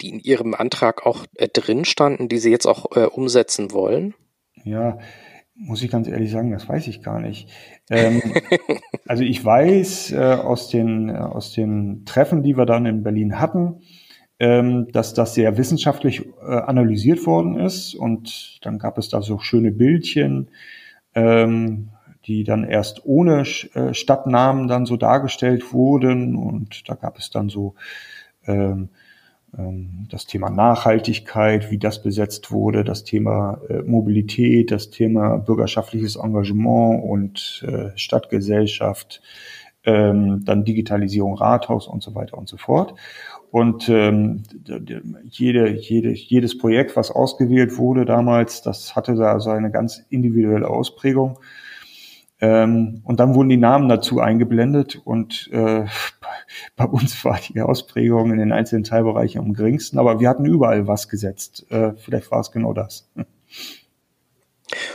die 0.01 0.09
in 0.09 0.20
Ihrem 0.20 0.53
Antrag 0.53 1.05
auch 1.05 1.26
äh, 1.36 1.47
drin 1.47 1.86
standen, 1.86 2.30
die 2.30 2.38
Sie 2.38 2.51
jetzt 2.51 2.68
auch 2.68 2.95
äh, 2.95 3.05
umsetzen 3.05 3.72
wollen? 3.72 4.14
Ja, 4.64 4.99
muss 5.56 5.84
ich 5.84 5.91
ganz 5.91 6.08
ehrlich 6.08 6.32
sagen, 6.32 6.52
das 6.52 6.68
weiß 6.68 6.88
ich 6.88 7.04
gar 7.04 7.20
nicht. 7.20 7.49
Ähm, 7.89 8.22
also 9.08 9.24
ich 9.24 9.43
weiß 9.43 10.12
äh, 10.14 10.18
aus, 10.18 10.70
den, 10.70 11.10
äh, 11.10 11.14
aus 11.14 11.54
den 11.54 12.04
Treffen, 12.06 12.43
die 12.43 12.58
wir 12.58 12.66
dann 12.66 12.86
in 12.86 13.04
Berlin 13.04 13.39
hatten, 13.39 13.82
ähm, 14.39 14.88
dass 14.91 15.14
das 15.14 15.34
sehr 15.36 15.58
wissenschaftlich 15.58 16.26
äh, 16.41 16.52
analysiert 16.52 17.26
worden 17.26 17.60
ist 17.60 17.93
und 17.93 18.60
dann 18.64 18.80
gab 18.80 18.97
es 18.97 19.10
da 19.10 19.22
so 19.22 19.39
schöne 19.39 19.72
Bildchen, 19.72 20.49
ähm, 21.14 21.89
die 22.26 22.43
dann 22.43 22.64
erst 22.64 23.06
ohne 23.06 23.41
äh, 23.41 23.93
Stadtnamen 23.93 24.68
dann 24.68 24.86
so 24.86 24.97
dargestellt 24.97 25.74
wurden 25.74 26.36
und 26.36 26.89
da 26.89 26.95
gab 26.95 27.18
es 27.18 27.30
dann 27.30 27.49
so 27.49 27.76
ähm, 28.47 28.89
das 29.54 30.28
Thema 30.28 30.49
Nachhaltigkeit, 30.49 31.72
wie 31.72 31.78
das 31.78 32.02
besetzt 32.02 32.52
wurde, 32.52 32.84
das 32.84 33.04
Thema 33.04 33.60
äh, 33.70 33.82
Mobilität, 33.82 34.72
das 34.72 34.89
Thema 34.89 35.38
bürgerschaftliches 35.38 36.16
Engagement 36.16 37.04
und 37.04 37.66
äh, 37.68 37.89
Stadtgesellschaft, 37.97 39.22
ähm, 39.84 40.43
dann 40.45 40.64
Digitalisierung 40.64 41.36
Rathaus 41.36 41.88
und 41.88 42.02
so 42.02 42.16
weiter 42.16 42.38
und 42.38 42.47
so 42.47 42.56
fort. 42.58 42.93
Und 43.52 43.89
ähm, 43.89 44.43
jede, 45.30 45.70
jede, 45.72 46.12
jedes 46.12 46.58
Projekt, 46.58 46.95
was 46.95 47.12
ausgewählt 47.12 47.78
wurde 47.78 48.06
damals, 48.06 48.62
das 48.62 48.95
hatte 48.95 49.16
da 49.16 49.41
so 49.41 49.49
eine 49.49 49.72
ganz 49.72 50.06
individuelle 50.10 50.70
Ausprägung. 50.70 51.38
Ähm, 52.42 53.02
und 53.04 53.20
dann 53.20 53.36
wurden 53.36 53.50
die 53.50 53.58
Namen 53.58 53.88
dazu 53.88 54.20
eingeblendet 54.20 55.00
und 55.04 55.50
äh, 55.54 55.86
bei 56.76 56.86
uns 56.86 57.24
war 57.24 57.39
die 57.39 57.62
Ausprägung 57.62 58.32
in 58.32 58.39
den 58.39 58.52
einzelnen 58.52 58.84
Teilbereichen 58.84 59.39
am 59.39 59.54
geringsten, 59.54 60.00
aber 60.00 60.20
wir 60.20 60.28
hatten 60.28 60.46
überall 60.46 60.88
was 60.88 61.08
gesetzt. 61.08 61.68
Äh, 61.70 61.94
vielleicht 61.98 62.32
war 62.32 62.39
es 62.39 62.52
genau 62.52 62.74
das. 62.74 63.08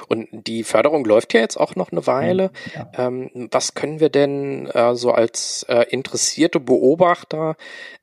Und 0.09 0.29
die 0.33 0.65
Förderung 0.65 1.05
läuft 1.05 1.35
ja 1.35 1.41
jetzt 1.41 1.57
auch 1.57 1.77
noch 1.77 1.93
eine 1.93 2.07
Weile. 2.07 2.51
Ja. 2.75 3.07
Ähm, 3.07 3.49
was 3.51 3.75
können 3.75 4.01
wir 4.01 4.09
denn 4.09 4.67
äh, 4.67 4.95
so 4.95 5.13
als 5.13 5.65
äh, 5.69 5.85
interessierte 5.91 6.61
Beobachter 6.61 7.57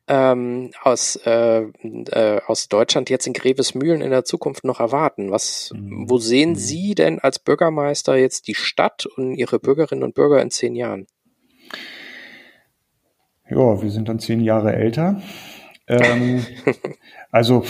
ähm, 0.08 0.72
aus, 0.82 1.16
äh, 1.26 1.62
äh, 1.62 2.42
aus 2.46 2.68
Deutschland 2.68 3.10
jetzt 3.10 3.28
in 3.28 3.34
Grevesmühlen 3.34 4.02
in 4.02 4.12
der 4.12 4.26
Zukunft 4.26 4.64
noch 4.64 4.80
erwarten? 4.80 5.32
Was, 5.32 5.72
mhm. 5.74 6.10
wo 6.10 6.18
sehen 6.18 6.52
mhm. 6.52 6.56
Sie 6.56 6.96
denn 6.96 7.20
als 7.20 7.40
Bürgermeister 7.40 8.16
jetzt 8.16 8.48
die 8.48 8.56
Stadt 8.56 9.06
und 9.06 9.36
Ihre 9.36 9.60
Bürgerinnen 9.60 10.04
und 10.04 10.16
Bürger 10.16 10.42
in 10.42 10.52
zehn 10.52 10.76
Jahren? 10.76 11.08
Ja, 13.50 13.82
wir 13.82 13.92
sind 13.92 14.10
dann 14.10 14.20
zehn 14.20 14.42
Jahre 14.42 14.74
älter. 14.74 15.22
Ähm, 15.88 16.46
also 17.32 17.64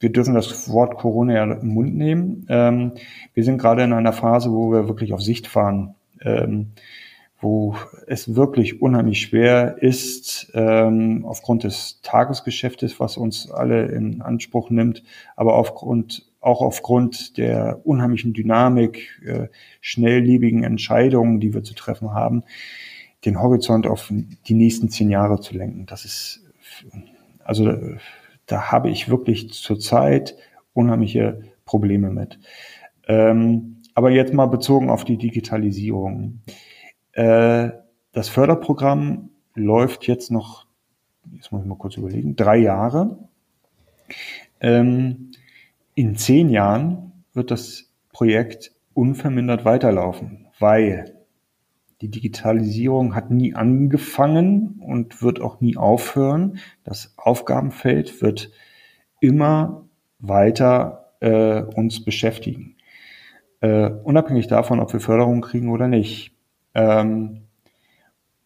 wir 0.00 0.10
dürfen 0.10 0.34
das 0.34 0.70
Wort 0.70 0.96
Corona 0.98 1.34
ja 1.34 1.44
im 1.44 1.68
Mund 1.68 1.94
nehmen. 1.94 2.46
Ähm, 2.48 2.92
wir 3.34 3.44
sind 3.44 3.58
gerade 3.58 3.84
in 3.84 3.92
einer 3.92 4.12
Phase, 4.12 4.50
wo 4.50 4.72
wir 4.72 4.88
wirklich 4.88 5.12
auf 5.12 5.22
Sicht 5.22 5.46
fahren, 5.46 5.94
ähm, 6.22 6.72
wo 7.42 7.74
es 8.06 8.36
wirklich 8.36 8.80
unheimlich 8.80 9.20
schwer 9.20 9.76
ist, 9.82 10.52
ähm, 10.54 11.24
aufgrund 11.26 11.64
des 11.64 12.00
Tagesgeschäftes, 12.02 13.00
was 13.00 13.16
uns 13.16 13.50
alle 13.50 13.86
in 13.86 14.22
Anspruch 14.22 14.70
nimmt, 14.70 15.02
aber 15.36 15.54
aufgrund 15.54 16.30
auch 16.40 16.60
aufgrund 16.60 17.36
der 17.38 17.80
unheimlichen 17.84 18.32
Dynamik, 18.32 19.20
äh, 19.24 19.48
schnelllebigen 19.80 20.64
Entscheidungen, 20.64 21.40
die 21.40 21.52
wir 21.52 21.62
zu 21.62 21.74
treffen 21.74 22.14
haben, 22.14 22.44
den 23.24 23.40
Horizont 23.40 23.86
auf 23.86 24.12
die 24.46 24.54
nächsten 24.54 24.88
zehn 24.88 25.10
Jahre 25.10 25.40
zu 25.40 25.56
lenken. 25.56 25.86
Das 25.86 26.04
ist, 26.04 26.44
also 27.44 27.72
da 28.46 28.72
habe 28.72 28.90
ich 28.90 29.08
wirklich 29.08 29.52
zurzeit 29.52 30.36
unheimliche 30.74 31.42
Probleme 31.64 32.10
mit. 32.10 32.38
Ähm, 33.06 33.82
aber 33.94 34.10
jetzt 34.10 34.32
mal 34.32 34.46
bezogen 34.46 34.90
auf 34.90 35.04
die 35.04 35.18
Digitalisierung. 35.18 36.40
Äh, 37.12 37.70
das 38.12 38.28
Förderprogramm 38.28 39.30
läuft 39.54 40.06
jetzt 40.06 40.30
noch, 40.30 40.66
jetzt 41.34 41.52
muss 41.52 41.62
ich 41.62 41.68
mal 41.68 41.76
kurz 41.76 41.96
überlegen, 41.96 42.36
drei 42.36 42.58
Jahre. 42.58 43.18
Ähm, 44.60 45.32
in 45.94 46.16
zehn 46.16 46.48
Jahren 46.48 47.24
wird 47.34 47.50
das 47.50 47.90
Projekt 48.12 48.72
unvermindert 48.94 49.64
weiterlaufen, 49.64 50.46
weil 50.58 51.16
die 52.00 52.08
Digitalisierung 52.08 53.14
hat 53.14 53.30
nie 53.30 53.54
angefangen 53.54 54.80
und 54.84 55.22
wird 55.22 55.40
auch 55.40 55.60
nie 55.60 55.76
aufhören. 55.76 56.58
Das 56.84 57.14
Aufgabenfeld 57.16 58.20
wird 58.22 58.50
immer 59.20 59.84
weiter 60.18 61.12
äh, 61.20 61.62
uns 61.62 62.04
beschäftigen. 62.04 62.76
Äh, 63.60 63.90
unabhängig 63.90 64.48
davon, 64.48 64.80
ob 64.80 64.92
wir 64.92 64.98
Förderung 64.98 65.40
kriegen 65.40 65.70
oder 65.70 65.86
nicht. 65.86 66.31
Ähm, 66.74 67.42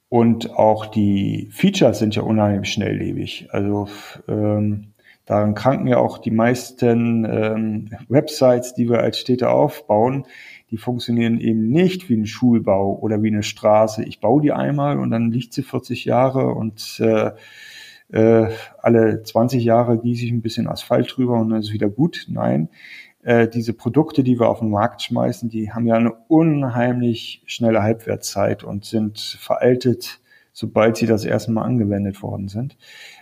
und 0.09 0.51
auch 0.55 0.87
die 0.87 1.49
Features 1.53 1.99
sind 1.99 2.14
ja 2.14 2.22
unheimlich 2.22 2.72
schnelllebig. 2.72 3.49
Also 3.51 3.89
ähm, 4.29 4.93
daran 5.24 5.55
kranken 5.55 5.89
ja 5.89 5.99
auch 5.99 6.18
die 6.18 6.31
meisten 6.31 7.24
ähm, 7.24 7.91
Websites, 8.09 8.74
die 8.74 8.89
wir 8.89 9.01
als 9.01 9.18
Städte 9.18 9.51
aufbauen 9.51 10.27
die 10.70 10.79
funktionieren 10.79 11.41
eben 11.41 11.68
nicht 11.68 12.09
wie 12.09 12.16
ein 12.16 12.27
Schulbau 12.27 12.99
oder 12.99 13.22
wie 13.22 13.29
eine 13.29 13.43
Straße. 13.43 14.03
Ich 14.05 14.20
baue 14.20 14.43
die 14.43 14.53
einmal 14.53 14.99
und 14.99 15.11
dann 15.11 15.31
liegt 15.31 15.53
sie 15.53 15.62
40 15.62 16.05
Jahre 16.05 16.49
und 16.49 17.01
äh, 17.01 17.31
äh, 18.12 18.51
alle 18.79 19.22
20 19.22 19.64
Jahre 19.64 19.99
gieße 19.99 20.24
ich 20.24 20.33
ein 20.33 20.43
bisschen 20.43 20.68
Asphalt 20.68 21.12
drüber 21.16 21.35
und 21.35 21.51
dann 21.51 21.61
ist 21.61 21.68
es 21.68 21.72
wieder 21.72 21.89
gut. 21.89 22.27
Nein, 22.29 22.68
äh, 23.27 23.49
diese 23.49 23.72
Produkte, 23.72 24.22
die 24.22 24.39
wir 24.39 24.49
auf 24.49 24.61
den 24.61 24.70
Markt 24.70 25.03
schmeißen, 25.03 25.49
die 25.49 25.72
haben 25.72 25.85
ja 25.89 25.97
eine 25.97 26.12
unheimlich 26.29 27.43
schnelle 27.47 27.83
Halbwertszeit 27.83 28.62
und 28.62 28.85
sind 28.85 29.18
veraltet, 29.18 30.20
sobald 30.53 30.97
sie 30.97 31.07
das 31.07 31.24
erste 31.24 31.51
Mal 31.51 31.64
angewendet 31.64 32.22
worden 32.22 32.47
sind. 32.47 32.77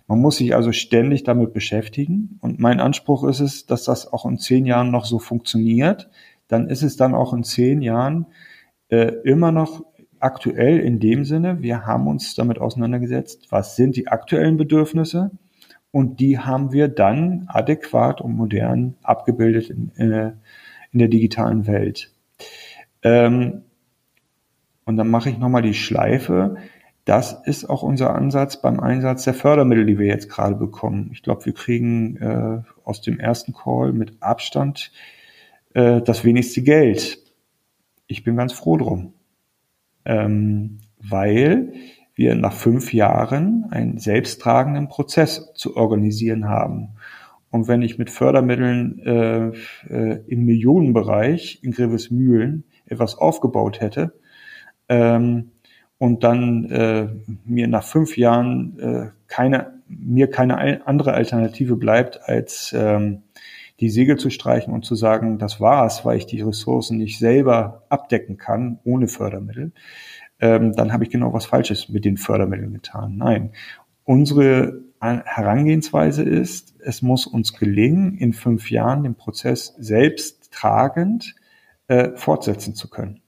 Man 0.06 0.20
muss 0.20 0.36
sich 0.36 0.54
also 0.54 0.72
ständig 0.72 1.24
damit 1.24 1.54
beschäftigen 1.54 2.38
und 2.42 2.60
mein 2.60 2.80
Anspruch 2.80 3.24
ist 3.24 3.40
es, 3.40 3.64
dass 3.64 3.84
das 3.84 4.12
auch 4.12 4.26
in 4.26 4.36
zehn 4.36 4.66
Jahren 4.66 4.90
noch 4.90 5.06
so 5.06 5.18
funktioniert, 5.18 6.10
dann 6.48 6.68
ist 6.68 6.82
es 6.82 6.98
dann 6.98 7.14
auch 7.14 7.32
in 7.32 7.42
zehn 7.42 7.80
Jahren 7.80 8.26
äh, 8.90 9.10
immer 9.24 9.52
noch 9.52 9.86
aktuell 10.20 10.80
in 10.80 11.00
dem 11.00 11.24
Sinne, 11.24 11.62
wir 11.62 11.86
haben 11.86 12.08
uns 12.08 12.34
damit 12.34 12.58
auseinandergesetzt, 12.58 13.46
was 13.48 13.74
sind 13.74 13.96
die 13.96 14.08
aktuellen 14.08 14.58
Bedürfnisse 14.58 15.30
und 15.94 16.18
die 16.18 16.40
haben 16.40 16.72
wir 16.72 16.88
dann 16.88 17.44
adäquat 17.46 18.20
und 18.20 18.34
modern 18.34 18.96
abgebildet 19.04 19.70
in, 19.70 19.92
in, 19.94 20.32
in 20.90 20.98
der 20.98 21.06
digitalen 21.06 21.68
Welt. 21.68 22.12
Ähm, 23.04 23.62
und 24.84 24.96
dann 24.96 25.08
mache 25.08 25.30
ich 25.30 25.38
nochmal 25.38 25.62
die 25.62 25.72
Schleife. 25.72 26.56
Das 27.04 27.46
ist 27.46 27.70
auch 27.70 27.84
unser 27.84 28.12
Ansatz 28.12 28.60
beim 28.60 28.80
Einsatz 28.80 29.22
der 29.22 29.34
Fördermittel, 29.34 29.86
die 29.86 29.96
wir 29.96 30.08
jetzt 30.08 30.28
gerade 30.28 30.56
bekommen. 30.56 31.10
Ich 31.12 31.22
glaube, 31.22 31.44
wir 31.44 31.54
kriegen 31.54 32.16
äh, 32.16 32.62
aus 32.82 33.00
dem 33.00 33.20
ersten 33.20 33.52
Call 33.52 33.92
mit 33.92 34.20
Abstand 34.20 34.90
äh, 35.74 36.02
das 36.02 36.24
wenigste 36.24 36.62
Geld. 36.62 37.20
Ich 38.08 38.24
bin 38.24 38.34
ganz 38.34 38.52
froh 38.52 38.78
drum. 38.78 39.12
Ähm, 40.04 40.80
weil 40.98 41.72
wir 42.14 42.34
nach 42.34 42.52
fünf 42.52 42.92
Jahren 42.92 43.66
einen 43.70 43.98
selbsttragenden 43.98 44.88
Prozess 44.88 45.52
zu 45.54 45.76
organisieren 45.76 46.48
haben. 46.48 46.90
Und 47.50 47.68
wenn 47.68 47.82
ich 47.82 47.98
mit 47.98 48.10
Fördermitteln 48.10 48.98
äh, 49.00 49.46
äh, 49.88 50.20
im 50.26 50.44
Millionenbereich 50.44 51.60
in 51.62 51.72
Grevesmühlen 51.72 52.64
etwas 52.86 53.16
aufgebaut 53.16 53.80
hätte 53.80 54.14
ähm, 54.88 55.52
und 55.98 56.24
dann 56.24 56.64
äh, 56.66 57.08
mir 57.44 57.68
nach 57.68 57.84
fünf 57.84 58.16
Jahren 58.16 58.78
äh, 58.78 59.10
keine, 59.28 59.80
mir 59.88 60.28
keine 60.30 60.86
andere 60.86 61.12
Alternative 61.14 61.76
bleibt, 61.76 62.28
als 62.28 62.74
ähm, 62.76 63.22
die 63.80 63.90
Segel 63.90 64.18
zu 64.18 64.30
streichen 64.30 64.72
und 64.72 64.84
zu 64.84 64.94
sagen, 64.94 65.38
das 65.38 65.60
war's, 65.60 66.04
weil 66.04 66.18
ich 66.18 66.26
die 66.26 66.42
Ressourcen 66.42 66.98
nicht 66.98 67.18
selber 67.18 67.84
abdecken 67.88 68.36
kann 68.36 68.78
ohne 68.84 69.08
Fördermittel, 69.08 69.72
ähm, 70.40 70.72
dann 70.72 70.92
habe 70.92 71.04
ich 71.04 71.10
genau 71.10 71.32
was 71.32 71.46
Falsches 71.46 71.88
mit 71.88 72.04
den 72.04 72.16
Fördermitteln 72.16 72.72
getan. 72.72 73.16
Nein, 73.16 73.52
unsere 74.04 74.82
Herangehensweise 75.00 76.22
ist, 76.22 76.74
es 76.80 77.02
muss 77.02 77.26
uns 77.26 77.52
gelingen, 77.52 78.16
in 78.16 78.32
fünf 78.32 78.70
Jahren 78.70 79.02
den 79.02 79.14
Prozess 79.14 79.74
selbst 79.78 80.50
tragend 80.52 81.34
äh, 81.88 82.16
fortsetzen 82.16 82.74
zu 82.74 82.88
können. 82.88 83.20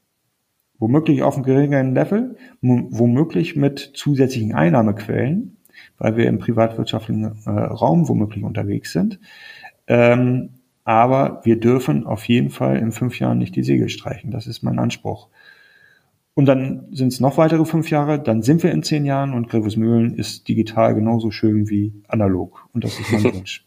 Womöglich 0.78 1.22
auf 1.22 1.34
einem 1.34 1.44
geringeren 1.44 1.94
Level, 1.94 2.36
womöglich 2.60 3.56
mit 3.56 3.78
zusätzlichen 3.94 4.54
Einnahmequellen, 4.54 5.56
weil 5.98 6.16
wir 6.16 6.28
im 6.28 6.38
privatwirtschaftlichen 6.38 7.24
äh, 7.46 7.50
Raum 7.50 8.08
womöglich 8.08 8.44
unterwegs 8.44 8.92
sind. 8.92 9.18
Ähm, 9.86 10.50
aber 10.84 11.40
wir 11.44 11.58
dürfen 11.58 12.06
auf 12.06 12.28
jeden 12.28 12.50
Fall 12.50 12.76
in 12.76 12.92
fünf 12.92 13.18
Jahren 13.18 13.38
nicht 13.38 13.56
die 13.56 13.64
Segel 13.64 13.88
streichen. 13.88 14.30
Das 14.30 14.46
ist 14.46 14.62
mein 14.62 14.78
Anspruch. 14.78 15.28
Und 16.36 16.44
dann 16.44 16.88
sind 16.92 17.14
es 17.14 17.18
noch 17.18 17.38
weitere 17.38 17.64
fünf 17.64 17.88
Jahre, 17.88 18.22
dann 18.22 18.42
sind 18.42 18.62
wir 18.62 18.70
in 18.70 18.82
zehn 18.82 19.06
Jahren 19.06 19.32
und 19.32 19.48
Grevesmühlen 19.48 20.12
ist 20.18 20.46
digital 20.48 20.94
genauso 20.94 21.30
schön 21.30 21.70
wie 21.70 21.94
analog. 22.08 22.68
Und 22.74 22.84
das 22.84 23.00
ist 23.00 23.10
mein 23.10 23.24
Wunsch. 23.34 23.64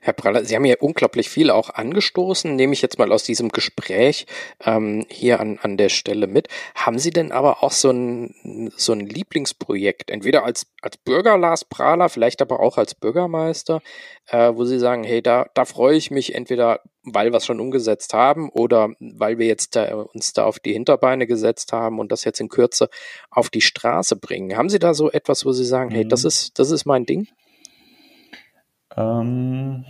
Herr 0.00 0.12
Praller, 0.12 0.44
Sie 0.44 0.54
haben 0.54 0.64
hier 0.64 0.82
unglaublich 0.82 1.28
viel 1.28 1.50
auch 1.50 1.70
angestoßen, 1.70 2.54
nehme 2.54 2.72
ich 2.72 2.82
jetzt 2.82 2.98
mal 2.98 3.12
aus 3.12 3.24
diesem 3.24 3.48
Gespräch 3.50 4.26
ähm, 4.64 5.06
hier 5.08 5.40
an, 5.40 5.58
an 5.62 5.76
der 5.76 5.88
Stelle 5.88 6.26
mit. 6.26 6.48
Haben 6.74 6.98
Sie 6.98 7.10
denn 7.10 7.32
aber 7.32 7.62
auch 7.62 7.72
so 7.72 7.90
ein, 7.90 8.70
so 8.76 8.92
ein 8.92 9.00
Lieblingsprojekt, 9.00 10.10
entweder 10.10 10.44
als, 10.44 10.66
als 10.82 10.96
Bürger 10.96 11.38
Lars 11.38 11.64
Prahler, 11.64 12.08
vielleicht 12.08 12.42
aber 12.42 12.60
auch 12.60 12.78
als 12.78 12.94
Bürgermeister, 12.94 13.82
äh, 14.28 14.52
wo 14.54 14.64
Sie 14.64 14.78
sagen, 14.78 15.04
hey, 15.04 15.22
da, 15.22 15.46
da 15.54 15.64
freue 15.64 15.96
ich 15.96 16.10
mich 16.10 16.34
entweder, 16.34 16.80
weil 17.02 17.32
wir 17.32 17.36
es 17.36 17.46
schon 17.46 17.60
umgesetzt 17.60 18.14
haben 18.14 18.48
oder 18.48 18.90
weil 18.98 19.38
wir 19.38 19.46
jetzt 19.46 19.76
da, 19.76 19.94
uns 19.94 20.32
da 20.32 20.44
auf 20.44 20.58
die 20.58 20.72
Hinterbeine 20.72 21.26
gesetzt 21.26 21.72
haben 21.72 21.98
und 21.98 22.12
das 22.12 22.24
jetzt 22.24 22.40
in 22.40 22.48
Kürze 22.48 22.88
auf 23.30 23.50
die 23.50 23.60
Straße 23.60 24.16
bringen. 24.16 24.56
Haben 24.56 24.70
Sie 24.70 24.78
da 24.78 24.94
so 24.94 25.10
etwas, 25.10 25.44
wo 25.44 25.52
Sie 25.52 25.64
sagen, 25.64 25.90
hey, 25.90 26.06
das 26.06 26.22
mhm. 26.22 26.28
ist, 26.28 26.58
das 26.58 26.70
ist 26.70 26.84
mein 26.86 27.06
Ding? 27.06 27.28
Ähm 28.96 29.84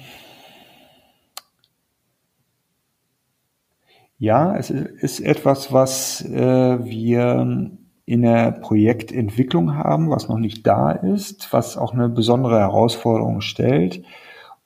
ja, 4.19 4.57
es 4.57 4.71
ist 4.71 5.21
etwas, 5.21 5.73
was 5.73 6.25
äh, 6.25 6.85
wir 6.85 7.71
in 8.07 8.23
der 8.23 8.53
Projektentwicklung 8.53 9.75
haben, 9.77 10.11
was 10.11 10.29
noch 10.29 10.39
nicht 10.39 10.67
da 10.67 10.93
ist, 10.93 11.53
was 11.53 11.77
auch 11.77 11.95
eine 11.95 12.09
besondere 12.09 12.59
Herausforderung 12.59 13.41
stellt. 13.41 14.03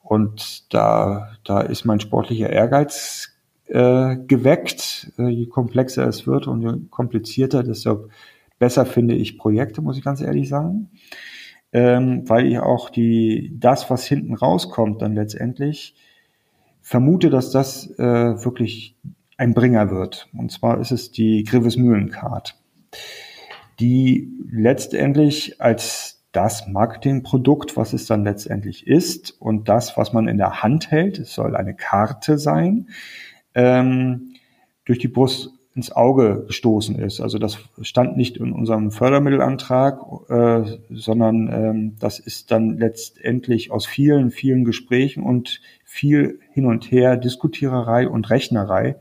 Und 0.01 0.73
da, 0.73 1.29
da 1.43 1.61
ist 1.61 1.85
mein 1.85 1.99
sportlicher 1.99 2.49
Ehrgeiz 2.49 3.29
äh, 3.67 4.17
geweckt. 4.17 5.11
Äh, 5.17 5.29
je 5.29 5.45
komplexer 5.47 6.07
es 6.07 6.27
wird 6.27 6.47
und 6.47 6.61
je 6.61 6.87
komplizierter, 6.89 7.63
desto 7.63 8.09
besser 8.57 8.85
finde 8.85 9.15
ich 9.15 9.37
Projekte, 9.37 9.81
muss 9.81 9.97
ich 9.97 10.03
ganz 10.03 10.21
ehrlich 10.21 10.49
sagen 10.49 10.89
ähm, 11.71 12.27
weil 12.27 12.47
ich 12.47 12.59
auch 12.59 12.89
die, 12.89 13.51
das, 13.59 13.89
was 13.89 14.05
hinten 14.05 14.33
rauskommt, 14.33 15.01
dann 15.01 15.13
letztendlich 15.13 15.95
vermute, 16.81 17.29
dass 17.29 17.51
das 17.51 17.89
äh, 17.99 18.03
wirklich 18.43 18.95
ein 19.37 19.53
Bringer 19.53 19.91
wird. 19.91 20.27
Und 20.33 20.51
zwar 20.51 20.79
ist 20.79 20.91
es 20.91 21.11
die 21.11 21.43
Grives 21.43 21.77
Mühlencard, 21.77 22.55
die 23.79 24.31
letztendlich 24.51 25.61
als 25.61 26.19
das 26.31 26.67
Marketingprodukt, 26.67 27.75
was 27.77 27.93
es 27.93 28.05
dann 28.05 28.23
letztendlich 28.23 28.85
ist 28.85 29.31
und 29.39 29.67
das, 29.67 29.97
was 29.97 30.13
man 30.13 30.27
in 30.27 30.37
der 30.37 30.61
Hand 30.61 30.91
hält, 30.91 31.17
es 31.17 31.33
soll 31.33 31.55
eine 31.55 31.75
Karte 31.75 32.37
sein, 32.37 32.89
ähm, 33.55 34.33
durch 34.85 34.99
die 34.99 35.07
Brust 35.07 35.51
ins 35.79 35.93
Auge 35.93 36.43
gestoßen 36.45 36.99
ist. 36.99 37.21
Also 37.21 37.37
das 37.37 37.57
stand 37.81 38.17
nicht 38.17 38.35
in 38.35 38.51
unserem 38.51 38.91
Fördermittelantrag, 38.91 40.01
äh, 40.27 40.77
sondern 40.89 41.47
ähm, 41.47 41.95
das 42.01 42.19
ist 42.19 42.51
dann 42.51 42.77
letztendlich 42.77 43.71
aus 43.71 43.85
vielen, 43.85 44.29
vielen 44.29 44.65
Gesprächen 44.65 45.23
und 45.23 45.61
viel 45.85 46.41
hin 46.51 46.65
und 46.65 46.91
her 46.91 47.15
Diskutiererei 47.15 48.09
und 48.09 48.29
Rechnerei 48.29 48.97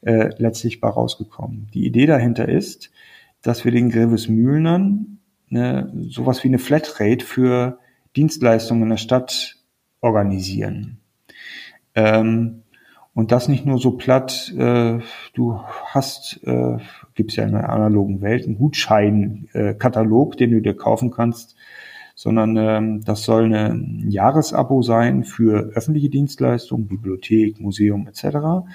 äh, 0.00 0.30
letztlich 0.38 0.80
bei 0.80 0.88
rausgekommen. 0.88 1.68
Die 1.72 1.86
Idee 1.86 2.06
dahinter 2.06 2.48
ist, 2.48 2.90
dass 3.42 3.64
wir 3.64 3.70
den 3.70 3.90
Greves 3.90 4.28
Mühlnern 4.28 5.20
eine, 5.52 5.92
sowas 6.08 6.42
wie 6.42 6.48
eine 6.48 6.58
Flatrate 6.58 7.24
für 7.24 7.78
Dienstleistungen 8.16 8.82
in 8.82 8.88
der 8.90 8.96
Stadt 8.96 9.54
organisieren. 10.00 10.98
Ähm, 11.94 12.64
und 13.18 13.32
das 13.32 13.48
nicht 13.48 13.66
nur 13.66 13.78
so 13.78 13.96
platt, 13.96 14.54
äh, 14.56 15.00
du 15.34 15.60
hast, 15.86 16.38
äh, 16.44 16.76
gibt 17.16 17.32
es 17.32 17.36
ja 17.36 17.46
in 17.46 17.50
der 17.50 17.68
analogen 17.68 18.20
Welt, 18.22 18.44
einen 18.44 18.56
Gutscheinkatalog, 18.56 20.34
äh, 20.34 20.36
den 20.36 20.52
du 20.52 20.60
dir 20.60 20.76
kaufen 20.76 21.10
kannst, 21.10 21.56
sondern 22.14 22.56
ähm, 22.56 23.04
das 23.04 23.24
soll 23.24 23.52
ein 23.52 24.04
Jahresabo 24.08 24.82
sein 24.82 25.24
für 25.24 25.72
öffentliche 25.74 26.10
Dienstleistungen, 26.10 26.86
Bibliothek, 26.86 27.58
Museum 27.58 28.06
etc. 28.06 28.68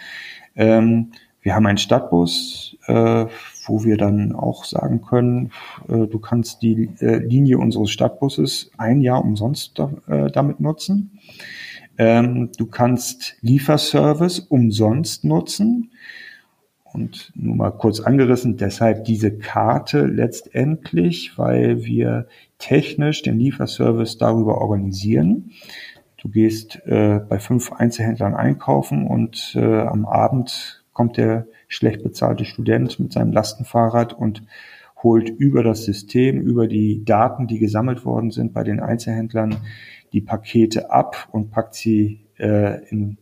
Ähm, 0.58 1.14
wir 1.42 1.56
haben 1.56 1.66
einen 1.66 1.78
Stadtbus, 1.78 2.76
äh, 2.88 3.26
wo 3.66 3.86
wir 3.86 3.96
dann 3.96 4.36
auch 4.36 4.66
sagen 4.66 5.02
können, 5.04 5.54
äh, 5.88 6.06
du 6.06 6.20
kannst 6.20 6.64
die 6.64 6.90
äh, 7.00 7.20
Linie 7.20 7.60
unseres 7.60 7.92
Stadtbusses 7.92 8.72
ein 8.78 9.00
Jahr 9.00 9.24
umsonst 9.24 9.80
da, 9.80 9.90
äh, 10.08 10.30
damit 10.30 10.60
nutzen. 10.60 11.18
Ähm, 11.98 12.52
du 12.58 12.66
kannst 12.66 13.36
Lieferservice 13.42 14.40
umsonst 14.40 15.24
nutzen. 15.24 15.92
Und 16.84 17.32
nur 17.36 17.56
mal 17.56 17.72
kurz 17.72 18.00
angerissen, 18.00 18.58
deshalb 18.58 19.06
diese 19.06 19.36
Karte 19.36 20.06
letztendlich, 20.06 21.38
weil 21.40 21.84
wir 21.84 22.28
technisch 22.60 23.24
den 23.24 23.40
Lieferservice 23.40 24.20
darüber 24.20 24.60
organisieren. 24.60 25.52
Du 26.18 26.30
gehst 26.30 26.86
äh, 26.86 27.20
bei 27.28 27.40
fünf 27.40 27.74
Einzelhändlern 27.74 28.36
einkaufen 28.36 29.08
und 29.08 29.56
äh, 29.56 29.82
am 29.82 30.06
Abend 30.06 30.84
kommt 30.94 31.18
der 31.18 31.48
schlecht 31.68 32.04
bezahlte 32.04 32.46
Student 32.46 33.00
mit 33.00 33.12
seinem 33.12 33.34
Lastenfahrrad 33.34 34.14
und 34.14 34.44
holt 35.02 35.30
über 35.30 35.64
das 35.64 35.84
System, 35.84 36.40
über 36.40 36.68
die 36.68 37.04
Daten, 37.04 37.48
die 37.48 37.60
gesammelt 37.60 38.06
worden 38.06 38.32
sind 38.32 38.54
bei 38.54 38.64
den 38.64 38.80
Einzelhändlern, 38.80 39.58
die 40.14 40.22
Pakete 40.22 40.92
ab 40.92 41.28
und 41.32 41.50
packt 41.52 41.74
sie 41.74 42.28
äh, 42.38 42.88
in 42.90 43.18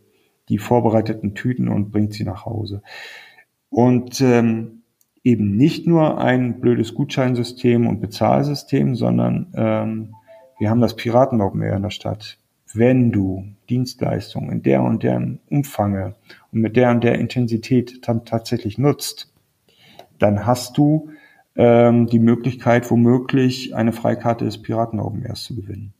die 0.48 0.58
vorbereiteten 0.58 1.34
Tüten 1.34 1.68
und 1.68 1.90
bringt 1.90 2.12
sie 2.12 2.24
nach 2.24 2.44
Hause. 2.44 2.82
Und 3.70 4.20
ähm, 4.20 4.82
eben 5.24 5.56
nicht 5.56 5.86
nur 5.86 6.18
ein 6.18 6.60
blödes 6.60 6.94
Gutscheinsystem 6.94 7.86
und 7.86 8.00
Bezahlsystem, 8.00 8.94
sondern 8.94 9.52
ähm, 9.56 10.14
wir 10.58 10.68
haben 10.68 10.80
das 10.80 10.96
Piratenlogmeer 10.96 11.76
in 11.76 11.82
der 11.82 11.90
Stadt. 11.90 12.38
Wenn 12.74 13.12
du 13.12 13.44
Dienstleistungen 13.70 14.50
in 14.50 14.62
der 14.62 14.82
und 14.82 15.02
der 15.02 15.38
Umfange 15.48 16.14
und 16.52 16.60
mit 16.60 16.76
der 16.76 16.90
und 16.90 17.02
der 17.02 17.18
Intensität 17.18 18.06
dann 18.06 18.24
tatsächlich 18.24 18.78
nutzt, 18.78 19.32
dann 20.18 20.46
hast 20.46 20.76
du 20.76 21.10
ähm, 21.56 22.06
die 22.06 22.18
Möglichkeit, 22.18 22.90
womöglich 22.90 23.74
eine 23.74 23.92
Freikarte 23.92 24.44
des 24.44 24.60
Piratenaugenmeers 24.60 25.44
zu 25.44 25.56
gewinnen 25.56 25.94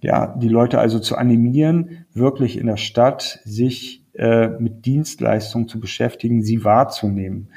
ja, 0.00 0.34
die 0.36 0.48
Leute 0.48 0.78
also 0.78 0.98
zu 0.98 1.16
animieren, 1.16 2.06
wirklich 2.12 2.58
in 2.58 2.66
der 2.66 2.76
Stadt 2.76 3.40
sich 3.44 4.04
äh, 4.14 4.48
mit 4.58 4.86
Dienstleistungen 4.86 5.68
zu 5.68 5.80
beschäftigen, 5.80 6.42
sie 6.42 6.64
wahrzunehmen. 6.64 7.48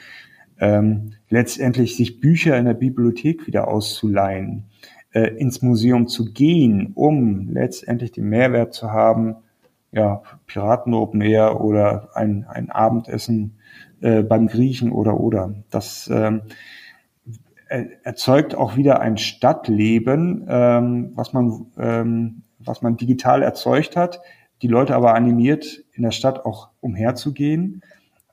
Ähm, 0.59 1.13
letztendlich 1.29 1.95
sich 1.95 2.19
Bücher 2.19 2.57
in 2.57 2.65
der 2.65 2.73
Bibliothek 2.73 3.47
wieder 3.47 3.67
auszuleihen, 3.69 4.65
äh, 5.11 5.35
ins 5.35 5.61
Museum 5.61 6.07
zu 6.07 6.33
gehen, 6.33 6.91
um 6.95 7.49
letztendlich 7.49 8.11
den 8.11 8.27
Mehrwert 8.27 8.73
zu 8.73 8.91
haben, 8.91 9.37
ja, 9.91 10.21
Piraten 10.45 10.93
Open 10.93 11.21
Air 11.21 11.61
oder 11.61 12.09
ein, 12.13 12.45
ein 12.47 12.69
Abendessen 12.69 13.55
äh, 14.01 14.21
beim 14.21 14.47
Griechen 14.47 14.91
oder 14.91 15.19
oder. 15.19 15.55
Das 15.69 16.09
ähm, 16.13 16.41
erzeugt 17.69 18.55
auch 18.55 18.75
wieder 18.75 18.99
ein 18.99 19.17
Stadtleben, 19.17 20.45
ähm, 20.49 21.11
was 21.15 21.33
man 21.33 21.67
ähm, 21.77 22.43
was 22.59 22.81
man 22.81 22.97
digital 22.97 23.41
erzeugt 23.41 23.95
hat, 23.95 24.21
die 24.61 24.67
Leute 24.67 24.95
aber 24.95 25.15
animiert, 25.15 25.83
in 25.93 26.03
der 26.03 26.11
Stadt 26.11 26.45
auch 26.45 26.69
umherzugehen 26.81 27.81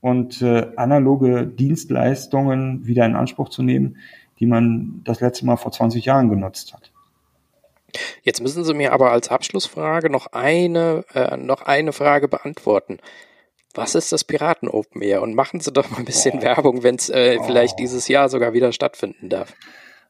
und 0.01 0.43
äh, 0.43 0.73
analoge 0.77 1.47
Dienstleistungen 1.47 2.87
wieder 2.87 3.07
in 3.07 3.15
Anspruch 3.15 3.49
zu 3.49 3.63
nehmen, 3.63 3.97
die 4.39 4.47
man 4.47 5.01
das 5.05 5.21
letzte 5.21 5.47
Mal 5.47 5.57
vor 5.57 5.73
20 5.73 6.05
Jahren 6.05 6.29
genutzt 6.29 6.75
hat. 6.75 6.93
Jetzt 8.23 8.43
müssen 8.43 8.65
Sie 8.65 8.75
mir 8.75 8.93
aber 8.93 9.13
als 9.13 9.31
Abschlussfrage 9.31 10.11
noch 10.11 10.27
eine, 10.33 11.05
äh, 11.15 11.37
noch 11.37 11.63
eine 11.63 11.93
Frage 11.93 12.29
beantworten. 12.29 12.99
Was 13.77 13.95
ist 13.95 14.13
das 14.13 14.25
Piraten 14.25 14.69
Open 14.69 15.03
Air? 15.03 15.23
Und 15.23 15.35
machen 15.35 15.61
Sie 15.61 15.73
doch 15.73 15.91
mal 15.91 15.99
ein 15.99 16.05
bisschen 16.05 16.39
oh. 16.39 16.43
Werbung, 16.43 16.83
wenn 16.83 16.97
es 16.97 17.11
äh, 17.11 17.37
oh. 17.39 17.43
vielleicht 17.45 17.79
dieses 17.79 18.09
Jahr 18.09 18.29
sogar 18.29 18.53
wieder 18.53 18.73
stattfinden 18.73 19.29
darf. 19.29 19.55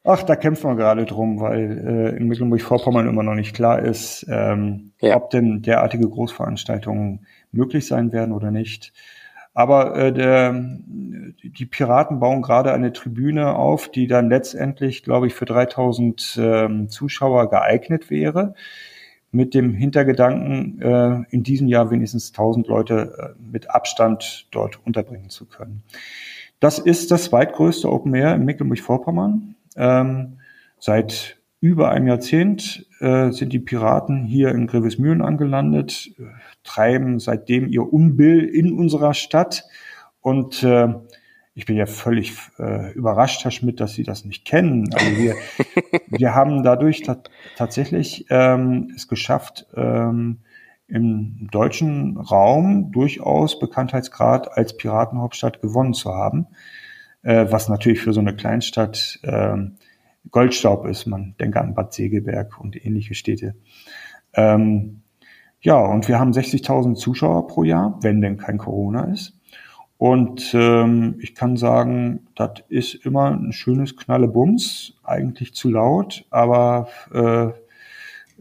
Ach, 0.04 0.22
da 0.22 0.36
kämpfen 0.36 0.70
wir 0.70 0.76
gerade 0.76 1.04
drum, 1.04 1.40
weil 1.40 2.12
äh, 2.14 2.16
in 2.16 2.28
Mecklenburg-Vorpommern 2.28 3.08
immer 3.08 3.24
noch 3.24 3.34
nicht 3.34 3.56
klar 3.56 3.80
ist, 3.80 4.24
ähm, 4.30 4.92
ja. 5.00 5.16
ob 5.16 5.30
denn 5.30 5.62
derartige 5.62 6.08
Großveranstaltungen 6.08 7.26
möglich 7.50 7.88
sein 7.88 8.12
werden 8.12 8.32
oder 8.32 8.52
nicht. 8.52 8.92
Aber 9.52 9.96
äh, 9.96 10.12
der, 10.12 10.54
die 10.54 11.66
Piraten 11.66 12.20
bauen 12.20 12.42
gerade 12.42 12.72
eine 12.72 12.92
Tribüne 12.92 13.56
auf, 13.56 13.90
die 13.90 14.06
dann 14.06 14.28
letztendlich, 14.28 15.02
glaube 15.02 15.26
ich, 15.26 15.34
für 15.34 15.46
3000 15.46 16.38
ähm, 16.40 16.88
Zuschauer 16.88 17.50
geeignet 17.50 18.10
wäre. 18.10 18.54
Mit 19.36 19.52
dem 19.52 19.74
Hintergedanken, 19.74 20.80
äh, 20.80 21.24
in 21.30 21.42
diesem 21.42 21.68
Jahr 21.68 21.90
wenigstens 21.90 22.30
1000 22.30 22.66
Leute 22.68 23.34
äh, 23.36 23.42
mit 23.42 23.70
Abstand 23.70 24.48
dort 24.50 24.80
unterbringen 24.86 25.28
zu 25.28 25.44
können. 25.44 25.82
Das 26.58 26.78
ist 26.78 27.10
das 27.10 27.24
zweitgrößte 27.24 27.92
Open 27.92 28.14
Air 28.14 28.34
in 28.34 28.46
Mecklenburg-Vorpommern. 28.46 29.56
Ähm, 29.76 30.38
seit 30.78 31.36
über 31.60 31.90
einem 31.90 32.06
Jahrzehnt 32.06 32.86
äh, 33.00 33.30
sind 33.30 33.52
die 33.52 33.58
Piraten 33.58 34.24
hier 34.24 34.50
in 34.50 34.66
Grevesmühlen 34.66 35.20
angelandet, 35.20 36.12
äh, 36.18 36.22
treiben 36.64 37.18
seitdem 37.18 37.68
ihr 37.68 37.92
Unbill 37.92 38.42
in 38.42 38.72
unserer 38.72 39.12
Stadt. 39.12 39.64
Und 40.20 40.62
äh, 40.62 40.88
ich 41.56 41.66
bin 41.66 41.76
ja 41.76 41.86
völlig 41.86 42.34
äh, 42.58 42.92
überrascht, 42.92 43.42
Herr 43.42 43.50
Schmidt, 43.50 43.80
dass 43.80 43.94
Sie 43.94 44.04
das 44.04 44.24
nicht 44.24 44.44
kennen. 44.44 44.88
Also 44.94 45.06
wir, 45.16 45.34
wir 46.06 46.34
haben 46.34 46.62
dadurch 46.62 47.02
tatsächlich 47.56 48.26
ähm, 48.30 48.92
es 48.94 49.08
geschafft, 49.08 49.66
ähm, 49.74 50.38
im 50.86 51.48
deutschen 51.50 52.16
Raum 52.16 52.92
durchaus 52.92 53.58
Bekanntheitsgrad 53.58 54.56
als 54.56 54.76
Piratenhauptstadt 54.76 55.60
gewonnen 55.60 55.94
zu 55.94 56.14
haben 56.14 56.46
äh, 57.26 57.50
was 57.50 57.68
natürlich 57.68 58.00
für 58.00 58.12
so 58.12 58.20
eine 58.20 58.34
Kleinstadt 58.34 59.18
äh, 59.22 59.56
Goldstaub 60.30 60.86
ist. 60.86 61.06
Man 61.06 61.34
denke 61.40 61.60
an 61.60 61.74
Bad 61.74 61.92
Segeberg 61.92 62.58
und 62.60 62.82
ähnliche 62.84 63.14
Städte. 63.14 63.56
Ähm, 64.34 65.02
ja, 65.60 65.76
und 65.78 66.06
wir 66.06 66.20
haben 66.20 66.30
60.000 66.30 66.94
Zuschauer 66.94 67.48
pro 67.48 67.64
Jahr, 67.64 67.98
wenn 68.02 68.20
denn 68.20 68.36
kein 68.36 68.58
Corona 68.58 69.04
ist. 69.12 69.35
Und 69.98 70.52
ähm, 70.54 71.16
ich 71.20 71.34
kann 71.34 71.56
sagen, 71.56 72.26
das 72.34 72.62
ist 72.68 72.94
immer 73.06 73.30
ein 73.30 73.52
schönes 73.52 73.96
Knallebums, 73.96 74.94
eigentlich 75.02 75.54
zu 75.54 75.70
laut, 75.70 76.26
aber 76.30 76.88
äh, 77.14 77.48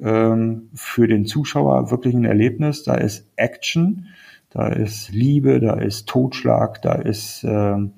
ähm, 0.02 0.70
für 0.74 1.08
den 1.08 1.26
Zuschauer 1.26 1.92
wirklich 1.92 2.14
ein 2.14 2.26
Erlebnis. 2.26 2.84
Da 2.84 2.96
ist 2.96 3.32
Action, 3.38 4.08
da 4.50 4.68
ist 4.68 5.12
Liebe, 5.12 5.62
da 5.62 5.76
ist 5.76 6.08
Totschlag, 6.08 6.82
da 6.82 6.94
ist 6.94 7.46
ähm, 7.46 7.94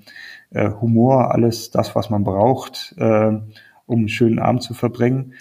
äh, 0.52 0.70
Humor, 0.70 1.34
alles 1.34 1.72
das, 1.72 1.96
was 1.96 2.10
man 2.12 2.24
braucht, 2.24 2.94
äh, 2.98 3.32
um 3.88 4.00
einen 4.00 4.10
schönen 4.10 4.40
Abend 4.40 4.62
zu 4.62 4.76
verbringen. 4.76 5.34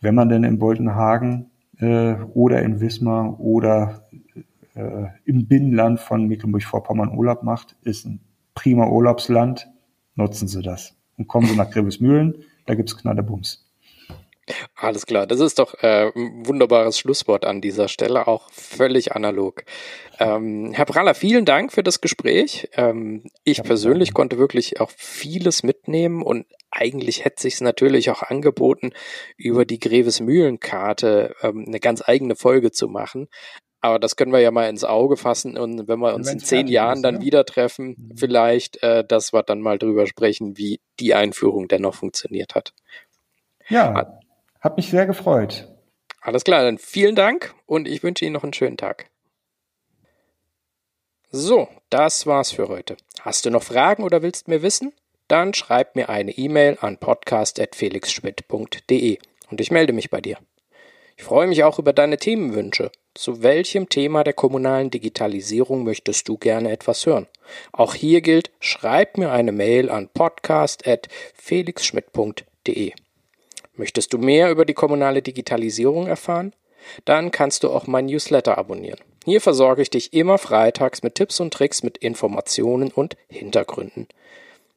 Wenn 0.00 0.14
man 0.14 0.28
denn 0.28 0.44
in 0.44 0.58
Boltenhagen 0.58 1.50
äh, 1.78 2.14
oder 2.34 2.62
in 2.62 2.80
Wismar 2.80 3.40
oder 3.40 4.02
äh, 4.76 5.08
im 5.24 5.48
Binnenland 5.48 6.00
von 6.00 6.28
Mecklenburg-Vorpommern 6.28 7.16
Urlaub 7.16 7.42
macht, 7.42 7.76
ist 7.82 8.06
ein 8.06 8.20
prima 8.54 8.86
Urlaubsland. 8.86 9.68
Nutzen 10.14 10.48
Sie 10.48 10.62
das. 10.62 10.94
Und 11.16 11.28
kommen 11.28 11.46
Sie 11.46 11.56
nach 11.56 11.70
Grevesmühlen, 11.70 12.44
da 12.66 12.74
gibt's 12.74 12.96
Knallebums. 12.96 13.66
Alles 14.76 15.06
klar, 15.06 15.26
das 15.26 15.40
ist 15.40 15.58
doch 15.58 15.74
äh, 15.82 16.12
ein 16.14 16.46
wunderbares 16.46 16.98
Schlusswort 16.98 17.44
an 17.44 17.60
dieser 17.60 17.88
Stelle, 17.88 18.28
auch 18.28 18.48
völlig 18.52 19.12
analog. 19.12 19.64
Ähm, 20.20 20.72
Herr 20.72 20.84
Praller, 20.84 21.14
vielen 21.14 21.44
Dank 21.44 21.72
für 21.72 21.82
das 21.82 22.00
Gespräch. 22.00 22.68
Ähm, 22.74 23.24
ich 23.42 23.62
persönlich 23.64 24.14
konnte 24.14 24.38
wirklich 24.38 24.80
auch 24.80 24.90
vieles 24.90 25.64
mitnehmen 25.64 26.22
und 26.22 26.46
eigentlich 26.70 27.24
hätte 27.24 27.42
sich 27.42 27.60
natürlich 27.60 28.10
auch 28.10 28.22
angeboten, 28.22 28.92
über 29.36 29.64
die 29.64 29.80
Greves 29.80 30.20
Mühlenkarte 30.20 31.34
ähm, 31.42 31.64
eine 31.66 31.80
ganz 31.80 32.02
eigene 32.06 32.36
Folge 32.36 32.70
zu 32.70 32.86
machen. 32.86 33.28
Aber 33.80 33.98
das 33.98 34.16
können 34.16 34.32
wir 34.32 34.40
ja 34.40 34.50
mal 34.50 34.68
ins 34.68 34.84
Auge 34.84 35.16
fassen 35.16 35.56
und 35.56 35.86
wenn 35.86 36.00
wir 36.00 36.14
uns 36.14 36.30
in 36.30 36.40
zehn 36.40 36.66
Jahren 36.66 36.96
ist, 36.96 37.02
dann 37.02 37.16
ja? 37.16 37.20
wieder 37.20 37.44
treffen, 37.44 37.94
mhm. 37.98 38.16
vielleicht, 38.16 38.82
äh, 38.82 39.04
dass 39.04 39.32
wir 39.32 39.42
dann 39.42 39.60
mal 39.60 39.78
drüber 39.78 40.06
sprechen, 40.06 40.56
wie 40.56 40.80
die 40.98 41.14
Einführung 41.14 41.68
dennoch 41.68 41.94
funktioniert 41.94 42.54
hat. 42.54 42.72
Ja, 43.68 44.18
hat 44.60 44.76
mich 44.76 44.90
sehr 44.90 45.06
gefreut. 45.06 45.68
Alles 46.20 46.44
klar, 46.44 46.64
dann 46.64 46.78
vielen 46.78 47.14
Dank 47.14 47.54
und 47.66 47.86
ich 47.86 48.02
wünsche 48.02 48.24
Ihnen 48.24 48.34
noch 48.34 48.42
einen 48.42 48.52
schönen 48.52 48.76
Tag. 48.76 49.10
So, 51.30 51.68
das 51.90 52.26
war's 52.26 52.52
für 52.52 52.68
heute. 52.68 52.96
Hast 53.20 53.44
du 53.44 53.50
noch 53.50 53.62
Fragen 53.62 54.02
oder 54.02 54.22
willst 54.22 54.48
mehr 54.48 54.62
wissen? 54.62 54.92
Dann 55.28 55.54
schreib 55.54 55.96
mir 55.96 56.08
eine 56.08 56.32
E-Mail 56.32 56.78
an 56.80 56.98
podcast.felixschmidt.de 56.98 59.18
und 59.50 59.60
ich 59.60 59.70
melde 59.70 59.92
mich 59.92 60.10
bei 60.10 60.20
dir. 60.20 60.38
Ich 61.16 61.24
freue 61.24 61.46
mich 61.46 61.62
auch 61.64 61.78
über 61.78 61.92
deine 61.92 62.16
Themenwünsche. 62.16 62.90
Zu 63.16 63.42
welchem 63.42 63.88
Thema 63.88 64.22
der 64.24 64.34
kommunalen 64.34 64.90
Digitalisierung 64.90 65.84
möchtest 65.84 66.28
du 66.28 66.36
gerne 66.36 66.70
etwas 66.70 67.06
hören? 67.06 67.26
Auch 67.72 67.94
hier 67.94 68.20
gilt, 68.20 68.50
schreib 68.60 69.16
mir 69.16 69.32
eine 69.32 69.52
Mail 69.52 69.88
an 69.88 70.10
podcast.felixschmidt.de. 70.12 72.92
Möchtest 73.74 74.12
du 74.12 74.18
mehr 74.18 74.50
über 74.50 74.66
die 74.66 74.74
kommunale 74.74 75.22
Digitalisierung 75.22 76.08
erfahren? 76.08 76.52
Dann 77.06 77.30
kannst 77.30 77.64
du 77.64 77.70
auch 77.70 77.86
mein 77.86 78.04
Newsletter 78.04 78.58
abonnieren. 78.58 79.00
Hier 79.24 79.40
versorge 79.40 79.80
ich 79.80 79.88
dich 79.88 80.12
immer 80.12 80.36
freitags 80.36 81.02
mit 81.02 81.14
Tipps 81.14 81.40
und 81.40 81.54
Tricks, 81.54 81.82
mit 81.82 81.96
Informationen 81.96 82.92
und 82.92 83.16
Hintergründen. 83.28 84.08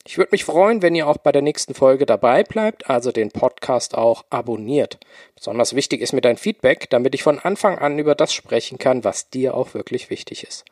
Ich 0.10 0.18
würde 0.18 0.32
mich 0.32 0.44
freuen, 0.44 0.82
wenn 0.82 0.96
ihr 0.96 1.06
auch 1.06 1.18
bei 1.18 1.32
der 1.32 1.44
nächsten 1.44 1.76
Folge 1.76 2.08
dabei 2.08 2.44
bleibt, 2.44 2.90
also 2.90 3.12
den 3.12 3.30
Podcast 3.30 3.96
auch 3.96 4.26
abonniert. 4.32 4.98
Besonders 5.36 5.76
wichtig 5.76 6.02
ist 6.02 6.14
mir 6.14 6.22
dein 6.22 6.36
Feedback, 6.36 6.90
damit 6.90 7.14
ich 7.14 7.22
von 7.22 7.38
Anfang 7.38 7.78
an 7.78 8.00
über 8.00 8.16
das 8.16 8.34
sprechen 8.34 8.80
kann, 8.80 9.04
was 9.04 9.30
dir 9.30 9.54
auch 9.54 9.76
wirklich 9.76 10.10
wichtig 10.10 10.48
ist. 10.48 10.66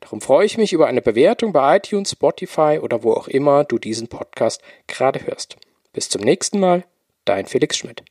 Darum 0.00 0.20
freue 0.20 0.44
ich 0.44 0.58
mich 0.58 0.72
über 0.72 0.88
eine 0.88 1.02
Bewertung 1.02 1.52
bei 1.52 1.76
iTunes, 1.76 2.10
Spotify 2.10 2.80
oder 2.82 3.04
wo 3.04 3.12
auch 3.12 3.28
immer 3.28 3.62
du 3.62 3.78
diesen 3.78 4.08
Podcast 4.08 4.60
gerade 4.88 5.24
hörst. 5.24 5.56
Bis 5.92 6.08
zum 6.08 6.22
nächsten 6.22 6.58
Mal. 6.58 6.82
Dein 7.24 7.46
Felix 7.46 7.76
Schmidt. 7.76 8.02